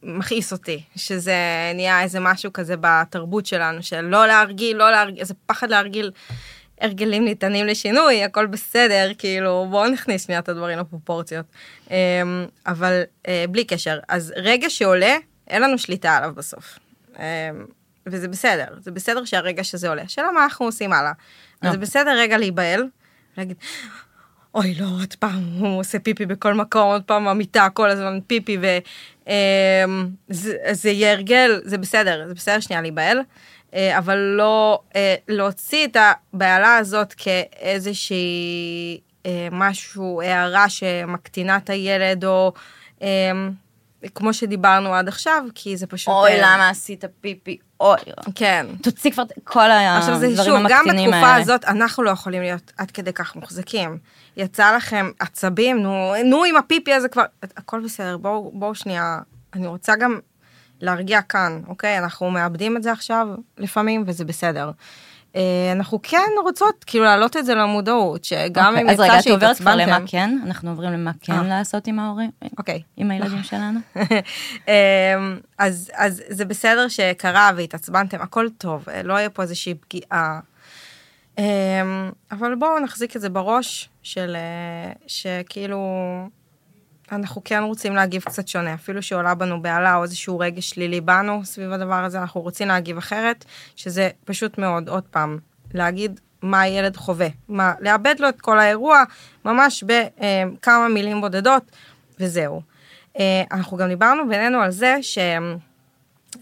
מכעיס 0.02 0.52
אותי, 0.52 0.82
שזה 0.96 1.34
נהיה 1.74 2.02
איזה 2.02 2.20
משהו 2.20 2.52
כזה 2.52 2.74
בתרבות 2.80 3.46
שלנו, 3.46 3.82
של 3.82 4.00
לא 4.00 4.26
להרגיל, 4.26 4.76
לא 4.76 4.90
להרגיל, 4.90 5.20
איזה 5.20 5.34
פחד 5.46 5.70
להרגיל. 5.70 6.10
הרגלים 6.80 7.24
ניתנים 7.24 7.66
לשינוי, 7.66 8.24
הכל 8.24 8.46
בסדר, 8.46 9.10
כאילו, 9.18 9.66
בואו 9.70 9.88
נכניס 9.88 10.24
שנייה 10.24 10.40
את 10.40 10.48
הדברים 10.48 10.78
לפרופורציות. 10.78 11.46
אמ, 11.90 11.96
אבל 12.66 13.02
אה, 13.28 13.44
בלי 13.50 13.64
קשר, 13.64 13.98
אז 14.08 14.32
רגע 14.36 14.70
שעולה, 14.70 15.16
אין 15.48 15.62
לנו 15.62 15.78
שליטה 15.78 16.16
עליו 16.16 16.32
בסוף. 16.34 16.78
אמ, 17.18 17.22
וזה 18.06 18.28
בסדר, 18.28 18.66
זה 18.78 18.90
בסדר 18.90 19.24
שהרגע 19.24 19.64
שזה 19.64 19.88
עולה. 19.88 20.02
השאלה 20.02 20.32
מה 20.32 20.44
אנחנו 20.44 20.66
עושים 20.66 20.92
הלאה. 20.92 21.12
אז 21.62 21.72
זה 21.72 21.78
בסדר 21.78 22.10
רגע 22.18 22.38
להיבהל, 22.38 22.84
להגיד, 23.36 23.56
אוי 24.54 24.74
לא, 24.74 24.86
עוד 25.00 25.14
פעם 25.18 25.44
הוא 25.58 25.80
עושה 25.80 25.98
פיפי 25.98 26.26
בכל 26.26 26.54
מקום, 26.54 26.82
עוד 26.82 27.02
פעם 27.02 27.28
המיטה 27.28 27.68
כל 27.74 27.90
הזמן 27.90 28.18
פיפי, 28.26 28.58
וזה 30.28 30.90
יהיה 30.90 31.12
הרגל, 31.12 31.60
זה 31.64 31.78
בסדר, 31.78 32.24
זה 32.28 32.34
בסדר 32.34 32.60
שנייה 32.60 32.82
להיבהל, 32.82 33.18
אבל 33.72 34.16
לא 34.16 34.80
אה, 34.96 35.14
להוציא 35.28 35.86
את 35.86 35.96
הבהלה 36.00 36.76
הזאת 36.76 37.12
כאיזושהי 37.12 39.00
אה, 39.26 39.48
משהו, 39.52 40.22
הערה 40.22 40.68
שמקטינה 40.68 41.56
את 41.56 41.70
הילד, 41.70 42.24
או 42.24 42.52
אה, 43.02 43.30
כמו 44.14 44.34
שדיברנו 44.34 44.94
עד 44.94 45.08
עכשיו, 45.08 45.44
כי 45.54 45.76
זה 45.76 45.86
פשוט... 45.86 46.14
אוי, 46.14 46.30
אה, 46.30 46.38
למה 46.42 46.68
עשית 46.68 47.04
פיפי? 47.20 47.58
אוי, 47.80 47.98
כן. 48.34 48.66
תוציא 48.82 49.10
כבר 49.10 49.22
את 49.22 49.32
כל 49.44 49.70
עכשיו 49.70 50.18
זה 50.18 50.26
הדברים 50.26 50.50
שוב, 50.50 50.70
גם 50.70 50.80
המקטינים 50.80 51.10
בתקופה 51.10 51.26
האלה. 51.26 51.42
הזאת 51.42 51.64
אנחנו 51.64 52.02
לא 52.02 52.10
יכולים 52.10 52.42
להיות 52.42 52.72
עד 52.76 52.90
כדי 52.90 53.12
כך 53.12 53.36
מוחזקים. 53.36 53.98
יצא 54.36 54.76
לכם 54.76 55.10
עצבים, 55.18 55.82
נו, 55.82 56.12
נו 56.24 56.44
עם 56.44 56.56
הפיפי 56.56 56.92
הזה 56.92 57.08
כבר, 57.08 57.24
הכל 57.42 57.80
בסדר, 57.80 58.16
בואו 58.16 58.50
בוא 58.54 58.74
שנייה, 58.74 59.18
אני 59.54 59.66
רוצה 59.66 59.96
גם 59.96 60.18
להרגיע 60.80 61.22
כאן, 61.22 61.60
אוקיי? 61.68 61.98
אנחנו 61.98 62.30
מאבדים 62.30 62.76
את 62.76 62.82
זה 62.82 62.92
עכשיו 62.92 63.28
לפעמים, 63.58 64.04
וזה 64.06 64.24
בסדר. 64.24 64.70
אה, 65.36 65.72
אנחנו 65.72 65.98
כן 66.02 66.28
רוצות 66.42 66.84
כאילו 66.84 67.04
להעלות 67.04 67.36
את 67.36 67.46
זה 67.46 67.54
למודעות, 67.54 68.24
שגם 68.24 68.66
אוקיי, 68.66 68.82
אם 68.82 68.88
אז 68.88 69.00
רגע, 69.00 69.14
יצא 69.18 69.30
את 69.30 69.34
עוברת 69.34 69.56
כבר 69.56 69.76
למה 69.76 69.84
שהתעצבנתם. 69.84 70.06
כן? 70.10 70.38
אנחנו 70.46 70.70
עוברים 70.70 70.92
למה 70.92 71.10
כן 71.20 71.32
אה. 71.32 71.42
לעשות 71.42 71.86
עם 71.86 71.98
ההורים, 71.98 72.30
אוקיי. 72.58 72.82
עם 72.96 73.10
הילדים 73.10 73.42
שלנו? 73.42 73.80
אמ, 74.68 74.72
אז, 75.58 75.90
אז 75.94 76.22
זה 76.28 76.44
בסדר 76.44 76.88
שקרה 76.88 77.50
והתעצבנתם, 77.56 78.20
הכל 78.20 78.48
טוב, 78.58 78.84
לא 79.04 79.14
יהיה 79.14 79.30
פה 79.30 79.42
איזושהי 79.42 79.74
פגיעה. 79.74 80.40
אמ, 81.38 81.44
אבל 82.32 82.54
בואו 82.54 82.78
נחזיק 82.78 83.16
את 83.16 83.20
זה 83.20 83.28
בראש 83.28 83.88
של 84.02 84.36
אה, 84.36 84.92
שכאילו 85.06 85.78
אנחנו 87.12 87.42
כן 87.44 87.62
רוצים 87.62 87.94
להגיב 87.94 88.22
קצת 88.22 88.48
שונה, 88.48 88.74
אפילו 88.74 89.02
שעולה 89.02 89.34
בנו 89.34 89.62
בהלה 89.62 89.96
או 89.96 90.02
איזשהו 90.02 90.38
רגש 90.38 90.70
שלילי 90.70 91.00
בנו 91.00 91.44
סביב 91.44 91.72
הדבר 91.72 92.04
הזה, 92.04 92.20
אנחנו 92.20 92.40
רוצים 92.40 92.68
להגיב 92.68 92.96
אחרת, 92.96 93.44
שזה 93.76 94.10
פשוט 94.24 94.58
מאוד, 94.58 94.88
עוד 94.88 95.04
פעם, 95.10 95.38
להגיד 95.74 96.20
מה 96.42 96.60
הילד 96.60 96.96
חווה, 96.96 97.28
מה, 97.48 97.72
לאבד 97.80 98.14
לו 98.18 98.28
את 98.28 98.40
כל 98.40 98.58
האירוע 98.58 99.02
ממש 99.44 99.84
בכמה 99.84 100.88
מילים 100.88 101.20
בודדות, 101.20 101.70
וזהו. 102.20 102.62
אה, 103.18 103.42
אנחנו 103.52 103.76
גם 103.76 103.88
דיברנו 103.88 104.28
בינינו 104.28 104.58
על 104.58 104.70
זה 104.70 104.96
ש... 105.02 105.18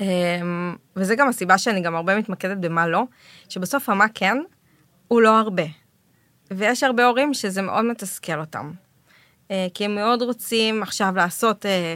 אמ, 0.00 0.76
וזה 0.96 1.16
גם 1.16 1.28
הסיבה 1.28 1.58
שאני 1.58 1.80
גם 1.80 1.94
הרבה 1.96 2.18
מתמקדת 2.18 2.56
במה 2.56 2.86
לא, 2.86 3.04
שבסוף 3.48 3.88
המה 3.88 4.06
כן 4.14 4.36
הוא 5.08 5.22
לא 5.22 5.38
הרבה. 5.38 5.62
ויש 6.50 6.82
הרבה 6.82 7.04
הורים 7.04 7.34
שזה 7.34 7.62
מאוד 7.62 7.84
מתסכל 7.84 8.40
אותם. 8.40 8.72
אה, 9.50 9.66
כי 9.74 9.84
הם 9.84 9.94
מאוד 9.94 10.22
רוצים 10.22 10.82
עכשיו 10.82 11.12
לעשות, 11.16 11.66
אה, 11.66 11.94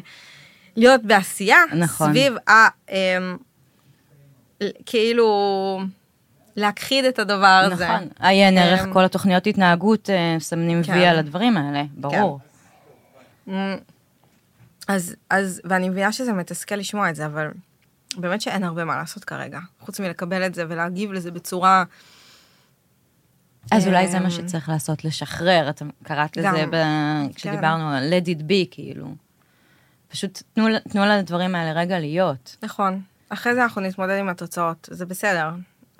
להיות 0.77 1.03
בעשייה, 1.03 1.59
נכון. 1.77 2.11
סביב 2.11 2.35
ה... 2.49 2.69
אמ, 2.91 3.37
כאילו, 4.87 5.81
להכחיד 6.57 7.05
את 7.05 7.19
הדבר 7.19 7.69
הזה. 7.73 7.89
נכון, 7.89 8.09
עיין 8.21 8.59
ערך 8.59 8.81
אמ, 8.81 8.93
כל 8.93 9.05
התוכניות 9.05 9.47
התנהגות 9.47 10.11
אה, 10.11 10.37
מסמנים 10.37 10.83
כן. 10.83 10.93
וי 10.93 11.07
על 11.07 11.19
הדברים 11.19 11.57
האלה, 11.57 11.83
ברור. 11.95 12.41
אמ, 13.49 13.77
אז, 14.89 15.15
אז, 15.31 15.61
ואני 15.65 15.89
מבינה 15.89 16.13
שזה 16.13 16.33
מתסכל 16.33 16.75
לשמוע 16.75 17.11
את 17.11 17.15
זה, 17.17 17.27
אבל 17.27 17.49
באמת 18.17 18.41
שאין 18.41 18.65
הרבה 18.65 18.85
מה 18.85 18.97
לעשות 18.97 19.25
כרגע, 19.25 19.59
חוץ 19.81 20.01
מלקבל 20.01 20.47
את 20.47 20.55
זה 20.55 20.65
ולהגיב 20.69 21.13
לזה 21.13 21.31
בצורה... 21.31 21.85
אז 23.71 23.87
אולי 23.87 24.09
זה 24.09 24.19
מה 24.19 24.25
אמ, 24.25 24.31
שצריך 24.31 24.69
לעשות, 24.69 25.05
לשחרר, 25.05 25.71
את 25.71 25.83
קראת 26.03 26.37
לזה 26.37 26.65
ב- 26.73 27.35
כשדיברנו 27.35 27.89
על 27.89 28.13
let 28.13 28.27
it 28.27 28.41
be, 28.41 28.67
כאילו. 28.71 29.15
פשוט 30.09 30.43
תנו 30.89 31.05
לדברים 31.07 31.55
האלה 31.55 31.81
רגע 31.81 31.99
להיות. 31.99 32.57
נכון. 32.63 33.01
אחרי 33.29 33.55
זה 33.55 33.63
אנחנו 33.63 33.81
נתמודד 33.81 34.19
עם 34.19 34.29
התוצאות, 34.29 34.89
זה 34.93 35.07
בסדר. 35.07 35.51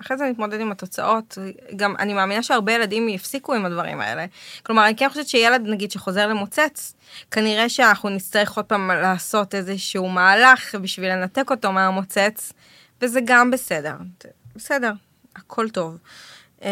אחרי 0.01 0.17
זה 0.17 0.25
נתמודד 0.29 0.59
עם 0.59 0.71
התוצאות. 0.71 1.37
גם 1.75 1.95
אני 1.99 2.13
מאמינה 2.13 2.43
שהרבה 2.43 2.71
ילדים 2.71 3.09
יפסיקו 3.09 3.53
עם 3.53 3.65
הדברים 3.65 4.01
האלה. 4.01 4.25
כלומר, 4.63 4.85
אני 4.85 4.95
כן 4.95 5.09
חושבת 5.09 5.27
שילד, 5.27 5.61
נגיד, 5.67 5.91
שחוזר 5.91 6.27
למוצץ, 6.27 6.93
כנראה 7.31 7.69
שאנחנו 7.69 8.09
נצטרך 8.09 8.57
עוד 8.57 8.65
פעם 8.65 8.91
לעשות 8.91 9.55
איזשהו 9.55 10.09
מהלך 10.09 10.75
בשביל 10.75 11.09
לנתק 11.09 11.51
אותו 11.51 11.71
מהמוצץ, 11.71 12.53
וזה 13.01 13.19
גם 13.25 13.51
בסדר. 13.51 13.95
בסדר, 14.55 14.91
הכל 15.35 15.69
טוב. 15.69 15.97
אמ, 16.63 16.69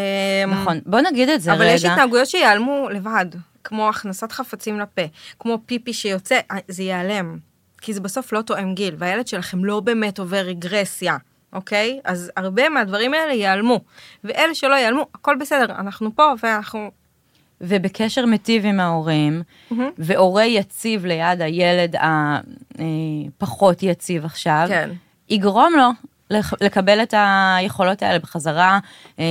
נכון, 0.51 0.79
בוא 0.85 0.99
נגיד 1.01 1.29
את 1.29 1.41
זה 1.41 1.53
אבל 1.53 1.61
רגע. 1.61 1.73
יש 1.73 1.85
התנהגויות 1.85 2.27
שיעלמו 2.27 2.89
לבד, 2.89 3.25
כמו 3.63 3.89
הכנסת 3.89 4.31
חפצים 4.31 4.79
לפה, 4.79 5.01
כמו 5.39 5.59
פיפי 5.65 5.93
שיוצא, 5.93 6.39
אה, 6.51 6.57
זה 6.67 6.83
ייעלם. 6.83 7.37
כי 7.81 7.93
זה 7.93 8.01
בסוף 8.01 8.33
לא 8.33 8.41
תואם 8.41 8.73
גיל, 8.73 8.95
והילד 8.97 9.27
שלכם 9.27 9.65
לא 9.65 9.79
באמת 9.79 10.19
עובר 10.19 10.37
רגרסיה, 10.37 11.17
אוקיי? 11.53 11.99
אז 12.03 12.31
הרבה 12.37 12.69
מהדברים 12.69 13.13
האלה 13.13 13.33
ייעלמו. 13.33 13.79
ואלה 14.23 14.55
שלא 14.55 14.75
ייעלמו, 14.75 15.05
הכל 15.15 15.35
בסדר, 15.39 15.65
אנחנו 15.65 16.15
פה 16.15 16.33
ואנחנו... 16.43 16.91
ובקשר 17.61 18.25
מיטיב 18.25 18.65
עם 18.65 18.79
ההורים, 18.79 19.43
מהמם. 19.71 19.89
והורה 19.97 20.45
יציב 20.45 21.05
ליד 21.05 21.41
הילד 21.41 21.95
הפחות 22.79 23.83
יציב 23.83 24.25
עכשיו, 24.25 24.65
כן. 24.67 24.89
יגרום 25.29 25.73
לו 25.77 25.89
לקבל 26.61 27.03
את 27.03 27.13
היכולות 27.17 28.03
האלה 28.03 28.19
בחזרה, 28.19 28.79
אה, 29.19 29.25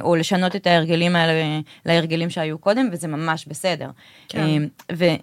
או 0.00 0.16
לשנות 0.16 0.56
את 0.56 0.66
ההרגלים 0.66 1.16
האלה 1.16 1.60
להרגלים 1.86 2.30
שהיו 2.30 2.58
קודם, 2.58 2.88
וזה 2.92 3.08
ממש 3.08 3.46
בסדר. 3.46 3.90
כן. 4.28 4.40
אה, 4.40 4.56
ו- 4.96 5.16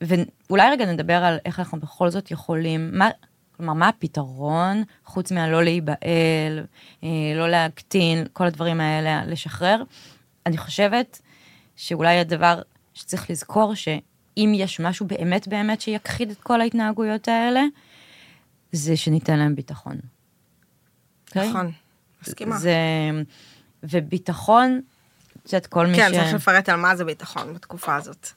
ואולי 0.00 0.70
רגע 0.70 0.86
נדבר 0.92 1.24
על 1.24 1.38
איך 1.44 1.58
אנחנו 1.58 1.80
בכל 1.80 2.10
זאת 2.10 2.30
יכולים, 2.30 2.90
מה, 2.92 3.08
כלומר, 3.56 3.72
מה 3.72 3.88
הפתרון, 3.88 4.82
חוץ 5.04 5.32
מהלא 5.32 5.64
להיבהל, 5.64 6.64
אה, 7.04 7.08
לא 7.34 7.48
להקטין, 7.48 8.26
כל 8.32 8.46
הדברים 8.46 8.80
האלה, 8.80 9.22
לשחרר. 9.26 9.82
אני 10.46 10.58
חושבת 10.58 11.20
שאולי 11.76 12.18
הדבר 12.18 12.62
שצריך 12.94 13.30
לזכור, 13.30 13.74
שאם 13.74 14.52
יש 14.54 14.80
משהו 14.80 15.06
באמת 15.06 15.48
באמת 15.48 15.80
שיכחיד 15.80 16.30
את 16.30 16.40
כל 16.40 16.60
ההתנהגויות 16.60 17.28
האלה, 17.28 17.62
זה 18.72 18.96
שניתן 18.96 19.38
להם 19.38 19.54
ביטחון. 19.54 19.96
אוקיי? 21.36 21.50
נכון, 21.50 21.70
מסכימה. 22.22 22.58
זה... 22.58 22.76
וביטחון, 23.82 24.80
את 25.42 25.52
יודעת, 25.52 25.66
כל 25.66 25.86
מי 25.86 25.96
כן, 25.96 26.10
ש... 26.12 26.16
צריך 26.16 26.34
לפרט 26.34 26.68
על 26.68 26.76
מה 26.76 26.96
זה 26.96 27.04
ביטחון 27.04 27.54
בתקופה 27.54 27.96
הזאת. 27.96 28.28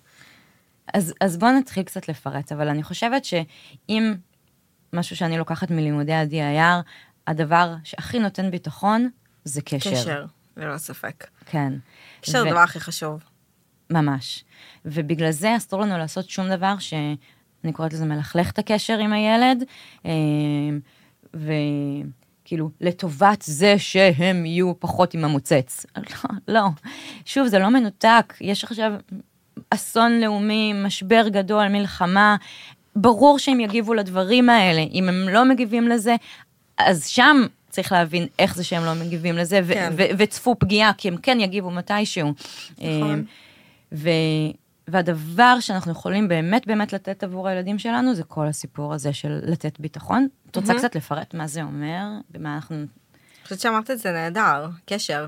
אז, 0.94 1.14
אז 1.22 1.38
בואו 1.38 1.52
נתחיל 1.52 1.84
קצת 1.84 2.10
לפרט, 2.10 2.52
אבל 2.52 2.68
אני 2.68 2.84
חושבת 2.84 3.26
שאם 3.26 4.14
משהו 4.94 5.16
שאני 5.16 5.38
לוקחת 5.38 5.72
מלימודי 5.72 6.14
ה-DIR, 6.14 6.84
הדבר 7.28 7.76
שהכי 7.84 8.20
נותן 8.20 8.52
ביטחון 8.52 9.10
זה 9.44 9.62
קשר. 9.62 9.92
קשר, 9.92 10.26
ללא 10.58 10.78
ספק. 10.78 11.28
כן. 11.46 11.74
קשר 12.22 12.32
זה 12.32 12.44
ו- 12.44 12.48
הדבר 12.48 12.60
הכי 12.60 12.80
חשוב. 12.80 13.24
ממש. 13.90 14.44
ובגלל 14.86 15.32
זה 15.32 15.58
אסור 15.58 15.82
לנו 15.82 15.98
לעשות 15.98 16.30
שום 16.30 16.50
דבר 16.50 16.78
שאני 16.80 17.74
קוראת 17.74 17.94
לזה 17.94 18.06
מלכלך 18.06 18.52
את 18.52 18.60
הקשר 18.60 18.98
עם 18.98 19.14
הילד, 19.14 19.64
אה, 20.06 20.12
וכאילו, 22.48 22.70
לטובת 22.82 23.42
זה 23.42 23.76
שהם 23.78 24.46
יהיו 24.46 24.80
פחות 24.80 25.14
עם 25.14 25.26
המוצץ. 25.26 25.86
לא, 25.98 26.30
לא. 26.48 26.62
שוב, 27.26 27.48
זה 27.48 27.60
לא 27.60 27.70
מנותק, 27.70 28.34
יש 28.42 28.64
עכשיו 28.64 28.92
אסון 29.70 30.20
לאומי, 30.20 30.74
משבר 30.74 31.28
גדול, 31.28 31.68
מלחמה. 31.68 32.36
ברור 32.96 33.40
שהם 33.40 33.60
יגיבו 33.60 33.94
לדברים 33.94 34.50
האלה. 34.50 34.82
אם 34.82 35.10
הם 35.10 35.30
לא 35.30 35.46
מגיבים 35.46 35.88
לזה, 35.88 36.16
אז 36.78 37.08
שם 37.08 37.38
צריך 37.70 37.92
להבין 37.92 38.28
איך 38.40 38.56
זה 38.56 38.64
שהם 38.64 38.86
לא 38.86 38.94
מגיבים 38.94 39.36
לזה, 39.36 39.60
ו- 39.64 39.74
כן. 39.74 39.94
ו- 39.98 40.04
וצפו 40.18 40.56
פגיעה, 40.60 40.94
כי 40.94 41.08
הם 41.08 41.18
כן 41.18 41.40
יגיבו 41.40 41.72
מתישהו. 41.72 42.34
נכון. 42.78 43.24
ו... 43.92 44.10
והדבר 44.88 45.60
שאנחנו 45.60 45.92
יכולים 45.92 46.28
באמת 46.28 46.68
באמת 46.68 46.94
לתת 46.94 47.24
עבור 47.24 47.48
הילדים 47.48 47.80
שלנו, 47.80 48.16
זה 48.16 48.24
כל 48.24 48.48
הסיפור 48.48 48.94
הזה 48.94 49.14
של 49.14 49.40
לתת 49.44 49.80
ביטחון. 49.80 50.28
את 50.52 50.56
רוצה 50.56 50.68
מהמם. 50.68 50.80
קצת 50.80 50.96
לפרט 50.96 51.34
מה 51.34 51.48
זה 51.48 51.64
אומר? 51.64 52.04
במה 52.30 52.56
אנחנו... 52.56 52.76
אני 52.76 52.86
חושבת 53.44 53.60
שאמרת 53.60 53.92
את 53.92 54.00
זה 54.00 54.12
נהדר, 54.12 54.68
קשר. 54.86 55.26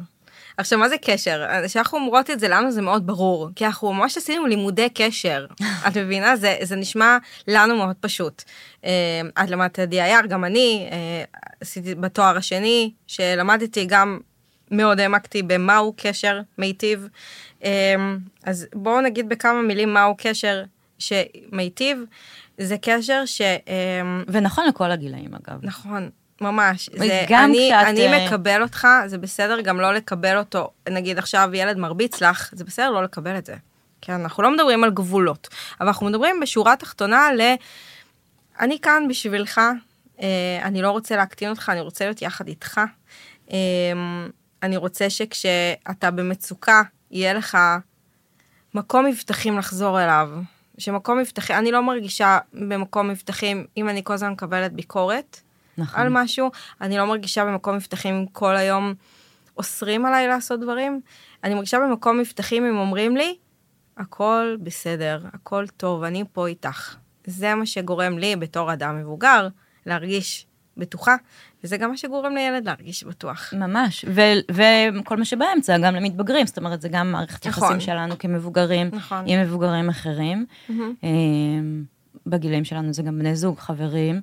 עכשיו, 0.57 0.79
מה 0.79 0.89
זה 0.89 0.95
קשר? 1.01 1.47
כשאנחנו 1.65 1.97
אומרות 1.97 2.29
את 2.29 2.39
זה, 2.39 2.47
לנו 2.47 2.71
זה 2.71 2.81
מאוד 2.81 3.07
ברור, 3.07 3.49
כי 3.55 3.65
אנחנו 3.65 3.93
ממש 3.93 4.17
עשינו 4.17 4.45
לימודי 4.45 4.89
קשר. 4.89 5.45
את 5.87 5.97
מבינה? 5.97 6.35
זה, 6.35 6.57
זה 6.61 6.75
נשמע 6.75 7.17
לנו 7.47 7.77
מאוד 7.77 7.95
פשוט. 7.99 8.43
אה, 8.85 9.21
את 9.43 9.49
למדת 9.49 9.79
DIR, 9.79 10.27
גם 10.27 10.45
אני 10.45 10.89
אה, 10.91 11.23
עשיתי 11.61 11.95
בתואר 11.95 12.37
השני, 12.37 12.91
שלמדתי 13.07 13.85
גם 13.85 14.19
מאוד 14.71 14.99
העמקתי 14.99 15.43
במהו 15.43 15.93
קשר 15.97 16.41
מיטיב. 16.57 17.07
אה, 17.63 17.95
אז 18.43 18.67
בואו 18.73 19.01
נגיד 19.01 19.29
בכמה 19.29 19.61
מילים 19.61 19.93
מהו 19.93 20.15
קשר 20.17 20.63
שמיטיב. 20.99 22.03
זה 22.57 22.75
קשר 22.81 23.25
ש... 23.25 23.41
אה, 23.41 23.57
ונכון 24.27 24.65
לכל 24.67 24.91
הגילאים, 24.91 25.31
אגב. 25.35 25.59
נכון, 25.61 26.09
ממש. 26.41 26.89
זה, 26.97 27.25
גם 27.29 27.49
אני, 27.49 27.71
כשאת, 27.73 27.87
אני 27.87 28.07
אה, 28.07 28.27
מקבל 28.27 28.61
אותך, 28.61 28.87
זה 29.05 29.17
בסדר 29.17 29.61
גם 29.61 29.79
לא 29.79 29.93
לקבל 29.93 30.37
אותו. 30.37 30.71
נגיד 30.89 31.17
עכשיו 31.17 31.49
ילד 31.53 31.77
מרביץ 31.77 32.21
לך, 32.21 32.49
זה 32.53 32.63
בסדר 32.63 32.91
לא 32.91 33.03
לקבל 33.03 33.37
את 33.37 33.45
זה. 33.45 33.55
כן, 34.01 34.13
אנחנו 34.13 34.43
לא 34.43 34.51
מדברים 34.53 34.83
על 34.83 34.91
גבולות, 34.91 35.47
אבל 35.79 35.87
אנחנו 35.87 36.05
מדברים 36.05 36.39
בשורה 36.39 36.73
התחתונה 36.73 37.33
ל... 37.33 37.41
אני 38.59 38.79
כאן 38.79 39.03
בשבילך, 39.09 39.61
אה, 40.21 40.59
אני 40.63 40.81
לא 40.81 40.91
רוצה 40.91 41.15
להקטין 41.15 41.49
אותך, 41.49 41.69
אני 41.69 41.81
רוצה 41.81 42.05
להיות 42.05 42.21
יחד 42.21 42.47
איתך. 42.47 42.81
אה, 43.51 43.57
אני 44.63 44.77
רוצה 44.77 45.09
שכשאתה 45.09 46.11
במצוקה, 46.11 46.81
יהיה 47.11 47.33
לך 47.33 47.57
מקום 48.73 49.05
מבטחים 49.05 49.57
לחזור 49.57 50.03
אליו. 50.03 50.29
שמקום 50.77 51.19
מבטחים, 51.19 51.55
אני 51.55 51.71
לא 51.71 51.83
מרגישה 51.83 52.39
במקום 52.53 53.07
מבטחים, 53.07 53.65
אם 53.77 53.89
אני 53.89 54.03
כל 54.03 54.13
הזמן 54.13 54.31
מקבלת 54.31 54.73
ביקורת, 54.73 55.39
נכון. 55.77 55.99
על 55.99 56.07
משהו, 56.09 56.51
אני 56.81 56.97
לא 56.97 57.05
מרגישה 57.05 57.45
במקום 57.45 57.75
מבטחים 57.75 58.25
כל 58.27 58.55
היום 58.55 58.93
אוסרים 59.57 60.05
עליי 60.05 60.27
לעשות 60.27 60.59
דברים. 60.59 61.01
אני 61.43 61.53
מרגישה 61.53 61.79
במקום 61.79 62.17
מבטחים 62.19 62.65
אם 62.65 62.77
אומרים 62.77 63.17
לי, 63.17 63.37
הכל 63.97 64.55
בסדר, 64.63 65.21
הכל 65.33 65.67
טוב, 65.67 66.03
אני 66.03 66.23
פה 66.33 66.47
איתך. 66.47 66.95
זה 67.25 67.55
מה 67.55 67.65
שגורם 67.65 68.17
לי 68.17 68.35
בתור 68.35 68.73
אדם 68.73 68.99
מבוגר 68.99 69.47
להרגיש 69.85 70.47
בטוחה, 70.77 71.15
וזה 71.63 71.77
גם 71.77 71.89
מה 71.89 71.97
שגורם 71.97 72.33
לילד 72.35 72.65
להרגיש 72.65 73.03
בטוח. 73.03 73.53
ממש, 73.53 74.05
ו- 74.07 74.53
וכל 74.95 75.17
מה 75.17 75.25
שבאמצע, 75.25 75.77
גם 75.77 75.95
למתבגרים, 75.95 76.47
זאת 76.47 76.57
אומרת, 76.57 76.81
זה 76.81 76.89
גם 76.89 77.11
מערכת 77.11 77.47
נכון. 77.47 77.63
יחסים 77.63 77.79
שלנו 77.79 78.17
כמבוגרים, 78.17 78.89
נכון. 78.93 79.23
עם 79.27 79.41
מבוגרים 79.41 79.89
אחרים. 79.89 80.45
אה, 80.69 81.09
בגילים 82.25 82.65
שלנו 82.65 82.93
זה 82.93 83.03
גם 83.03 83.19
בני 83.19 83.35
זוג, 83.35 83.59
חברים, 83.59 84.21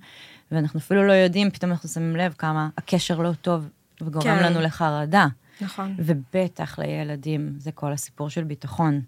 ואנחנו 0.53 0.81
אפילו 0.81 1.07
לא 1.07 1.13
יודעים, 1.13 1.51
פתאום 1.51 1.71
אנחנו 1.71 1.89
שמים 1.89 2.17
לב 2.17 2.35
כמה 2.39 2.69
הקשר 2.79 3.19
לא 3.19 3.33
טוב 3.33 3.69
וגורם 4.01 4.25
כן. 4.25 4.45
לנו 4.45 4.61
לחרדה. 4.61 5.27
נכון. 5.61 5.95
ובטח 5.99 6.79
לילדים, 6.79 7.55
זה 7.59 7.73
כל 7.73 7.93
הסיפור 7.93 8.31
של 8.31 8.45
ביטחון. 8.45 9.01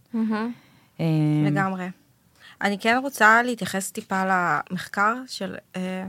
אה, 1.00 1.06
לגמרי. 1.46 1.88
אני 2.62 2.78
כן 2.78 2.98
רוצה 3.02 3.42
להתייחס 3.42 3.90
טיפה 3.90 4.24
למחקר 4.24 5.14
של... 5.26 5.54
אה, 5.76 6.06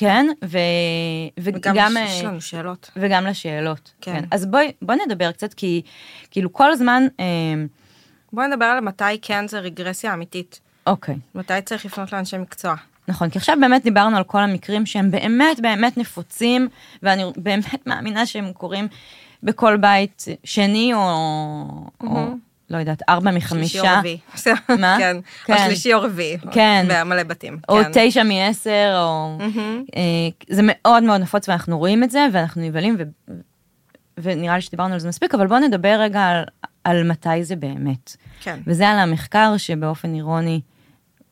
כן, 0.00 0.26
ו... 0.44 0.58
וגם 1.40 1.72
וגם... 1.72 1.94
יש 2.04 2.24
אה, 2.24 2.28
לנו 2.28 2.40
שאלות. 2.40 2.90
וגם 2.96 3.26
לשאלות. 3.26 3.92
כן. 4.00 4.12
כן. 4.20 4.24
אז 4.30 4.46
בואי, 4.46 4.72
בואי 4.82 4.98
נדבר 5.06 5.32
קצת, 5.32 5.54
כי 5.54 5.82
כאילו 6.30 6.52
כל 6.52 6.72
הזמן, 6.72 7.06
אה, 7.20 7.24
בואי 8.32 8.48
נדבר 8.48 8.64
על 8.64 8.80
מתי 8.80 9.04
כן 9.22 9.48
זה 9.48 9.58
רגרסיה 9.58 10.14
אמיתית. 10.14 10.60
אוקיי, 10.86 11.16
מתי 11.34 11.62
צריך 11.64 11.84
לפנות 11.84 12.12
לאנשי 12.12 12.38
מקצוע. 12.38 12.74
נכון, 13.08 13.30
כי 13.30 13.38
עכשיו 13.38 13.56
באמת 13.60 13.82
דיברנו 13.82 14.16
על 14.16 14.24
כל 14.24 14.38
המקרים 14.38 14.86
שהם 14.86 15.10
באמת 15.10 15.60
באמת 15.60 15.96
נפוצים, 15.96 16.68
ואני 17.02 17.24
באמת 17.36 17.86
מאמינה 17.86 18.26
שהם 18.26 18.52
קורים 18.52 18.88
בכל 19.42 19.76
בית 19.76 20.24
שני, 20.44 20.94
או, 20.94 21.00
או 22.00 22.26
לא 22.70 22.78
יודעת, 22.78 23.02
ארבע 23.08 23.30
שלישי 23.30 23.46
או 23.46 23.56
מחמישה, 23.56 23.98
רביעי. 23.98 24.18
מה? 24.80 24.96
כן. 24.98 25.16
או 25.16 25.22
כן. 25.44 25.64
שלישי 25.66 25.94
או 25.94 26.02
רביעי. 26.02 26.38
כן. 26.52 26.86
במלא 26.88 27.22
בתים. 27.22 27.58
או 27.68 27.74
כן. 27.74 27.90
תשע 27.92 28.22
מעשר, 28.22 28.94
או... 28.96 29.38
אה, 29.96 30.02
זה 30.48 30.62
מאוד 30.64 31.02
מאוד 31.02 31.20
נפוץ 31.20 31.48
ואנחנו 31.48 31.78
רואים 31.78 32.04
את 32.04 32.10
זה, 32.10 32.26
ואנחנו 32.32 32.62
נבהלים, 32.62 32.96
ו... 32.98 33.02
ונראה 34.18 34.54
לי 34.54 34.60
שדיברנו 34.60 34.94
על 34.94 35.00
זה 35.00 35.08
מספיק, 35.08 35.34
אבל 35.34 35.46
בואו 35.46 35.60
נדבר 35.60 35.96
רגע 36.00 36.20
על, 36.20 36.44
על 36.84 37.08
מתי 37.08 37.44
זה 37.44 37.56
באמת. 37.56 38.16
כן. 38.40 38.60
וזה 38.66 38.88
על 38.88 38.98
המחקר 38.98 39.56
שבאופן 39.56 40.14
אירוני, 40.14 40.60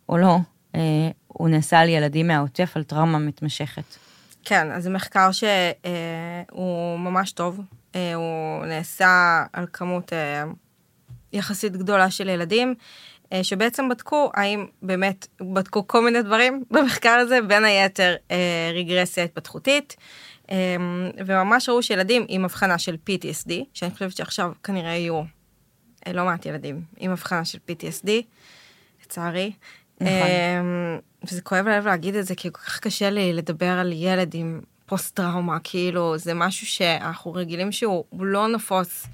או 0.09 0.18
לא, 0.18 0.36
אה, 0.74 0.80
הוא 1.26 1.49
נעשה 1.49 1.80
על 1.80 1.89
ילדים 1.89 2.28
מהעוטף 2.28 2.72
על 2.74 2.82
טראומה 2.82 3.18
מתמשכת. 3.18 3.97
כן, 4.45 4.70
אז 4.72 4.82
זה 4.82 4.91
מחקר 4.91 5.30
שהוא 5.32 6.99
ממש 6.99 7.32
טוב. 7.32 7.61
אה, 7.95 8.14
הוא 8.14 8.66
נעשה 8.66 9.45
על 9.53 9.66
כמות 9.72 10.12
אה, 10.12 10.45
יחסית 11.32 11.76
גדולה 11.76 12.10
של 12.10 12.28
ילדים, 12.28 12.74
אה, 13.32 13.44
שבעצם 13.44 13.88
בדקו 13.88 14.30
האם 14.34 14.66
באמת, 14.82 15.26
בדקו 15.40 15.86
כל 15.86 16.04
מיני 16.04 16.22
דברים 16.22 16.64
במחקר 16.70 17.10
הזה, 17.10 17.38
בין 17.40 17.64
היתר 17.64 18.14
אה, 18.30 18.70
רגרסיה 18.74 19.24
התפתחותית, 19.24 19.96
אה, 20.50 20.76
וממש 21.26 21.68
ראו 21.68 21.82
שילדים 21.82 22.24
עם 22.28 22.44
הבחנה 22.44 22.78
של 22.78 22.96
PTSD, 23.10 23.52
שאני 23.74 23.90
חושבת 23.90 24.16
שעכשיו 24.16 24.52
כנראה 24.62 24.90
יהיו 24.90 25.22
אה, 26.06 26.12
לא 26.12 26.24
מעט 26.24 26.46
ילדים 26.46 26.82
עם 26.96 27.10
הבחנה 27.10 27.44
של 27.44 27.58
PTSD, 27.70 28.08
לצערי. 29.04 29.52
נכון. 30.00 30.12
אמ, 30.12 30.98
וזה 31.24 31.42
כואב 31.42 31.68
לב 31.68 31.86
להגיד 31.86 32.14
את 32.14 32.26
זה, 32.26 32.34
כי 32.34 32.48
כל 32.52 32.60
כך 32.60 32.80
קשה 32.80 33.10
לי 33.10 33.32
לדבר 33.32 33.78
על 33.78 33.92
ילד 33.92 34.34
עם 34.34 34.60
פוסט-טראומה, 34.86 35.58
כאילו, 35.64 36.18
זה 36.18 36.34
משהו 36.34 36.66
שאנחנו 36.66 37.32
רגילים 37.32 37.72
שהוא 37.72 38.04
הוא 38.08 38.26
לא 38.26 38.48
נפוץ. 38.48 39.06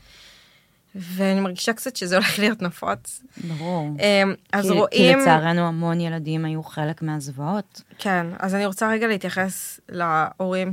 ואני 0.94 1.40
מרגישה 1.40 1.72
קצת 1.72 1.96
שזה 1.96 2.16
הולך 2.16 2.38
להיות 2.38 2.62
נפוץ. 2.62 3.22
ברור. 3.48 3.88
אמ, 4.00 4.34
אז 4.52 4.64
כי, 4.64 4.70
רואים... 4.70 5.18
כי 5.18 5.22
לצערנו 5.22 5.60
המון 5.60 6.00
ילדים 6.00 6.44
היו 6.44 6.62
חלק 6.62 7.02
מהזוועות. 7.02 7.82
כן, 7.98 8.26
אז 8.38 8.54
אני 8.54 8.66
רוצה 8.66 8.90
רגע 8.90 9.06
להתייחס 9.06 9.80
להורים 9.88 10.72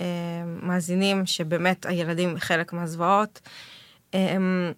שמאזינים, 0.00 1.26
שבאמת 1.26 1.86
הילדים 1.86 2.34
חלק 2.38 2.72
מהזוועות. 2.72 3.40
אמ, 4.14 4.72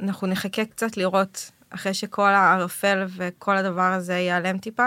אנחנו 0.00 0.26
נחכה 0.26 0.64
קצת 0.64 0.96
לראות, 0.96 1.50
אחרי 1.70 1.94
שכל 1.94 2.28
הערפל 2.28 3.06
וכל 3.16 3.56
הדבר 3.56 3.92
הזה 3.92 4.14
ייעלם 4.14 4.58
טיפה, 4.58 4.86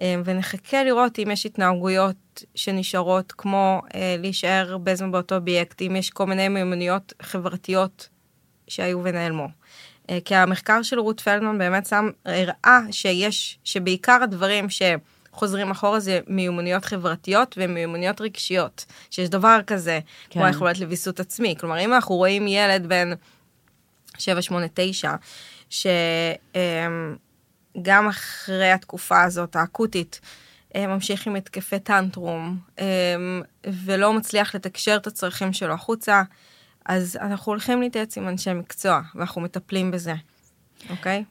אמ, 0.00 0.22
ונחכה 0.24 0.84
לראות 0.84 1.18
אם 1.18 1.30
יש 1.30 1.46
התנהגויות 1.46 2.44
שנשארות, 2.54 3.32
כמו 3.32 3.82
אה, 3.94 4.16
להישאר 4.18 4.66
הרבה 4.70 4.94
זמן 4.94 5.12
באותו 5.12 5.34
אובייקט, 5.34 5.82
אם 5.82 5.96
יש 5.96 6.10
כל 6.10 6.26
מיני 6.26 6.48
מיומנויות 6.48 7.12
חברתיות 7.22 8.08
שהיו 8.74 9.00
ונעלמו. 9.04 9.48
אה, 10.10 10.18
כי 10.24 10.34
המחקר 10.34 10.82
של 10.82 10.98
רות 10.98 11.20
פלדמן 11.20 11.58
באמת 11.58 11.86
שם, 11.86 12.10
הראה 12.26 12.80
שיש, 12.90 13.58
שבעיקר 13.64 14.18
הדברים 14.22 14.66
שחוזרים 14.70 15.70
אחורה 15.70 16.00
זה 16.00 16.20
מיומנויות 16.26 16.84
חברתיות 16.84 17.54
ומיומנויות 17.58 18.20
רגשיות, 18.20 18.84
שיש 19.10 19.28
דבר 19.28 19.60
כזה, 19.66 20.00
כן. 20.02 20.40
כמו. 20.40 20.44
היכולת 20.44 20.78
לוויסות 20.78 21.20
עצמי. 21.20 21.54
כלומר, 21.60 21.80
אם 21.80 21.92
אנחנו 21.92 22.14
רואים 22.14 22.48
ילד 22.48 22.86
בן 22.86 23.12
7, 24.18 24.42
8, 24.42 24.66
9, 24.74 25.14
שגם 25.70 25.88
אחרי 28.08 28.70
התקופה 28.70 29.22
הזאת, 29.22 29.56
האקוטית, 29.56 30.20
אה, 30.74 30.86
ממשיך 30.86 31.26
עם 31.26 31.36
התקפי 31.36 31.78
טנטרום, 31.78 32.58
אה, 32.78 32.84
ולא 33.66 34.12
מצליח 34.12 34.54
לתקשר 34.54 34.96
את 34.96 35.06
הצרכים 35.06 35.52
שלו 35.52 35.74
החוצה, 35.74 36.22
אז 36.86 37.18
אנחנו 37.20 37.52
הולכים 37.52 37.82
להתייעץ 37.82 38.18
עם 38.18 38.28
אנשי 38.28 38.52
מקצוע, 38.52 39.00
ואנחנו 39.14 39.40
מטפלים 39.40 39.90
בזה, 39.90 40.14
אוקיי? 40.90 41.24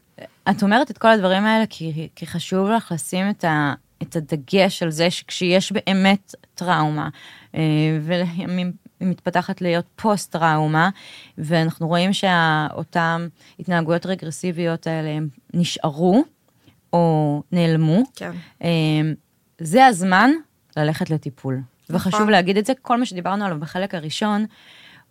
את 0.49 0.63
אומרת 0.63 0.91
את 0.91 0.97
כל 0.97 1.07
הדברים 1.07 1.45
האלה 1.45 1.65
כי, 1.69 2.09
כי 2.15 2.27
חשוב 2.27 2.69
לך 2.69 2.91
לשים 2.91 3.29
את, 3.29 3.43
ה, 3.43 3.73
את 4.01 4.15
הדגש 4.15 4.83
על 4.83 4.91
זה 4.91 5.09
שכשיש 5.09 5.71
באמת 5.71 6.35
טראומה, 6.55 7.09
אה, 7.55 7.61
ולימים 8.01 8.71
היא 8.99 9.07
מתפתחת 9.07 9.61
להיות 9.61 9.85
פוסט-טראומה, 9.95 10.89
ואנחנו 11.37 11.87
רואים 11.87 12.13
שאותן 12.13 13.27
התנהגויות 13.59 14.05
רגרסיביות 14.05 14.87
האלה 14.87 15.09
הם 15.09 15.27
נשארו, 15.53 16.23
או 16.93 17.43
נעלמו, 17.51 18.03
כן. 18.15 18.31
אה, 18.63 18.69
זה 19.59 19.85
הזמן 19.85 20.31
ללכת 20.77 21.09
לטיפול. 21.09 21.61
נכון. 21.89 22.11
וחשוב 22.11 22.29
להגיד 22.29 22.57
את 22.57 22.65
זה, 22.65 22.73
כל 22.81 22.97
מה 22.97 23.05
שדיברנו 23.05 23.45
עליו 23.45 23.59
בחלק 23.59 23.95
הראשון, 23.95 24.45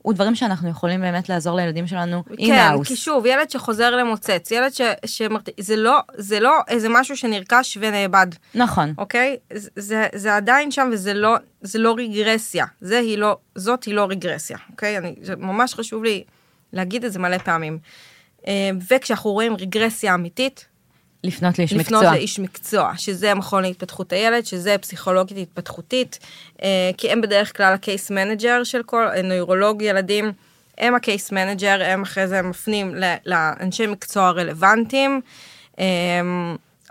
הוא 0.03 0.15
דברים 0.15 0.35
שאנחנו 0.35 0.69
יכולים 0.69 1.01
באמת 1.01 1.29
לעזור 1.29 1.57
לילדים 1.57 1.87
שלנו 1.87 2.25
כן, 2.25 2.35
in-house. 2.39 2.89
כי 2.89 2.97
שוב, 2.97 3.27
ילד 3.27 3.51
שחוזר 3.51 3.97
למוצץ, 3.97 4.51
ילד 4.51 4.73
ש... 4.73 4.81
שמרט... 5.07 5.49
זה, 5.61 5.77
לא, 5.77 5.99
זה 6.15 6.41
לא 6.41 6.59
איזה 6.69 6.89
משהו 6.91 7.17
שנרכש 7.17 7.79
ונאבד, 7.81 8.27
נכון. 8.55 8.95
אוקיי? 8.99 9.37
זה, 9.53 9.71
זה, 9.77 10.07
זה 10.15 10.37
עדיין 10.37 10.71
שם 10.71 10.91
וזה 10.93 11.15
לא, 11.15 11.37
זה 11.61 11.79
לא 11.79 11.95
רגרסיה. 11.99 12.67
זה 12.81 12.99
היא 12.99 13.19
לא, 13.19 13.37
זאת 13.55 13.85
היא 13.85 13.95
לא 13.95 14.07
רגרסיה, 14.11 14.59
אוקיי? 14.71 14.99
אני, 14.99 15.15
זה 15.23 15.37
ממש 15.37 15.75
חשוב 15.75 16.05
לי 16.05 16.25
להגיד 16.73 17.05
את 17.05 17.13
זה 17.13 17.19
מלא 17.19 17.39
פעמים. 17.39 17.79
אה, 18.47 18.71
וכשאנחנו 18.91 19.31
רואים 19.31 19.57
רגרסיה 19.57 20.15
אמיתית, 20.15 20.67
לפנות 21.25 21.59
לאיש 21.59 21.73
לפנות 21.73 22.03
מקצוע. 22.03 22.15
לאיש 22.15 22.39
מקצוע, 22.39 22.93
שזה 22.97 23.31
המכון 23.31 23.63
להתפתחות 23.63 24.13
הילד, 24.13 24.47
שזה 24.47 24.77
פסיכולוגית 24.81 25.39
התפתחותית, 25.39 26.19
אה, 26.63 26.91
כי 26.97 27.13
הם 27.13 27.21
בדרך 27.21 27.57
כלל 27.57 27.73
ה 27.73 27.81
case 27.81 28.11
manager 28.11 28.65
של 28.65 28.83
כל, 28.83 29.09
אה, 29.09 29.23
נוירולוג 29.23 29.83
ילדים, 29.83 30.33
הם 30.79 30.95
ה 30.95 31.03
case 31.03 31.33
manager, 31.33 31.83
הם 31.85 32.03
אחרי 32.03 32.29
זה 32.29 32.43
מפנים 32.43 32.95
לאנשי 33.27 33.87
מקצוע 33.87 34.27
הרלוונטיים, 34.27 35.21
אה, 35.79 35.85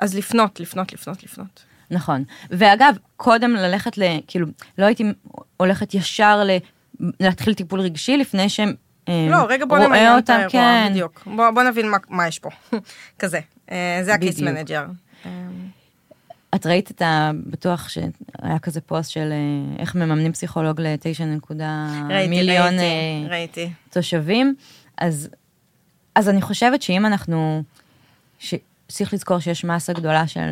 אז 0.01 0.15
לפנות, 0.15 0.59
לפנות, 0.59 0.93
לפנות, 0.93 1.23
לפנות. 1.23 1.63
נכון. 1.91 2.23
ואגב, 2.49 2.95
קודם 3.17 3.53
ללכת 3.55 3.97
ל... 3.97 4.03
כאילו, 4.27 4.47
לא 4.77 4.85
הייתי 4.85 5.03
הולכת 5.57 5.93
ישר 5.93 6.43
ל... 6.43 6.57
להתחיל 7.19 7.53
טיפול 7.53 7.79
רגשי 7.79 8.17
לפני 8.17 8.49
שהם... 8.49 8.73
לא, 9.07 9.45
רגע 9.49 9.65
בוא 9.65 9.77
נמיין 9.77 10.17
את 10.17 10.29
האירוע, 10.29 10.49
כן. 10.49 10.87
בדיוק. 10.89 11.23
בוא, 11.25 11.49
בוא 11.49 11.63
נבין 11.63 11.89
מה, 11.89 11.97
מה 12.09 12.27
יש 12.27 12.39
פה, 12.39 12.49
כזה. 13.19 13.39
אה, 13.71 13.99
זה 14.03 14.13
ה 14.13 14.18
case 14.18 14.35
בדיוק. 14.35 14.49
manager. 14.57 14.85
אה, 15.25 15.31
את 16.55 16.65
ראית 16.65 16.91
את 16.91 17.01
ה... 17.01 17.31
בטוח 17.45 17.89
שהיה 17.89 18.59
כזה 18.61 18.81
פוסט 18.81 19.11
של 19.11 19.31
אה, 19.31 19.81
איך 19.81 19.95
מממנים 19.95 20.31
פסיכולוג 20.31 20.81
לתשע 20.81 21.25
נקודה 21.25 21.87
ראיתי, 22.09 22.29
מיליון 22.29 22.79
ראיתי, 22.79 23.29
ראיתי. 23.29 23.69
תושבים, 23.89 24.55
אז, 24.97 25.29
אז 26.15 26.29
אני 26.29 26.41
חושבת 26.41 26.81
שאם 26.81 27.05
אנחנו, 27.05 27.63
ש- 28.39 28.53
צריך 28.87 29.13
לזכור 29.13 29.39
שיש 29.39 29.63
מסה 29.65 29.93
גדולה 29.93 30.27
של 30.27 30.47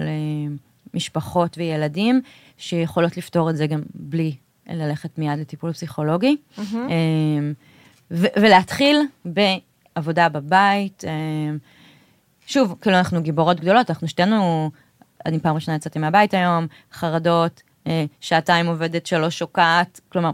משפחות 0.93 1.57
וילדים 1.57 2.21
שיכולות 2.57 3.17
לפתור 3.17 3.49
את 3.49 3.57
זה 3.57 3.67
גם 3.67 3.81
בלי 3.95 4.35
ללכת 4.69 5.17
מיד 5.17 5.39
לטיפול 5.39 5.73
פסיכולוגי, 5.73 6.37
ו- 8.11 8.27
ולהתחיל 8.41 9.01
בעבודה 9.25 10.29
בבית. 10.29 11.03
שוב, 12.47 12.75
כאילו 12.81 12.97
אנחנו 12.97 13.21
גיבורות 13.21 13.59
גדולות, 13.59 13.89
אנחנו 13.89 14.07
שתינו, 14.07 14.71
אני 15.25 15.39
פעם 15.39 15.55
ראשונה 15.55 15.77
יצאתי 15.77 15.99
מהבית 15.99 16.33
היום, 16.33 16.67
חרדות, 16.93 17.61
אה, 17.87 18.05
שעתיים 18.19 18.67
עובדת, 18.67 19.05
שלוש 19.05 19.39
שוקעת, 19.39 19.99
כלומר, 20.09 20.31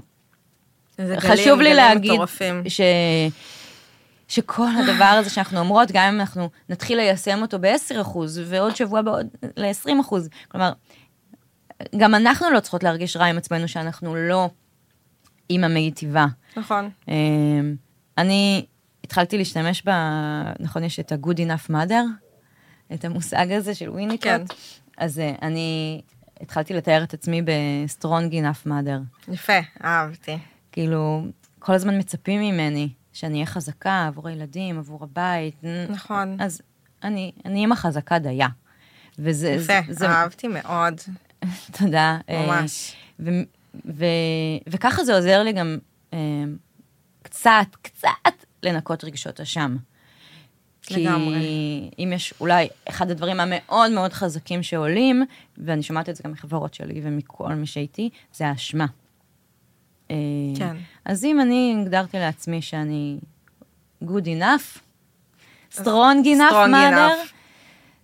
חשוב 1.18 1.36
גלים, 1.36 1.60
לי 1.60 1.64
גלים 1.64 1.76
להגיד 1.76 2.12
מטורפים. 2.12 2.64
ש... 2.70 2.82
שכל 4.28 4.68
הדבר 4.84 5.06
הזה 5.06 5.30
שאנחנו 5.30 5.60
אומרות, 5.60 5.92
גם 5.92 6.14
אם 6.14 6.20
אנחנו 6.20 6.50
נתחיל 6.70 6.98
ליישם 6.98 7.42
אותו 7.42 7.60
ב-10% 7.60 8.18
ועוד 8.46 8.76
שבוע 8.76 9.02
בעוד 9.02 9.28
ל-20%, 9.58 10.14
כלומר, 10.48 10.72
גם 11.98 12.16
אנחנו 12.16 12.50
לא 12.50 12.60
צריכות 12.60 12.84
להרגיש 12.84 13.18
רע 13.18 13.26
עם 13.26 13.38
עצמנו 13.38 13.68
שאנחנו 13.68 14.16
לא 14.16 14.50
אימא 15.50 15.68
מיטיבה. 15.68 16.26
נכון. 16.58 16.90
אה, 17.10 17.14
אני 18.18 18.66
התחלתי 19.04 19.38
להשתמש 19.38 19.84
ב... 19.86 19.90
נכון, 20.60 20.84
יש 20.84 21.00
את 21.00 21.12
ה-good 21.12 21.38
enough 21.38 21.72
mother, 21.72 22.04
את 22.94 23.06
המושג 23.06 23.52
הזה 23.52 23.76
של 23.76 23.90
וויניקוט. 23.90 24.24
כן. 24.24 24.42
אז 24.98 25.20
אה, 25.20 25.34
אני 25.42 26.02
התחלתי 26.42 26.74
לתאר 26.74 27.04
את 27.04 27.14
עצמי 27.14 27.42
ב-strong 27.42 28.32
enough 28.32 28.68
mother. 28.68 29.30
יפה, 29.34 29.60
אהבתי. 29.84 30.38
כאילו, 30.72 31.26
כל 31.60 31.74
הזמן 31.74 32.00
מצפים 32.00 32.42
ממני 32.42 32.90
שאני 33.14 33.34
אהיה 33.34 33.46
חזקה 33.46 34.06
עבור 34.08 34.28
הילדים, 34.28 34.78
עבור 34.78 35.04
הבית. 35.04 35.64
נכון. 35.90 36.38
אז 36.42 36.62
אני, 37.04 37.32
אני 37.46 37.60
אימא 37.60 37.76
חזקה 37.76 38.20
דייה. 38.20 38.48
וזה... 39.20 39.50
יפה, 39.50 39.74
זה, 39.90 40.10
אהבתי 40.10 40.48
מאוד. 40.48 41.02
תודה. 41.78 42.18
אה, 42.30 42.46
ממש. 42.48 42.96
ו, 43.20 43.30
ו, 43.86 44.06
וככה 44.70 45.04
זה 45.04 45.16
עוזר 45.16 45.44
לי 45.44 45.54
גם 45.54 45.78
אה, 46.14 46.44
קצת, 47.22 47.68
קצת 47.82 48.43
לנקות 48.66 49.04
רגשות 49.04 49.42
אשם. 49.42 49.78
לגמרי. 50.92 51.40
כי 51.40 51.90
אם 52.00 52.14
יש 52.14 52.34
אולי 52.40 52.68
אחד 52.90 53.12
הדברים 53.12 53.40
המאוד 53.40 53.92
מאוד 53.92 54.14
חזקים 54.14 54.64
שעולים, 54.64 55.26
ואני 55.58 55.84
שומעת 55.84 56.10
את 56.10 56.16
זה 56.16 56.24
גם 56.26 56.32
מחברות 56.32 56.74
שלי 56.74 57.02
ומכל 57.04 57.54
מי 57.54 57.68
שאיתי, 57.68 58.10
זה 58.34 58.48
האשמה. 58.48 58.86
אה, 60.12 60.16
כן. 60.58 60.76
אז 61.06 61.26
אם 61.26 61.42
אני 61.42 61.78
הגדרתי 61.82 62.20
לעצמי 62.20 62.62
שאני 62.62 63.20
good 64.04 64.26
enough, 64.26 64.80
strong 65.74 66.26
enough 66.26 66.52
strong 66.52 66.72
mother, 66.72 66.94
enough. 66.94 67.34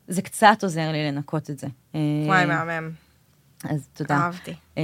זה 0.07 0.21
קצת 0.21 0.57
עוזר 0.63 0.91
לי 0.91 1.11
לנקות 1.11 1.49
את 1.49 1.59
זה. 1.59 1.67
אה, 1.95 1.99
וואי, 2.25 2.45
מהמם. 2.45 2.91
אז 3.63 3.87
תודה. 3.93 4.15
אהבתי. 4.15 4.53
אה, 4.77 4.83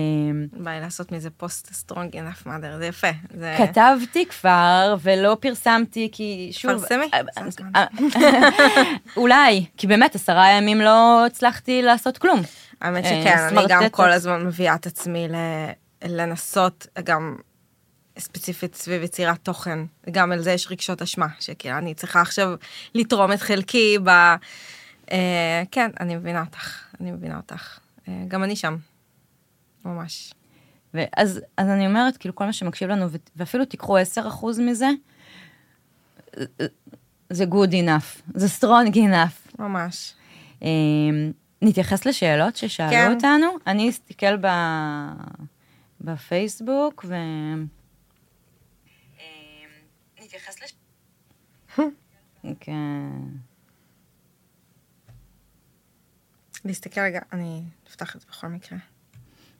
בא 0.53 0.71
לי 0.71 0.79
לעשות 0.79 1.11
מזה 1.11 1.29
פוסט 1.29 1.73
strong 1.73 2.15
enough 2.15 2.45
mother, 2.45 2.77
זה 2.77 2.85
יפה. 2.85 3.07
זה... 3.37 3.55
כתבתי 3.57 4.25
כבר 4.25 4.95
ולא 5.01 5.37
פרסמתי 5.39 6.09
כי 6.11 6.49
שוב... 6.53 6.71
פרסמי. 6.71 7.09
אה, 7.13 7.19
הזמן. 7.35 7.71
אה, 7.75 7.85
אולי, 9.17 9.65
כי 9.77 9.87
באמת 9.87 10.15
עשרה 10.15 10.51
ימים 10.51 10.81
לא 10.81 11.25
הצלחתי 11.25 11.81
לעשות 11.81 12.17
כלום. 12.17 12.41
האמת 12.81 13.05
אה, 13.05 13.09
שכן, 13.09 13.57
אני 13.57 13.67
גם. 13.69 13.89
כל 13.91 14.11
הזמן 14.11 14.45
מביאה 14.45 14.75
את 14.75 14.85
עצמי 14.85 15.27
ל- 15.27 16.07
לנסות, 16.07 16.87
גם 17.03 17.35
ספציפית 18.19 18.75
סביב 18.75 19.03
יצירת 19.03 19.37
תוכן, 19.43 19.79
גם 20.11 20.31
על 20.31 20.41
זה 20.41 20.51
יש 20.51 20.71
רגשות 20.71 21.01
אשמה, 21.01 21.27
שכאילו 21.39 21.77
אני 21.77 21.93
צריכה 21.93 22.21
עכשיו 22.21 22.53
לתרום 22.95 23.31
את 23.31 23.41
חלקי 23.41 23.97
ב... 24.03 24.09
אה, 25.11 25.63
כן, 25.71 25.91
אני 25.99 26.15
מבינה 26.15 26.41
אותך, 26.41 26.79
אני 27.01 27.11
מבינה 27.11 27.37
אותך. 27.37 27.79
אה, 28.07 28.23
גם 28.27 28.43
אני 28.43 28.55
שם, 28.55 28.77
ממש. 29.85 30.33
ואז 30.93 31.41
אז 31.57 31.69
אני 31.69 31.87
אומרת, 31.87 32.17
כאילו, 32.17 32.35
כל 32.35 32.45
מה 32.45 32.53
שמקשיב 32.53 32.89
לנו, 32.89 33.11
ו- 33.11 33.17
ואפילו 33.35 33.65
תיקחו 33.65 33.97
10% 33.97 34.01
מזה, 34.61 34.89
זה 37.29 37.43
good 37.43 37.71
enough, 37.71 38.21
זה 38.33 38.47
strong 38.59 38.95
enough. 38.95 39.59
ממש. 39.59 40.13
אה, 40.63 40.69
נתייחס 41.61 42.05
לשאלות 42.05 42.55
ששאלו 42.55 42.89
כן. 42.89 43.13
אותנו. 43.15 43.47
אני 43.67 43.89
אסתכל 43.89 44.37
ב... 44.37 44.47
בפייסבוק 46.01 47.05
ו... 47.07 47.15
נתייחס 50.21 50.61
לש... 50.63 50.73
כן. 52.59 53.11
להסתכל 56.65 57.01
רגע, 57.01 57.19
אני 57.33 57.63
אפתח 57.87 58.15
את 58.15 58.21
זה 58.21 58.27
בכל 58.29 58.47
מקרה. 58.47 58.77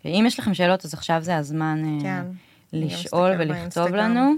ואם 0.05 0.23
יש 0.27 0.39
לכם 0.39 0.53
שאלות, 0.53 0.85
אז 0.85 0.93
עכשיו 0.93 1.21
זה 1.21 1.35
הזמן 1.37 1.83
אה, 1.85 2.01
כן. 2.01 2.25
לשאול 2.73 3.31
ולכתוב. 3.39 3.87
לנו. 3.87 4.33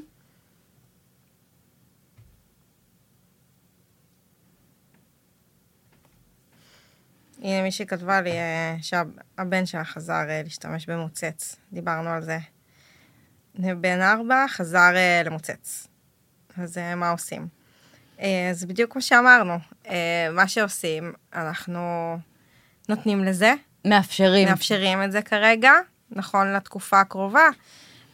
הנה 7.41 7.61
מישהי 7.61 7.85
כתבה 7.85 8.21
לי 8.21 8.31
אה, 8.31 8.75
שהבן 8.81 9.65
שלה 9.65 9.83
חזר 9.83 10.29
אה, 10.29 10.41
להשתמש 10.43 10.89
במוצץ, 10.89 11.55
דיברנו 11.73 12.09
על 12.09 12.21
זה. 12.21 12.37
בן 13.55 14.01
ארבע 14.01 14.45
חזר 14.49 14.91
למוצץ. 15.25 15.87
אז 16.57 16.77
מה 16.95 17.09
עושים? 17.09 17.47
אז 18.51 18.65
בדיוק 18.67 18.91
כמו 18.91 19.01
שאמרנו, 19.01 19.53
מה 20.31 20.47
שעושים, 20.47 21.13
אנחנו 21.33 22.17
נותנים 22.89 23.23
לזה, 23.23 23.53
מאפשרים. 23.85 24.47
מאפשרים 24.49 25.03
את 25.03 25.11
זה 25.11 25.21
כרגע, 25.21 25.71
נכון 26.11 26.53
לתקופה 26.53 26.99
הקרובה, 26.99 27.47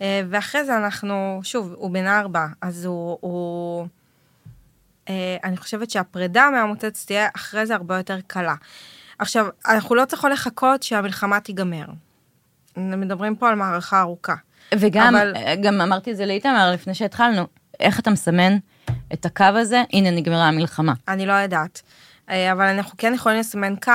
אה, 0.02 0.22
ואחרי 0.30 0.66
זה 0.66 0.78
אנחנו, 0.78 1.40
שוב, 1.44 1.74
הוא 1.78 1.92
בן 1.92 2.08
ארבע, 2.08 2.46
אז 2.62 2.86
הוא... 2.86 3.18
הוא 3.22 3.88
אה, 5.10 5.38
אני 5.44 5.58
חושבת 5.58 5.90
שהפרידה 5.90 6.50
מהמוצץ 6.52 7.06
תהיה 7.06 7.28
אחרי 7.36 7.66
זה 7.66 7.76
הרבה 7.76 7.98
יותר 7.98 8.18
קלה. 8.28 8.56
עכשיו, 9.20 9.48
אנחנו 9.68 9.96
לא 9.96 10.06
צריכות 10.06 10.32
לחכות 10.32 10.84
שהמלחמה 10.84 11.40
תיגמר. 11.40 11.86
מדברים 12.78 13.36
פה 13.36 13.50
על 13.50 13.56
מערכה 13.56 14.02
ארוכה. 14.02 14.36
וגם, 14.76 15.16
אבל- 15.16 15.34
גם 15.64 15.82
אמרתי 15.82 16.12
את 16.12 16.18
זה 16.18 16.26
לאיתמר 16.26 16.72
לפני 16.74 16.96
שהתחלנו, 16.96 17.48
איך 17.80 18.00
אתה 18.00 18.10
מסמן 18.10 18.58
את 19.14 19.26
הקו 19.26 19.44
הזה? 19.44 19.84
הנה, 19.94 20.12
נגמרה 20.12 20.48
המלחמה. 20.48 20.94
אני 21.08 21.26
לא 21.26 21.34
יודעת. 21.34 21.82
אה, 22.30 22.52
אבל 22.52 22.66
אנחנו 22.66 22.98
כן 22.98 23.14
יכולים 23.14 23.40
לסמן 23.40 23.76
קו 23.76 23.92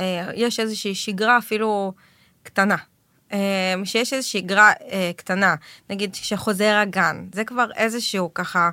כשיש 0.00 0.60
איזושהי 0.60 0.94
שגרה 0.94 1.38
אפילו 1.38 1.92
קטנה. 2.42 2.76
אה, 3.32 3.74
שיש 3.84 4.12
איזושהי 4.12 4.40
שגרה 4.40 4.72
אה, 4.90 5.10
קטנה, 5.16 5.54
נגיד 5.90 6.12
כשחוזר 6.12 6.74
הגן, 6.76 7.26
זה 7.34 7.44
כבר 7.44 7.66
איזשהו 7.76 8.34
ככה 8.34 8.70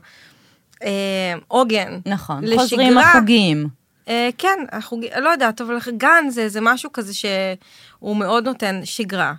אה, 0.84 1.34
עוגן. 1.48 2.00
נכון. 2.06 2.44
לשגרה. 2.44 2.62
חוזרים 2.62 2.98
החוגים. 2.98 3.68
אה, 4.08 4.30
כן, 4.38 4.60
החוג... 4.72 5.06
לא 5.22 5.30
יודעת, 5.30 5.62
אבל 5.62 5.78
גן 5.98 6.30
זה, 6.30 6.50
זה 6.50 6.62
משהו 6.62 6.92
כזה 6.94 7.14
שהוא 7.14 8.16
מאוד 8.18 8.46
נותן 8.46 8.82
שגרה. 8.84 9.34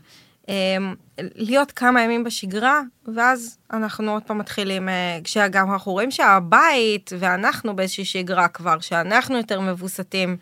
אה, 0.48 0.76
להיות 1.18 1.72
כמה 1.72 2.02
ימים 2.02 2.24
בשגרה, 2.24 2.80
ואז 3.14 3.58
אנחנו 3.72 4.12
עוד 4.12 4.22
פעם 4.22 4.38
מתחילים, 4.38 4.88
אה, 4.88 5.18
כשגם 5.24 5.72
אנחנו 5.72 5.92
רואים 5.92 6.10
שהבית 6.10 7.10
ואנחנו 7.18 7.76
באיזושהי 7.76 8.04
שגרה 8.04 8.48
כבר, 8.48 8.80
שאנחנו 8.80 9.36
יותר 9.36 9.60
מבוסתים, 9.60 10.36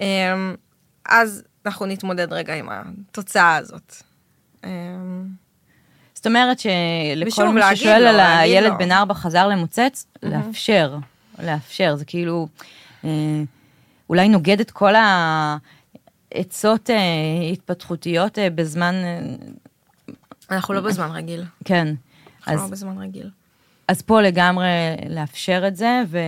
אה, 0.00 0.34
אז 1.08 1.42
אנחנו 1.66 1.86
נתמודד 1.86 2.32
רגע 2.32 2.54
עם 2.54 2.68
התוצאה 2.70 3.56
הזאת. 3.56 3.96
אה, 4.64 4.70
זאת 6.14 6.26
אומרת 6.26 6.58
שלכל 6.58 7.48
מי 7.48 7.60
ששואל 7.74 8.02
לו, 8.02 8.08
על 8.08 8.20
הילד 8.20 8.70
לו. 8.72 8.78
בן 8.78 8.92
ארבע 8.92 9.14
חזר 9.14 9.48
למוצץ, 9.48 10.06
לאפשר, 10.22 10.96
לאפשר, 11.38 11.96
זה 11.96 12.04
כאילו, 12.04 12.48
אה, 13.04 13.10
אולי 14.08 14.28
נוגד 14.28 14.60
את 14.60 14.70
כל 14.70 14.92
העצות 16.34 16.90
אה, 16.90 16.96
התפתחותיות 17.52 18.38
אה, 18.38 18.50
בזמן, 18.50 18.94
אה, 18.94 20.14
אנחנו 20.50 20.74
לא 20.74 20.80
בזמן 20.80 21.10
רגיל. 21.10 21.44
כן. 21.64 21.94
אנחנו 22.38 22.52
אז 22.52 22.60
לא 22.60 22.68
בזמן 22.70 22.98
רגיל. 22.98 23.30
אז 23.88 24.02
פה 24.02 24.20
לגמרי 24.20 24.66
לאפשר 25.08 25.64
את 25.68 25.76
זה, 25.76 26.02
ו... 26.08 26.18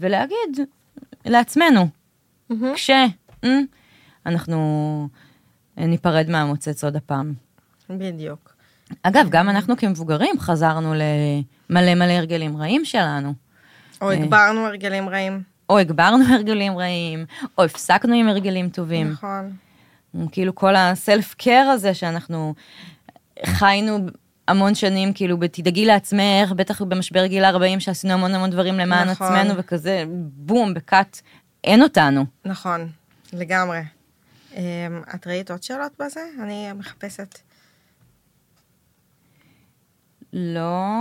ולהגיד 0.00 0.60
לעצמנו, 1.24 1.88
כש... 2.74 2.90
אה, 3.44 3.58
אנחנו 4.26 5.08
ניפרד 5.76 6.30
מהמוצץ 6.30 6.84
עוד 6.84 6.96
הפעם. 6.96 7.32
בדיוק. 7.90 8.54
אגב, 9.02 9.26
גם 9.30 9.48
אנחנו 9.48 9.76
כמבוגרים 9.76 10.40
חזרנו 10.40 10.94
למלא 10.94 11.94
מלא 11.94 12.12
הרגלים 12.12 12.56
רעים 12.56 12.84
שלנו. 12.84 13.34
או 14.00 14.10
הגברנו 14.10 14.66
הרגלים 14.66 15.08
רעים. 15.08 15.42
או 15.68 15.78
הגברנו 15.78 16.24
הרגלים 16.34 16.78
רעים, 16.78 17.24
או 17.58 17.64
הפסקנו 17.64 18.14
עם 18.14 18.28
הרגלים 18.28 18.68
טובים. 18.68 19.10
נכון. 19.10 19.52
כאילו 20.32 20.54
כל 20.54 20.76
הסלף 20.76 21.34
קר 21.34 21.68
הזה 21.72 21.94
שאנחנו 21.94 22.54
חיינו 23.46 23.98
המון 24.48 24.74
שנים, 24.74 25.12
כאילו, 25.12 25.38
בתדאגי 25.38 25.84
לעצמך, 25.84 26.52
בטח 26.56 26.82
במשבר 26.82 27.26
גיל 27.26 27.44
40, 27.44 27.80
שעשינו 27.80 28.14
המון 28.14 28.34
המון 28.34 28.50
דברים 28.50 28.78
למען 28.78 29.08
נכון. 29.08 29.26
עצמנו, 29.26 29.54
וכזה, 29.56 30.04
בום, 30.36 30.74
בקאט, 30.74 31.20
אין 31.64 31.82
אותנו. 31.82 32.24
נכון, 32.44 32.88
לגמרי. 33.32 33.80
אמ, 34.56 34.60
את 35.14 35.26
ראית 35.26 35.50
עוד 35.50 35.62
שאלות 35.62 35.92
בזה? 36.00 36.20
אני 36.42 36.72
מחפשת. 36.72 37.38
לא, 40.32 40.94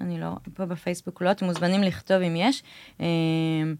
אני 0.00 0.20
לא, 0.20 0.28
פה 0.54 0.66
בפייסבוק 0.66 1.22
לא, 1.22 1.30
אתם 1.30 1.46
מוזמנים 1.46 1.82
לכתוב 1.82 2.16
אם 2.22 2.36
יש. 2.36 2.62
אמ, 3.00 3.74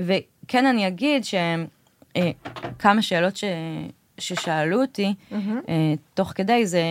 וכן, 0.00 0.66
אני 0.66 0.86
אגיד 0.88 1.22
שכמה 1.24 3.02
שאלות 3.02 3.36
ש, 3.36 3.44
ששאלו 4.18 4.80
אותי, 4.82 5.14
אה, 5.68 5.94
תוך 6.14 6.32
כדי 6.34 6.66
זה, 6.66 6.82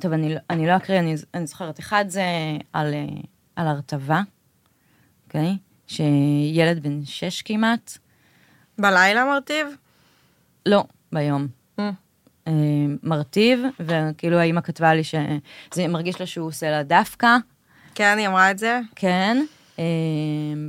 טוב, 0.00 0.12
אני, 0.12 0.34
לא- 0.34 0.40
אני 0.50 0.66
לא 0.66 0.76
אקריא, 0.76 0.98
אני, 0.98 1.14
אני 1.34 1.46
זוכרת, 1.46 1.80
אחד 1.80 2.04
זה 2.08 2.22
על, 2.72 2.94
אה, 2.94 3.04
על 3.56 3.66
הרטבה, 3.66 4.20
אוקיי? 5.26 5.56
שילד 5.86 6.82
בן 6.82 7.04
שש 7.04 7.42
כמעט, 7.42 7.98
בלילה 8.78 9.24
מרטיב? 9.24 9.66
לא, 10.66 10.84
ביום. 11.12 11.46
Mm. 11.80 11.82
אה, 12.48 12.52
מרטיב, 13.02 13.60
וכאילו 13.80 14.38
האימא 14.38 14.60
כתבה 14.60 14.94
לי 14.94 15.04
שזה 15.04 15.88
מרגיש 15.88 16.20
לה 16.20 16.26
שהוא 16.26 16.46
עושה 16.48 16.70
לה 16.70 16.82
דווקא, 16.82 17.36
כן, 17.94 18.18
היא 18.18 18.28
אמרה 18.28 18.50
את 18.50 18.58
זה. 18.58 18.80
כן, 18.96 19.44
אה, 19.78 19.84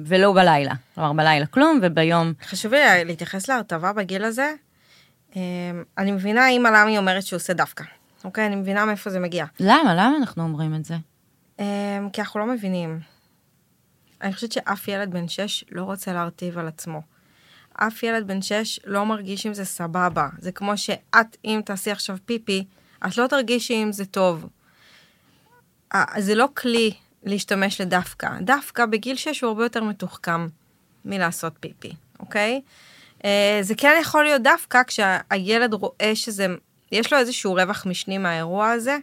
ולא 0.06 0.34
בלילה. 0.34 0.74
כלומר, 0.96 1.14
בלילה 1.14 1.46
כלום, 1.46 1.80
וביום... 1.82 2.34
חשוב 2.44 2.74
לי 2.74 3.06
להתייחס 3.06 3.50
להרטבה 3.50 3.94
בגיל 3.94 4.24
הזה. 4.24 4.54
אה, 5.36 5.42
אני 5.98 6.12
מבינה 6.12 6.48
אימא 6.48 6.68
למה 6.68 6.86
היא 6.86 6.98
אומרת 6.98 7.24
שהוא 7.24 7.38
עושה 7.38 7.54
דווקא. 7.54 7.84
אוקיי? 8.24 8.46
אני 8.46 8.56
מבינה 8.56 8.86
מאיפה 8.86 9.10
זה 9.10 9.20
מגיע. 9.20 9.46
למה? 9.60 9.94
למה 9.94 10.18
אנחנו 10.18 10.44
אומרים 10.44 10.76
את 10.76 10.86
זה? 10.86 10.96
כי 12.14 12.22
אנחנו 12.22 12.40
לא 12.40 12.46
מבינים. 12.46 13.00
אני 14.26 14.34
חושבת 14.34 14.52
שאף 14.52 14.88
ילד 14.88 15.12
בן 15.12 15.28
שש 15.28 15.66
לא 15.72 15.84
רוצה 15.84 16.14
להרטיב 16.14 16.58
על 16.58 16.68
עצמו. 16.68 17.02
אף 17.74 18.04
ילד 18.04 18.28
בן 18.28 18.42
שש 18.42 18.80
לא 18.86 19.06
מרגיש 19.06 19.46
עם 19.46 19.54
זה 19.54 19.66
סבבה. 19.66 20.30
זה 20.40 20.52
כמו 20.52 20.78
שאת, 20.78 21.38
אם 21.46 21.62
תעשי 21.66 21.92
עכשיו 21.92 22.18
פיפי, 22.26 22.66
את 23.08 23.18
לא 23.18 23.28
תרגישי 23.28 23.74
עם 23.74 23.92
זה 23.92 24.06
טוב. 24.06 24.46
זה 26.18 26.36
לא 26.36 26.48
כלי 26.54 26.92
להשתמש 27.24 27.82
לדווקא. 27.82 28.30
דווקא 28.42 28.86
בגיל 28.86 29.16
שש 29.16 29.42
הוא 29.42 29.48
הרבה 29.48 29.64
יותר 29.64 29.84
מתוחכם 29.84 30.48
מלעשות 31.06 31.54
פיפי, 31.60 31.94
אוקיי? 32.20 32.62
אה, 33.26 33.60
זה 33.62 33.76
כן 33.76 33.98
יכול 34.02 34.24
להיות 34.24 34.42
דווקא 34.42 34.82
כשהילד 34.88 35.74
רואה 35.74 36.12
שזה, 36.16 36.48
יש 36.92 37.14
לו 37.14 37.20
איזשהו 37.20 37.54
רווח 37.54 37.86
משני 37.86 38.18
מהאירוע 38.18 38.70
הזה, 38.70 38.98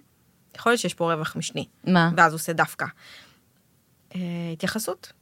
יכול 0.56 0.72
להיות 0.72 0.80
שיש 0.80 0.94
פה 0.94 1.12
רווח 1.12 1.36
משני, 1.36 1.66
מה? 1.84 2.10
ואז 2.16 2.32
הוא 2.32 2.38
עושה 2.38 2.52
דווקא. 2.52 2.86
אה, 4.14 4.20
התייחסות. 4.52 5.12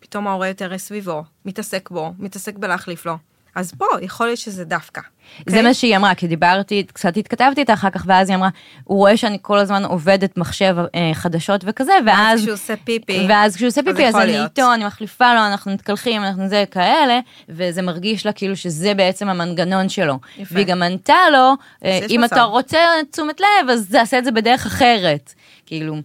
פתאום 0.00 0.26
ההורה 0.26 0.48
יותר 0.48 0.78
סביבו, 0.78 1.22
מתעסק 1.44 1.90
בו, 1.90 2.12
מתעסק 2.18 2.58
בלהחליף 2.58 3.06
לו. 3.06 3.16
אז 3.56 3.72
פה, 3.78 3.86
יכול 4.02 4.26
להיות 4.26 4.38
שזה 4.38 4.64
דווקא. 4.64 5.00
זה 5.00 5.42
אוקיי? 5.46 5.62
מה 5.62 5.74
שהיא 5.74 5.96
אמרה, 5.96 6.14
כי 6.14 6.26
דיברתי, 6.26 6.84
קצת 6.92 7.16
התכתבתי 7.16 7.60
איתה 7.60 7.72
אחר 7.72 7.90
כך, 7.90 8.04
ואז 8.06 8.28
היא 8.28 8.36
אמרה, 8.36 8.48
הוא 8.84 8.98
רואה 8.98 9.16
שאני 9.16 9.38
כל 9.42 9.58
הזמן 9.58 9.84
עובדת 9.84 10.36
מחשב 10.36 10.76
אה, 10.94 11.10
חדשות 11.14 11.64
וכזה, 11.66 11.92
ואז... 12.06 12.40
כשהוא 12.40 12.52
עושה 12.52 12.74
פיפי. 12.84 13.26
ואז 13.28 13.56
כשהוא 13.56 13.68
עושה 13.68 13.80
אז 13.80 13.86
פיפי, 13.86 14.04
אז 14.04 14.08
יכול 14.08 14.22
אני. 14.22 14.42
איתו, 14.44 14.74
אני 14.74 14.84
מחליפה 14.84 15.34
לו, 15.34 15.40
אנחנו 15.40 15.72
מתקלחים, 15.72 16.24
אנחנו 16.24 16.48
זה 16.48 16.64
כאלה, 16.70 17.20
וזה 17.48 17.82
מרגיש 17.82 18.26
לה 18.26 18.32
כאילו 18.32 18.56
שזה 18.56 18.94
בעצם 18.94 19.28
המנגנון 19.28 19.88
שלו. 19.88 20.18
יפה. 20.38 20.54
והיא 20.54 20.66
גם 20.66 20.82
ענתה 20.82 21.30
לו, 21.32 21.52
אה, 21.84 22.00
אם 22.10 22.20
מצב. 22.24 22.34
אתה 22.34 22.42
רוצה 22.42 22.78
תשומת 23.10 23.40
לב, 23.40 23.70
אז 23.70 23.88
תעשה 23.90 24.18
את 24.18 24.24
זה 24.24 24.30
בדרך 24.30 24.66
אחרת. 24.66 25.34
כאילו, 25.66 25.96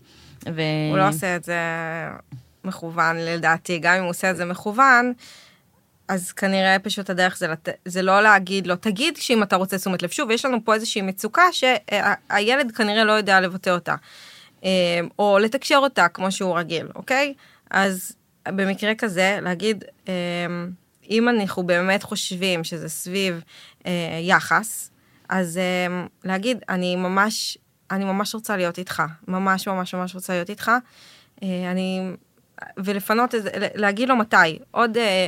ו... 0.46 0.62
הוא 0.90 0.98
לא 0.98 1.10
עושה 1.10 1.36
את 1.36 1.44
זה 1.44 1.60
מכוון 2.64 3.16
לדעתי, 3.18 3.80
גם 3.80 3.96
אם 3.96 4.02
הוא 4.02 4.10
עושה 4.10 4.32
את 4.32 4.38
זה 4.38 4.46
מכוון, 4.46 5.14
אז 6.08 6.32
כנראה 6.32 6.80
פשוט 6.80 7.10
הדרך 7.10 7.38
זה, 7.38 7.48
לת... 7.48 7.70
זה 7.86 8.02
לא 8.02 8.22
להגיד 8.22 8.68
לו, 8.68 8.76
תגיד 8.76 9.18
שאם 9.18 9.44
אתה 9.44 9.56
רוצה 9.56 9.78
תשומת 9.78 10.04
לב. 10.04 10.10
שוב, 10.10 10.32
יש 10.32 10.46
לנו 10.46 10.66
פה 10.66 10.74
איזושהי 10.74 11.02
מצוקה 11.02 11.44
שהילד 11.52 12.72
כנראה 12.72 13.04
לא 13.04 13.12
יודע 13.12 13.40
לבטא 13.40 13.70
אותה, 13.70 13.96
אה, 14.64 15.00
או 15.20 15.38
לתקשר 15.42 15.78
אותה 15.78 16.08
כמו 16.08 16.32
שהוא 16.32 16.58
רגיל, 16.58 16.88
אוקיי? 16.96 17.34
אז 17.70 18.16
במקרה 18.48 18.96
כזה, 18.96 19.40
להגיד, 19.42 19.84
אה, 20.08 20.14
אם 21.10 21.30
אנחנו 21.30 21.64
באמת 21.64 22.04
חושבים 22.04 22.64
שזה 22.64 22.90
סביב 22.90 23.42
אה, 23.86 24.20
יחס, 24.22 24.92
אז 25.30 25.58
אה, 25.58 26.06
להגיד, 26.24 26.58
אני 26.70 26.96
ממש, 26.96 27.58
אני 27.92 28.06
ממש 28.06 28.36
רוצה 28.36 28.58
להיות 28.58 28.78
איתך, 28.78 29.04
ממש 29.28 29.68
ממש 29.68 29.94
ממש 29.96 30.16
רוצה 30.16 30.34
להיות 30.34 30.50
איתך. 30.50 30.72
אה, 31.44 31.48
אני, 31.72 32.12
ולפנות, 32.78 33.36
את 33.36 33.44
זה, 33.44 33.50
להגיד 33.76 34.10
לו 34.10 34.16
מתי, 34.16 34.60
עוד 34.72 34.98
אה, 34.98 35.28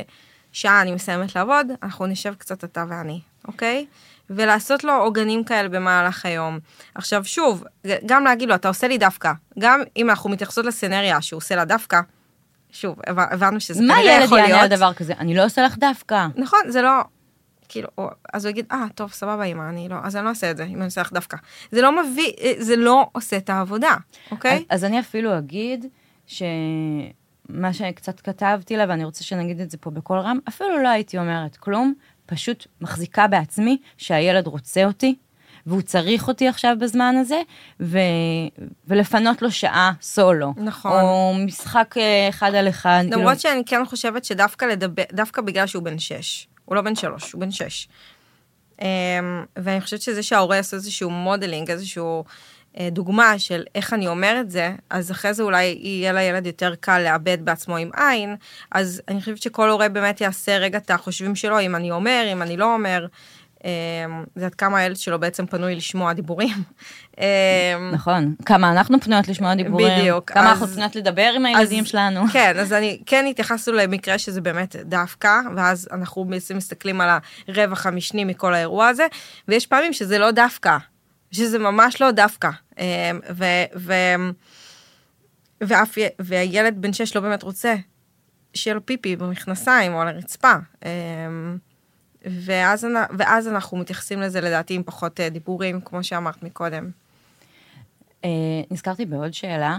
שעה 0.52 0.82
אני 0.82 0.92
מסיימת 0.94 1.34
לעבוד, 1.36 1.66
אנחנו 1.82 2.06
נשב 2.06 2.34
קצת 2.34 2.64
אתה 2.64 2.84
ואני, 2.88 3.20
אוקיי? 3.48 3.86
ולעשות 4.30 4.84
לו 4.84 4.92
עוגנים 4.92 5.44
כאלה 5.44 5.68
במהלך 5.68 6.26
היום. 6.26 6.58
עכשיו 6.94 7.24
שוב, 7.24 7.64
גם 8.06 8.24
להגיד 8.24 8.48
לו, 8.48 8.54
אתה 8.54 8.68
עושה 8.68 8.88
לי 8.88 8.98
דווקא, 8.98 9.32
גם 9.58 9.80
אם 9.96 10.10
אנחנו 10.10 10.30
מתייחסות 10.30 10.64
לסצנריה 10.66 11.22
שהוא 11.22 11.36
עושה 11.38 11.56
לה 11.56 11.64
דווקא, 11.64 12.00
שוב, 12.72 12.98
הבנ- 13.06 13.32
הבנו 13.34 13.60
שזה 13.60 13.82
מה 13.82 13.94
כנראה 13.94 14.12
ילד 14.14 14.24
יכול 14.24 14.38
יענה 14.38 14.54
על 14.54 14.58
להיות. 14.60 14.70
דבר 14.70 14.92
כזה? 14.92 15.12
אני 15.18 15.34
לא 15.34 15.44
עושה 15.44 15.62
לך 15.62 15.76
דווקא. 15.78 16.26
נכון, 16.36 16.60
זה 16.68 16.82
לא, 16.82 16.90
כאילו, 17.68 17.88
או- 17.98 18.10
אז 18.32 18.44
הוא 18.44 18.50
יגיד, 18.50 18.66
אה, 18.72 18.86
טוב, 18.94 19.12
סבבה, 19.12 19.44
אמא, 19.44 19.68
אני 19.68 19.88
לא, 19.88 19.96
אז 20.02 20.16
אני 20.16 20.24
לא 20.24 20.28
אעשה 20.28 20.50
את 20.50 20.56
זה, 20.56 20.64
אם 20.64 20.76
אני 20.76 20.84
אעשה 20.84 21.00
לך 21.00 21.12
דווקא. 21.12 21.36
זה 21.72 21.82
לא 21.82 22.02
מביא, 22.02 22.32
זה 22.58 22.76
לא 22.76 23.06
עושה 23.12 23.36
את 23.36 23.50
העבודה, 23.50 23.96
אוקיי? 24.30 24.56
אז, 24.56 24.62
אז 24.68 24.84
אני 24.84 25.00
אפילו 25.00 25.38
אגיד 25.38 25.86
שמה 26.26 27.72
שקצת 27.72 28.20
כתבתי 28.20 28.76
לה, 28.76 28.84
ואני 28.88 29.04
רוצה 29.04 29.24
שנגיד 29.24 29.60
את 29.60 29.70
זה 29.70 29.76
פה 29.78 29.90
בקול 29.90 30.18
רם, 30.18 30.38
אפילו 30.48 30.82
לא 30.82 30.88
הייתי 30.88 31.18
אומרת 31.18 31.56
כלום, 31.56 31.94
פשוט 32.26 32.66
מחזיקה 32.80 33.26
בעצמי 33.26 33.78
שהילד 33.96 34.46
רוצה 34.46 34.84
אותי, 34.84 35.14
והוא 35.66 35.82
צריך 35.82 36.28
אותי 36.28 36.48
עכשיו 36.48 36.76
בזמן 36.80 37.14
הזה, 37.16 37.40
ו... 37.80 37.98
ולפנות 38.88 39.42
לו 39.42 39.50
שעה 39.50 39.92
סולו. 40.00 40.54
נכון. 40.56 40.92
או 40.92 41.34
משחק 41.46 41.94
אה, 41.98 42.28
אחד 42.28 42.54
על 42.54 42.68
אחד. 42.68 43.04
למרות 43.06 43.38
כאילו, 43.38 43.38
שאני 43.40 43.62
כן 43.66 43.84
חושבת 43.86 44.24
שדווקא 44.24 44.64
לדבר, 44.64 45.02
דווקא 45.12 45.42
בגלל 45.42 45.66
שהוא 45.66 45.82
בן 45.82 45.98
שש, 45.98 46.48
הוא 46.64 46.76
לא 46.76 46.82
בן 46.82 46.94
שלוש, 46.94 47.32
הוא 47.32 47.40
בן 47.40 47.50
שש. 47.50 47.88
אמ, 48.82 48.86
ואני 49.56 49.80
חושבת 49.80 50.02
שזה 50.02 50.22
שההורה 50.22 50.56
יעשה 50.56 50.76
איזשהו 50.76 51.10
modeling, 51.10 51.70
איזשהו 51.70 52.24
אה, 52.78 52.88
דוגמה 52.90 53.38
של 53.38 53.62
איך 53.74 53.92
אני 53.92 54.08
אומר 54.08 54.36
את 54.40 54.50
זה, 54.50 54.74
אז 54.90 55.10
אחרי 55.10 55.34
זה 55.34 55.42
אולי 55.42 55.78
יהיה 55.80 56.12
לילד 56.12 56.46
יותר 56.46 56.74
קל 56.80 56.98
לעבד 56.98 57.44
בעצמו 57.44 57.76
עם 57.76 57.90
עין, 57.96 58.36
אז 58.72 59.02
אני 59.08 59.20
חושבת 59.20 59.42
שכל 59.42 59.70
הורה 59.70 59.88
באמת 59.88 60.20
יעשה 60.20 60.58
רגע 60.58 60.78
את 60.78 60.90
החושבים 60.90 61.34
שלו, 61.34 61.60
אם 61.60 61.76
אני 61.76 61.90
אומר, 61.90 62.28
אם 62.32 62.42
אני 62.42 62.56
לא 62.56 62.74
אומר. 62.74 63.06
אמ, 63.64 63.70
זה 64.36 64.46
עד 64.46 64.54
כמה 64.54 64.78
הילד 64.78 64.96
שלו 64.96 65.20
בעצם 65.20 65.46
פנוי 65.46 65.74
לשמוע 65.74 66.12
דיבורים. 66.12 66.56
אמ, 67.18 67.24
נכון. 67.92 68.34
כמה 68.46 68.72
אנחנו 68.72 69.00
פנויות 69.00 69.28
לשמוע 69.28 69.54
דיבורים. 69.54 69.98
בדיוק, 70.00 70.30
כמה 70.30 70.42
אז- 70.42 70.48
אנחנו 70.50 70.66
פנויות 70.74 70.96
לדבר 70.96 71.32
עם 71.36 71.46
הילדים 71.46 71.82
אז- 71.84 71.88
שלנו. 71.88 72.20
כן, 72.32 72.56
אז 72.58 72.72
אני, 72.72 73.02
כן 73.06 73.24
התייחסנו 73.30 73.74
למקרה 73.74 74.18
שזה 74.18 74.40
באמת 74.40 74.76
דווקא, 74.76 75.30
ואז 75.56 75.88
אנחנו 75.92 76.24
בעצם 76.24 76.56
מסתכלים 76.56 77.00
על 77.00 77.08
הרווח 77.48 77.86
המשני 77.86 78.24
מכל 78.24 78.54
האירוע 78.54 78.86
הזה, 78.88 79.06
ויש 79.48 79.66
פעמים 79.66 79.92
שזה 79.92 80.18
לא 80.18 80.30
דווקא, 80.30 80.76
שזה 81.32 81.58
ממש 81.58 82.00
לא 82.02 82.10
דווקא. 82.10 82.50
אמ, 82.78 82.84
ו, 83.34 83.44
ו, 83.76 83.92
ואף, 85.60 85.94
והילד 86.18 86.74
בן 86.82 86.92
שש 86.92 87.16
לא 87.16 87.22
באמת 87.22 87.42
רוצה 87.42 87.74
שיהיה 88.54 88.74
לו 88.74 88.86
פיפי 88.86 89.16
במכנסיים 89.16 89.94
או 89.94 90.00
על 90.00 90.08
הרצפה. 90.08 90.52
ואז, 92.24 92.86
ואז 93.18 93.48
אנחנו 93.48 93.76
מתייחסים 93.76 94.20
לזה 94.20 94.40
לדעתי 94.40 94.74
עם 94.74 94.82
פחות 94.82 95.20
אה, 95.20 95.28
דיבורים, 95.28 95.80
כמו 95.80 96.04
שאמרת 96.04 96.42
מקודם. 96.42 96.90
אה, 98.24 98.30
נזכרתי 98.70 99.06
בעוד 99.06 99.34
שאלה, 99.34 99.78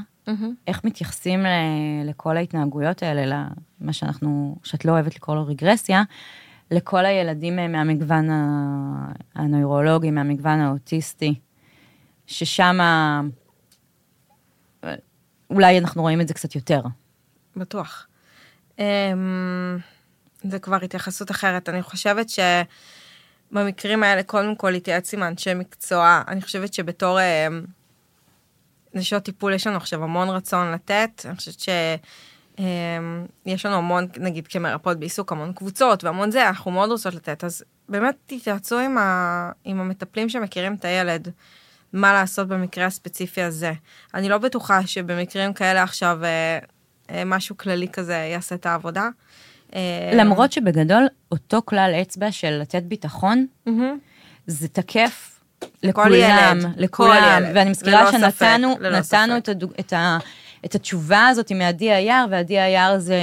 איך 0.68 0.84
מתייחסים 0.84 1.40
ל- 1.44 2.10
לכל 2.10 2.38
ההתנהגויות 2.38 3.04
האלה, 3.04 3.48
למה 3.82 3.94
שאנחנו, 3.94 4.56
שאת 4.64 4.86
לא 4.86 4.92
אוהבת 4.92 5.16
לקרוא 5.16 5.36
לו 5.36 5.46
רגרסיה, 5.48 6.04
לכל 6.72 7.06
הילדים 7.06 7.60
אה, 7.60 7.68
מהמגוון 7.68 8.30
הנוירולוגי, 9.36 10.12
מהמגוון 10.12 10.60
האוטיסטי, 10.60 11.36
ששם 12.28 12.78
אולי 15.50 15.80
אנחנו 15.80 16.02
רואים 16.02 16.22
את 16.22 16.28
זה 16.28 16.34
קצת 16.34 16.56
יותר. 16.56 16.82
בטוח. 17.56 18.08
אמ, 18.80 18.84
זה 20.52 20.60
כבר 20.60 20.78
התייחסות 20.84 21.32
אחרת. 21.32 21.70
אני 21.70 21.82
חושבת 21.82 22.28
שבמקרים 23.52 24.04
האלה, 24.04 24.24
קודם 24.24 24.56
כל 24.56 24.70
להתייעץ 24.70 25.14
עם 25.14 25.24
אנשי 25.24 25.54
מקצוע. 25.54 26.22
אני 26.28 26.42
חושבת 26.42 26.74
שבתור 26.74 27.20
אמ, 27.22 27.66
נשות 28.94 29.24
טיפול 29.24 29.54
יש 29.54 29.68
לנו 29.68 29.78
עכשיו 29.78 30.04
המון 30.04 30.30
רצון 30.30 30.72
לתת. 30.72 31.26
אני 31.26 31.36
חושבת 31.36 31.60
שיש 31.60 33.66
לנו 33.66 33.76
המון, 33.76 34.08
נגיד 34.18 34.48
כמרפאות 34.48 35.00
בעיסוק, 35.00 35.32
המון 35.32 35.54
קבוצות 35.54 36.04
והמון 36.04 36.32
זה, 36.32 36.48
אנחנו 36.48 36.72
מאוד 36.72 36.92
רוצות 36.92 37.14
לתת. 37.14 37.44
אז 37.44 37.64
באמת 37.90 38.16
תתייעצו 38.26 38.80
עם, 38.80 38.98
ה, 38.98 39.52
עם 39.64 39.80
המטפלים 39.80 40.30
שמכירים 40.30 40.74
את 40.74 40.86
הילד. 40.86 41.32
מה 41.96 42.14
לעשות 42.14 42.48
במקרה 42.48 42.86
הספציפי 42.86 43.42
הזה. 43.42 43.74
אני 44.14 44.30
לא 44.30 44.38
בטוחה 44.38 44.88
שבמקרים 44.88 45.54
כאלה 45.54 45.84
עכשיו 45.84 46.20
אה, 46.24 46.60
אה, 47.10 47.26
משהו 47.26 47.58
כללי 47.58 47.88
כזה 47.88 48.14
יעשה 48.14 48.56
את 48.56 48.66
העבודה. 48.66 49.10
אה, 49.76 50.12
למרות 50.14 50.52
שבגדול, 50.52 51.08
אותו 51.32 51.62
כלל 51.66 51.92
אצבע 52.02 52.32
של 52.32 52.50
לתת 52.62 52.84
ביטחון. 52.84 53.46
זה 54.48 54.68
תקף 54.68 55.40
לכולם, 55.84 56.14
ילד, 56.14 56.74
לכולם. 56.78 57.44
ילד, 57.44 57.52
ואני 57.56 57.70
מזכירה 57.70 58.12
שנתנו 58.12 58.32
ספק, 58.32 58.82
נתנו. 58.92 59.38
את, 59.38 59.50
הדוג, 59.50 59.74
את, 59.80 59.94
ה, 59.94 60.18
את 60.66 60.76
התשובה 60.76 61.28
הזאת 61.28 61.52
ועדי 62.32 62.60
היער 62.60 63.00
זה 63.00 63.20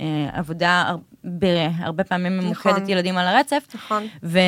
אה, 0.00 0.06
עבודה 0.32 0.84
הר- 0.86 0.96
בהרבה 1.24 2.04
פעמים 2.04 2.38
ממוקדת 2.38 2.72
נכון. 2.72 2.90
ילדים 2.90 3.18
על 3.18 3.26
הרצף, 3.26 3.66
נכון. 3.74 4.06
ו, 4.22 4.38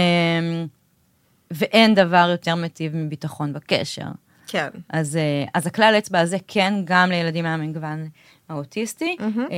ואין 1.51 1.95
דבר 1.95 2.29
יותר 2.31 2.55
מיטיב 2.55 2.97
מביטחון 2.97 3.53
בקשר. 3.53 4.07
כן. 4.49 4.69
אז, 4.91 5.17
אה, 5.17 5.45
אז 5.55 5.67
הכלל 5.67 5.95
אצבע 5.99 6.21
הזה 6.21 6.37
כן 6.49 6.75
גם 6.85 7.11
לילדים 7.11 7.45
מהמגוון 7.45 8.09
האוטיסטי, 8.49 9.17
מהמם. 9.21 9.41
אה, 9.51 9.57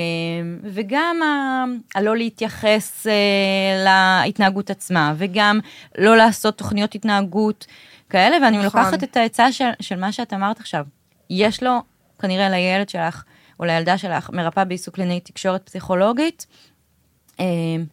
וגם 0.63 1.17
ה- 1.23 1.65
הלא 1.99 2.17
להתייחס 2.17 3.07
אה, 3.07 3.85
להתנהגות 4.25 4.71
עצמה, 4.71 5.15
וגם 5.17 5.61
לא 5.99 6.17
לעשות 6.17 6.59
תוכניות 6.59 6.95
התנהגות 6.95 7.67
כאלה, 8.11 8.37
ואני 8.45 8.59
נכון. 8.59 8.81
לוקחת 8.81 9.05
את 9.05 9.17
העצה 9.17 9.53
של, 9.53 9.69
של 9.81 9.97
מה 10.01 10.13
שאת 10.13 10.33
אמרת 10.33 10.61
עכשיו. 10.61 10.85
יש 11.31 11.63
לו, 11.63 11.79
כנראה 12.19 12.49
לילד 12.49 12.89
שלך, 12.89 13.25
או 13.61 13.65
לילדה 13.65 13.99
שלך, 13.99 14.31
מרפאה 14.31 14.65
בעיסוק 14.65 14.95
קלינאי 14.95 15.21
תקשורת 15.21 15.63
פסיכולוגית, 15.67 16.47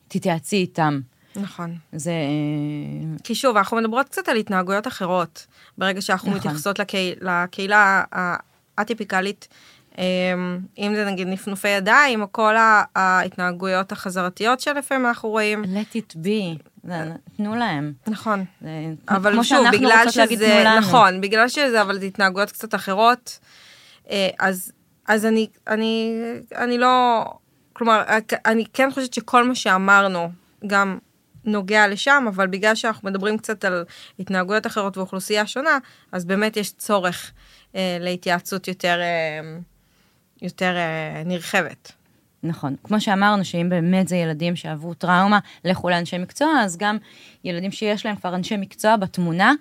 תתייעצי 0.08 0.56
איתם. 0.56 1.00
נכון. 1.42 1.76
זה... 1.92 2.12
אה, 2.12 3.18
כי 3.24 3.36
שוב, 3.36 3.58
אנחנו 3.58 3.78
מדברות 3.78 4.10
קצת 4.10 4.30
על 4.30 4.38
התנהגויות 4.38 4.88
אחרות, 4.88 5.48
ברגע 5.78 6.02
שאנחנו 6.02 6.28
נכון. 6.28 6.40
מתייחסות 6.40 6.80
לקהיל, 6.80 7.16
לקהילה 7.22 8.04
האטיפיקלית, 8.78 9.48
אמ, 9.98 10.60
אם 10.78 10.96
זה 10.96 11.06
נגיד 11.06 11.28
נפנופי 11.28 11.68
ידיים, 11.68 12.22
או 12.22 12.28
כל 12.32 12.56
ההתנהגויות 12.96 13.92
החזרתיות 13.92 14.60
שלפעמים 14.60 15.06
אנחנו 15.06 15.30
רואים. 15.30 15.64
let 15.64 15.96
it 15.96 16.16
be, 16.16 16.90
תנו 17.38 17.56
להם. 17.56 17.94
נכון. 18.08 18.46
זה 18.62 18.70
אבל 19.10 19.44
שוב, 19.44 19.68
בגלל 19.72 20.06
שזה. 20.10 20.64
נכון, 20.80 21.22
בגלל 21.22 21.48
שזה, 21.48 21.82
אבל 21.82 22.00
זה 22.00 22.06
התנהגויות 22.06 22.52
קצת 22.52 22.76
אחרות, 22.76 23.40
אה, 24.10 24.30
אז, 24.40 24.72
אז 25.08 25.26
אני, 25.26 25.48
אני, 25.68 26.14
אני 26.56 26.78
לא, 26.78 27.26
כלומר, 27.74 28.04
אני 28.46 28.66
כן 28.74 28.90
חושבת 28.94 29.14
שכל 29.14 29.48
מה 29.48 29.56
שאמרנו, 29.56 30.30
גם 30.68 30.98
נוגע 31.48 31.88
לשם, 31.88 32.26
אבל 32.28 32.48
בגלל 32.48 32.76
שאנחנו 32.76 33.10
מדברים 33.10 33.38
קצת 33.38 33.66
על 33.66 33.86
התנהגויות 34.20 34.68
אחרות 34.68 34.98
ואוכלוסייה 34.98 35.48
שונה, 35.48 35.78
אז 36.12 36.26
באמת 36.26 36.58
יש 36.58 36.72
צורך 36.72 37.32
אה, 37.76 37.98
להתייעצות 38.00 38.68
יותר, 38.68 39.00
אה, 39.02 39.58
יותר 40.42 40.76
אה, 40.76 41.24
נרחבת. 41.26 41.92
נכון. 42.44 42.76
כמו 42.84 43.02
שאמרנו, 43.02 43.46
שאם 43.46 43.70
באמת 43.70 44.08
זה 44.08 44.16
ילדים 44.16 44.56
שעברו 44.56 44.94
טראומה, 44.94 45.40
לכו 45.66 45.90
לאנשי 45.90 46.18
מקצוע, 46.18 46.50
אז 46.62 46.78
גם 46.78 46.98
ילדים 47.44 47.72
שיש 47.72 48.06
להם 48.06 48.16
כבר 48.16 48.36
אנשי 48.36 48.58
מקצוע 48.58 48.96
בתמונה, 48.96 49.54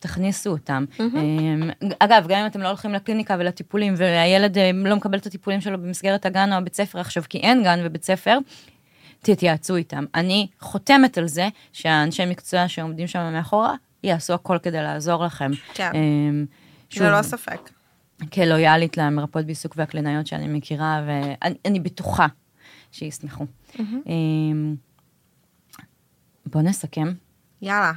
תכניסו 0.00 0.50
אותם. 0.50 0.84
אמ, 1.00 1.70
אגב, 1.98 2.26
גם 2.28 2.38
אם 2.38 2.46
אתם 2.46 2.60
לא 2.60 2.68
הולכים 2.68 2.92
לקליניקה 2.92 3.36
ולטיפולים, 3.38 3.94
והילד 3.96 4.58
אה, 4.58 4.70
לא 4.74 4.96
מקבל 4.96 5.18
את 5.18 5.26
הטיפולים 5.26 5.60
שלו 5.60 5.78
במסגרת 5.78 6.26
הגן 6.26 6.52
או 6.52 6.56
הבית 6.58 6.74
ספר 6.74 6.98
עכשיו, 7.00 7.22
כי 7.28 7.38
אין 7.38 7.62
גן 7.62 7.80
ובית 7.84 8.04
ספר, 8.04 8.38
תתייעצו 9.22 9.76
איתם. 9.76 10.04
אני 10.14 10.46
חותמת 10.60 11.18
על 11.18 11.28
זה 11.28 11.48
שהאנשי 11.72 12.26
מקצוע 12.26 12.68
שעומדים 12.68 13.06
שם 13.06 13.32
מאחורה, 13.32 13.74
יעשו 14.02 14.32
הכל 14.34 14.58
כדי 14.62 14.82
לעזור 14.82 15.24
לכם. 15.24 15.50
כן. 15.74 15.90
אמ, 15.94 16.46
שוב, 16.90 17.02
ללא 17.02 17.22
ספק. 17.22 17.70
כלויאלית 18.32 18.96
למרפאות 18.96 19.44
בעיסוק 19.46 19.74
והקלינאיות 19.76 20.26
שאני 20.26 20.48
מכירה, 20.48 21.02
ואני 21.06 21.54
אני 21.64 21.80
בטוחה 21.80 22.26
שישמחו. 22.92 23.46
אמ, 23.78 24.74
בוא 26.46 26.62
נסכם. 26.62 27.12
יאללה. 27.62 27.92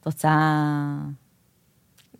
את 0.00 0.06
רוצה... 0.06 0.38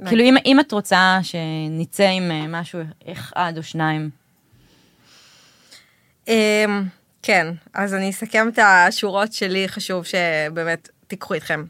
כאילו, 0.07 0.25
אם, 0.25 0.35
אם 0.47 0.61
את 0.61 0.73
רוצה 0.73 1.19
שנצא 1.23 2.09
עם 2.09 2.31
אה, 2.31 2.47
משהו 2.49 2.81
אחד 3.13 3.53
או 3.57 3.63
שניים, 3.63 4.11
אמ, 6.29 6.85
כן, 7.27 7.47
אז 7.75 7.95
אני 7.95 8.11
אסכם 8.11 8.49
את 8.49 8.59
השורות 8.63 9.33
שלי, 9.33 9.69
חשוב 9.69 10.05
שבאמת 10.05 10.89
תיקחו 11.07 11.35
איתכם. 11.35 11.65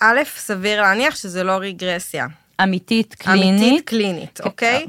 א', 0.00 0.20
סביר 0.36 0.82
להניח 0.82 1.16
שזה 1.16 1.44
לא 1.44 1.52
רגרסיה. 1.52 2.26
אמיתית, 2.62 3.14
קלינית, 3.14 3.62
אמיתית 3.62 3.88
קלינית, 3.88 4.40
אוקיי? 4.44 4.86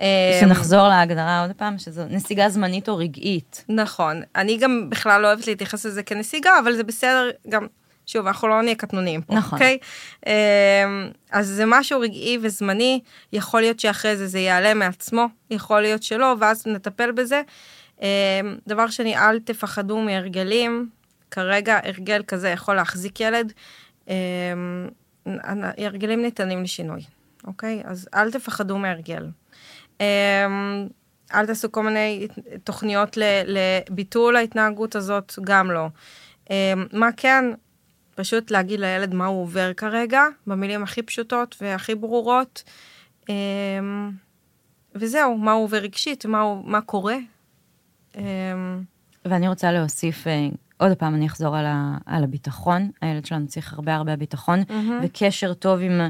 אמ, 0.00 0.04
שנחזור 0.40 0.88
להגדרה 0.88 1.40
עוד 1.40 1.50
פעם, 1.56 1.78
שזו 1.78 2.02
נסיגה 2.10 2.48
זמנית 2.48 2.88
או 2.88 2.96
רגעית. 2.96 3.64
נכון. 3.68 4.22
אני 4.36 4.56
גם 4.56 4.90
בכלל 4.90 5.20
לא 5.20 5.26
אוהבת 5.26 5.46
להתייחס 5.46 5.86
לזה 5.86 6.02
כנסיגה, 6.02 6.58
אבל 6.58 6.76
זה 6.76 6.84
בסדר 6.84 7.30
גם, 7.48 7.66
שוב, 8.06 8.26
אנחנו 8.26 8.48
לא 8.48 8.62
נהיה 8.62 8.74
קטנוניים 8.74 9.22
פה, 9.22 9.34
נכון. 9.34 9.58
אוקיי? 9.58 9.78
אמ, 10.26 10.32
אז 11.32 11.48
זה 11.48 11.64
משהו 11.66 12.00
רגעי 12.00 12.38
וזמני, 12.42 13.00
יכול 13.32 13.60
להיות 13.60 13.80
שאחרי 13.80 14.16
זה 14.16 14.26
זה 14.26 14.38
ייעלם 14.38 14.78
מעצמו, 14.78 15.26
יכול 15.50 15.80
להיות 15.80 16.02
שלא, 16.02 16.34
ואז 16.40 16.66
נטפל 16.66 17.12
בזה. 17.12 17.42
אמ, 18.00 18.06
דבר 18.66 18.86
שני, 18.86 19.16
אל 19.16 19.40
תפחדו 19.40 20.00
מהרגלים, 20.00 20.88
כרגע 21.30 21.78
הרגל 21.82 22.22
כזה 22.26 22.48
יכול 22.48 22.74
להחזיק 22.74 23.20
ילד. 23.20 23.52
אמ, 24.08 24.88
הרגלים 25.78 26.22
ניתנים 26.22 26.62
לשינוי, 26.62 27.00
אוקיי? 27.46 27.82
אז 27.84 28.08
אל 28.14 28.30
תפחדו 28.30 28.78
מהרגל. 28.78 29.26
אמ, 30.00 30.88
אל 31.34 31.46
תעשו 31.46 31.72
כל 31.72 31.82
מיני 31.82 32.28
תוכניות 32.64 33.18
לביטול 33.46 34.36
ההתנהגות 34.36 34.96
הזאת, 34.96 35.32
גם 35.44 35.70
לא. 35.70 35.86
מה 36.92 37.08
כן? 37.16 37.44
פשוט 38.14 38.50
להגיד 38.50 38.80
לילד 38.80 39.14
מה 39.14 39.26
הוא 39.26 39.42
עובר 39.42 39.72
כרגע, 39.72 40.22
במילים 40.46 40.82
הכי 40.82 41.02
פשוטות 41.02 41.56
והכי 41.60 41.94
ברורות. 41.94 42.62
וזהו, 44.94 45.38
מה 45.38 45.52
הוא 45.52 45.64
עובר 45.64 45.76
רגשית, 45.76 46.26
מה, 46.26 46.40
הוא, 46.40 46.64
מה 46.64 46.80
קורה. 46.80 47.16
אמ, 48.18 48.82
ואני 49.24 49.48
רוצה 49.48 49.72
להוסיף, 49.72 50.26
אה, 50.26 50.48
עוד 50.76 50.92
פעם, 50.92 51.14
אני 51.14 51.26
אחזור 51.26 51.56
על, 51.56 51.66
ה, 51.66 51.96
על 52.06 52.24
הביטחון. 52.24 52.90
הילד 53.00 53.24
שלנו 53.26 53.46
צריך 53.46 53.72
הרבה 53.72 53.94
הרבה 53.94 54.16
ביטחון, 54.16 54.62
וקשר 55.02 55.54
טוב 55.54 55.80
עם, 55.82 56.00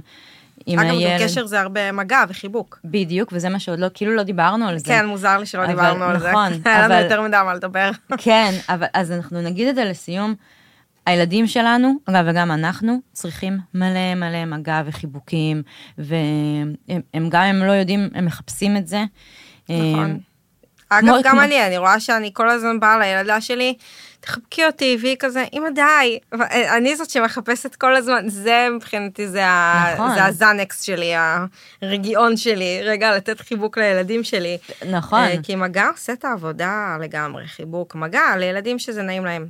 עם 0.66 0.78
אגב, 0.78 0.90
הילד. 0.90 1.20
גם 1.20 1.26
קשר 1.28 1.46
זה 1.46 1.60
הרבה 1.60 1.92
מגע 1.92 2.24
וחיבוק. 2.28 2.80
בדיוק, 2.84 3.28
וזה 3.32 3.48
מה 3.48 3.58
שעוד 3.58 3.78
לא, 3.78 3.86
כאילו 3.94 4.16
לא 4.16 4.22
דיברנו 4.22 4.68
על 4.68 4.78
זה. 4.78 4.84
כן, 4.84 5.06
מוזר 5.06 5.38
לי 5.38 5.46
שלא 5.46 5.64
אבל- 5.64 5.70
דיברנו 5.70 6.04
על 6.04 6.18
זה. 6.18 6.30
נכון, 6.30 6.52
היה 6.64 6.78
לנו 6.82 6.94
אבל- 6.94 7.02
יותר 7.02 7.22
מדי 7.22 7.36
מה 7.44 7.54
לדבר. 7.54 7.90
כן, 8.24 8.50
אבל 8.68 8.86
אז 8.94 9.12
אנחנו 9.12 9.40
נגיד 9.42 9.68
את 9.68 9.74
זה 9.74 9.84
לסיום. 9.84 10.34
הילדים 11.06 11.46
שלנו, 11.46 11.92
אגב, 12.04 12.24
וגם 12.28 12.50
אנחנו, 12.52 12.98
צריכים 13.12 13.58
מלא 13.74 14.14
מלא 14.14 14.44
מגע 14.44 14.82
וחיבוקים, 14.86 15.62
והם 15.98 16.74
הם 17.14 17.28
גם 17.28 17.42
הם 17.42 17.56
לא 17.62 17.72
יודעים, 17.72 18.08
הם 18.14 18.24
מחפשים 18.24 18.76
את 18.76 18.86
זה. 18.86 19.04
נכון. 19.68 20.18
אגב, 20.88 21.14
גם 21.24 21.40
אני, 21.40 21.66
אני 21.66 21.78
רואה 21.78 22.00
שאני 22.00 22.30
כל 22.32 22.50
הזמן 22.50 22.80
באה 22.80 22.98
לילדה 22.98 23.40
שלי, 23.40 23.74
תחבקי 24.20 24.66
אותי, 24.66 24.96
והיא 25.00 25.16
כזה, 25.18 25.44
אמא 25.52 25.68
די. 25.70 26.18
אני 26.76 26.96
זאת 26.96 27.10
שמחפשת 27.10 27.74
כל 27.74 27.96
הזמן, 27.96 28.28
זה 28.28 28.68
מבחינתי, 28.76 29.28
זה, 29.28 29.46
ה... 29.46 29.94
נכון. 29.94 30.14
זה 30.14 30.24
הזנקס 30.24 30.82
שלי, 30.82 31.12
הרגיעון 31.82 32.36
שלי, 32.36 32.80
רגע, 32.82 33.16
לתת 33.16 33.40
חיבוק 33.40 33.78
לילדים 33.78 34.24
שלי. 34.24 34.58
נכון, 34.90 35.18
אה, 35.18 35.34
כי 35.42 35.56
מגע 35.56 35.88
עושה 35.92 36.12
את 36.12 36.24
העבודה 36.24 36.96
לגמרי, 37.00 37.46
חיבוק, 37.46 37.94
מגע 37.94 38.36
לילדים 38.38 38.78
שזה 38.78 39.02
נעים 39.02 39.24
להם. 39.24 39.46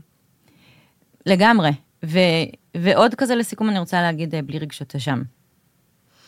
לגמרי. 1.26 1.70
ו, 2.04 2.18
ועוד 2.76 3.14
כזה 3.14 3.34
לסיכום, 3.34 3.70
אני 3.70 3.78
רוצה 3.78 4.02
להגיד 4.02 4.34
אה, 4.34 4.42
בלי 4.42 4.58
רגשות 4.58 4.94
אשם. 4.94 5.22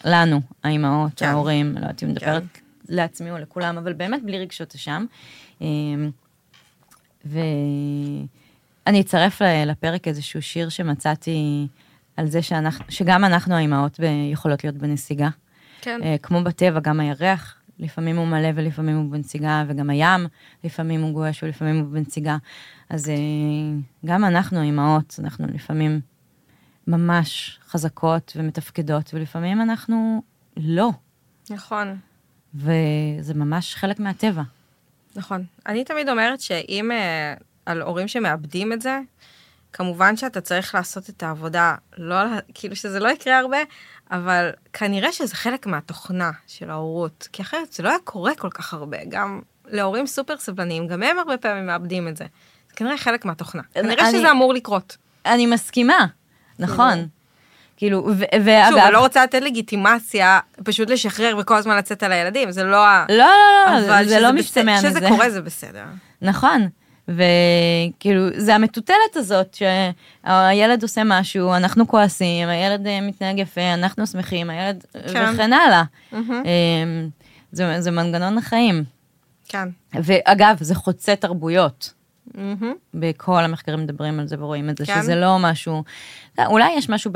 לנו, 0.05 0.41
האימהות, 0.65 1.13
כן. 1.17 1.27
ההורים, 1.27 1.73
לא 1.73 1.79
יודעת 1.79 2.03
אם 2.03 2.09
מדברת 2.09 2.43
כן. 2.53 2.66
לעצמי 2.89 3.30
או 3.30 3.39
לכולם, 3.39 3.78
אבל 3.78 3.93
באמת 3.93 4.22
בלי 4.24 4.39
רגשות 4.39 4.74
אשם. 4.74 5.07
אמ, 5.61 6.11
ואני 7.24 9.01
אצרף 9.01 9.43
לפרק 9.43 10.09
איזשהו 10.09 10.43
שיר 10.43 10.68
שמצאתי 10.68 11.66
על 12.16 12.26
זה 12.26 12.43
שאנחנו, 12.43 12.84
שגם 12.89 13.24
אנחנו 13.24 13.55
האימהות 13.55 14.01
יכולות 14.32 14.64
להיות 14.64 14.76
בנסיגה. 14.76 15.28
כן. 15.80 16.01
אה, 16.03 16.16
כמו 16.22 16.45
בטבע, 16.45 16.80
גם 16.80 17.01
הירח, 17.01 17.55
לפעמים 17.78 18.16
הוא 18.16 18.26
מלא 18.26 18.49
ולפעמים 18.55 18.97
הוא 18.97 19.12
בנסיגה, 19.12 19.64
וגם 19.68 19.91
הים, 19.91 20.26
לפעמים 20.64 21.03
הוא 21.03 21.12
גועש 21.12 21.43
ולפעמים 21.43 21.80
הוא 21.80 21.93
בנסיגה. 21.93 22.37
אז 22.91 23.09
אה, 23.09 23.14
גם 24.07 24.24
אנחנו 24.24 24.59
האימהות, 24.59 25.20
אנחנו 25.22 25.47
לפעמים 25.55 26.01
ממש 26.87 27.61
חזקות 27.68 28.32
ומתפקדות, 28.37 29.11
ולפעמים 29.14 29.61
אנחנו 29.61 30.22
לא, 30.57 30.91
נכון. 31.51 31.99
וזה 32.57 33.35
ממש 33.35 33.75
חלק 33.75 34.01
מהטבע. 34.01 34.43
נכון. 35.17 35.45
אני 35.67 35.85
תמיד 35.85 36.09
אומרת 36.09 36.41
שאם 36.41 36.91
אה, 36.93 37.35
על 37.67 37.83
הורים 37.83 38.09
שמאבדים 38.09 38.73
את 38.73 38.83
זה, 38.83 38.99
כמובן 39.73 40.17
שאתה 40.17 40.41
צריך 40.41 40.75
לעשות 40.75 41.09
את 41.11 41.23
העבודה, 41.23 41.75
לא, 41.99 42.17
כאילו 42.55 42.77
שזה 42.77 43.01
לא 43.01 43.09
יקרה 43.09 43.39
הרבה, 43.39 43.59
אבל 44.11 44.51
כנראה 44.73 45.13
שזה 45.13 45.35
חלק 45.37 45.67
מהתוכנה 45.67 46.31
של 46.47 46.71
ההורות, 46.71 47.29
כי 47.33 47.43
אחרת 47.43 47.73
זה 47.73 47.83
לא 47.83 47.89
היה 47.89 47.99
קורה 48.05 48.35
כל 48.35 48.51
כך 48.51 48.75
הרבה, 48.75 48.97
גם 49.09 49.41
להורים 49.67 50.07
סופר 50.07 50.37
סבלניים, 50.39 50.87
גם 50.87 51.03
הם 51.03 51.19
הרבה 51.19 51.37
פעמים 51.37 51.67
מאבדים 51.67 52.09
את 52.09 52.17
זה. 52.17 52.25
זה 52.69 52.75
כנראה 52.77 52.99
חלק 52.99 53.25
מהתוכנה. 53.25 53.63
כנראה 53.75 54.09
אני- 54.09 54.19
שזה 54.19 54.31
אמור 54.31 54.55
לקרות. 54.55 54.97
אני 55.27 55.47
מסכימה, 55.47 56.07
נכון. 56.59 57.09
כאילו, 57.77 58.07
ו- 58.07 58.18
שוב, 58.18 58.43
ואגב... 58.45 58.77
אני 58.77 58.93
לא 58.93 59.01
רוצה 59.01 59.22
לתת 59.24 59.43
לגיטימציה, 59.43 60.41
פשוט 60.64 60.91
לשחרר 60.91 61.37
וכל 61.39 61.57
הזמן 61.57 61.77
לצאת 61.77 62.03
על 62.03 62.12
הילדים, 62.12 62.51
זה 62.51 62.64
לא 62.64 62.87
ה... 62.87 63.07
לא, 63.09 63.16
לא, 63.16 63.27
לא, 63.66 63.79
אבל 63.79 64.09
זה 64.09 64.20
לא 64.20 64.33
משתמע 64.33 64.79
מזה. 64.79 64.91
שזה 64.91 65.01
קורה 65.09 65.31
זה 65.31 65.43
בסדר. 65.43 65.85
נכון, 66.22 66.68
וכאילו, 67.09 68.29
זה 68.37 68.55
המטוטלת 68.55 69.16
הזאת, 69.16 69.55
שהילד 69.55 70.83
עושה 70.83 71.03
משהו, 71.05 71.55
אנחנו 71.55 71.89
כועסים, 71.89 72.49
הילד 72.49 72.87
אה, 72.87 73.01
מתנהג 73.01 73.39
יפה, 73.39 73.74
אנחנו 73.74 74.07
שמחים, 74.07 74.51
הילד... 74.51 74.85
כן. 75.12 75.31
וכן 75.35 75.53
הלאה. 75.53 75.83
אמ, 76.12 77.09
זה, 77.53 77.81
זה 77.81 77.91
מנגנון 77.91 78.39
החיים. 78.39 78.85
כן. 79.49 79.68
ואגב, 79.95 80.57
זה 80.61 80.74
חוצה 80.74 81.16
תרבויות. 81.16 81.93
מהמם. 82.35 82.74
בכל 82.95 83.45
המחקרים 83.45 83.81
מדברים 83.81 84.20
על 84.20 84.29
זה 84.29 84.37
ורואים 84.39 84.70
את 84.70 84.79
זה, 84.79 84.87
כן. 84.87 85.03
שזה 85.03 85.14
לא 85.14 85.37
משהו... 85.41 85.85
אולי 86.47 86.72
יש 86.77 86.89
משהו 86.89 87.11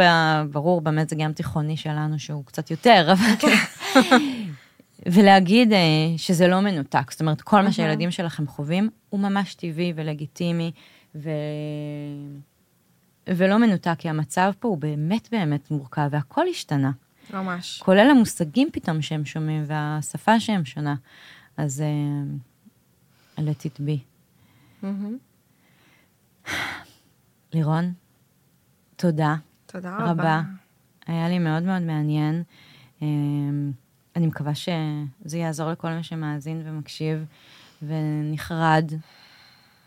ברור 0.50 0.80
במזג 0.80 1.20
הים 1.20 1.32
תיכוני 1.32 1.76
שלנו 1.76 2.18
שהוא 2.18 2.44
קצת 2.44 2.70
יותר, 2.70 3.12
אבל... 3.12 3.36
כן. 3.38 3.56
ולהגיד 5.12 5.72
אה, 5.72 5.78
שזה 6.16 6.48
לא 6.48 6.60
מנותק, 6.60 7.10
זאת 7.10 7.20
אומרת, 7.20 7.40
כל 7.40 7.60
מה 7.60 7.72
שהילדים 7.72 8.10
שלכם 8.10 8.46
חווים 8.46 8.88
הוא 9.08 9.20
ממש 9.20 9.54
טבעי 9.54 9.92
ולגיטימי, 9.96 10.72
ו... 11.14 11.30
ולא 13.28 13.56
מנותק, 13.56 13.94
כי 13.98 14.08
המצב 14.08 14.52
פה 14.60 14.68
הוא 14.68 14.78
באמת 14.78 15.28
באמת 15.32 15.70
מורכב, 15.70 16.08
והכל 16.10 16.48
השתנה. 16.50 16.90
ממש. 17.32 17.80
כולל 17.84 18.10
המושגים 18.10 18.68
פתאום 18.72 19.02
שהם 19.02 19.24
שומעים, 19.24 19.64
והשפה 19.66 20.40
שהם 20.40 20.64
שונה. 20.64 20.94
אז 21.56 21.82
uh, 23.38 23.40
let 23.40 23.66
it 23.66 23.80
be. 23.80 24.09
מהמם. 24.82 25.18
לירון, 27.52 27.92
תודה 28.96 29.36
תודה 29.66 29.96
רבה. 29.96 30.10
רבה. 30.10 30.42
היה 31.06 31.28
לי 31.28 31.38
מאוד 31.38 31.62
מאוד 31.62 31.82
מעניין. 31.82 32.42
אמ, 33.02 33.72
אני 34.16 34.26
מקווה 34.26 34.52
שזה 34.54 35.38
יעזור 35.38 35.70
לכל 35.70 35.90
מי 35.92 36.02
שמאזין 36.02 36.62
ומקשיב 36.64 37.24
ונחרד 37.82 38.92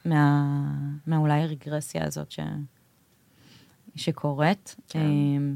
מה, 0.06 0.44
מהאולי 1.08 1.41
הרגרסיה 1.41 2.06
הזאת 2.06 2.32
ש, 2.32 2.39
שקורית, 3.96 4.76
כן. 4.89 5.00
אמ, 5.00 5.56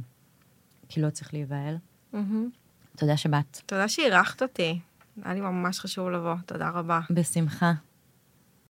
כי 0.89 1.01
לא 1.01 1.09
צריך 1.09 1.33
להיבהל. 1.33 1.77
מהמם. 2.13 2.49
תודה 2.97 3.17
שבאת. 3.17 3.61
תודה 3.65 3.87
שאירחת 3.87 4.41
אותי. 4.41 4.79
היה 5.23 5.33
לי 5.33 5.41
ממש 5.41 5.79
חשוב 5.79 6.09
לבוא. 6.09 6.35
תודה 6.45 6.69
רבה. 6.69 6.99
בשמחה. 7.09 7.73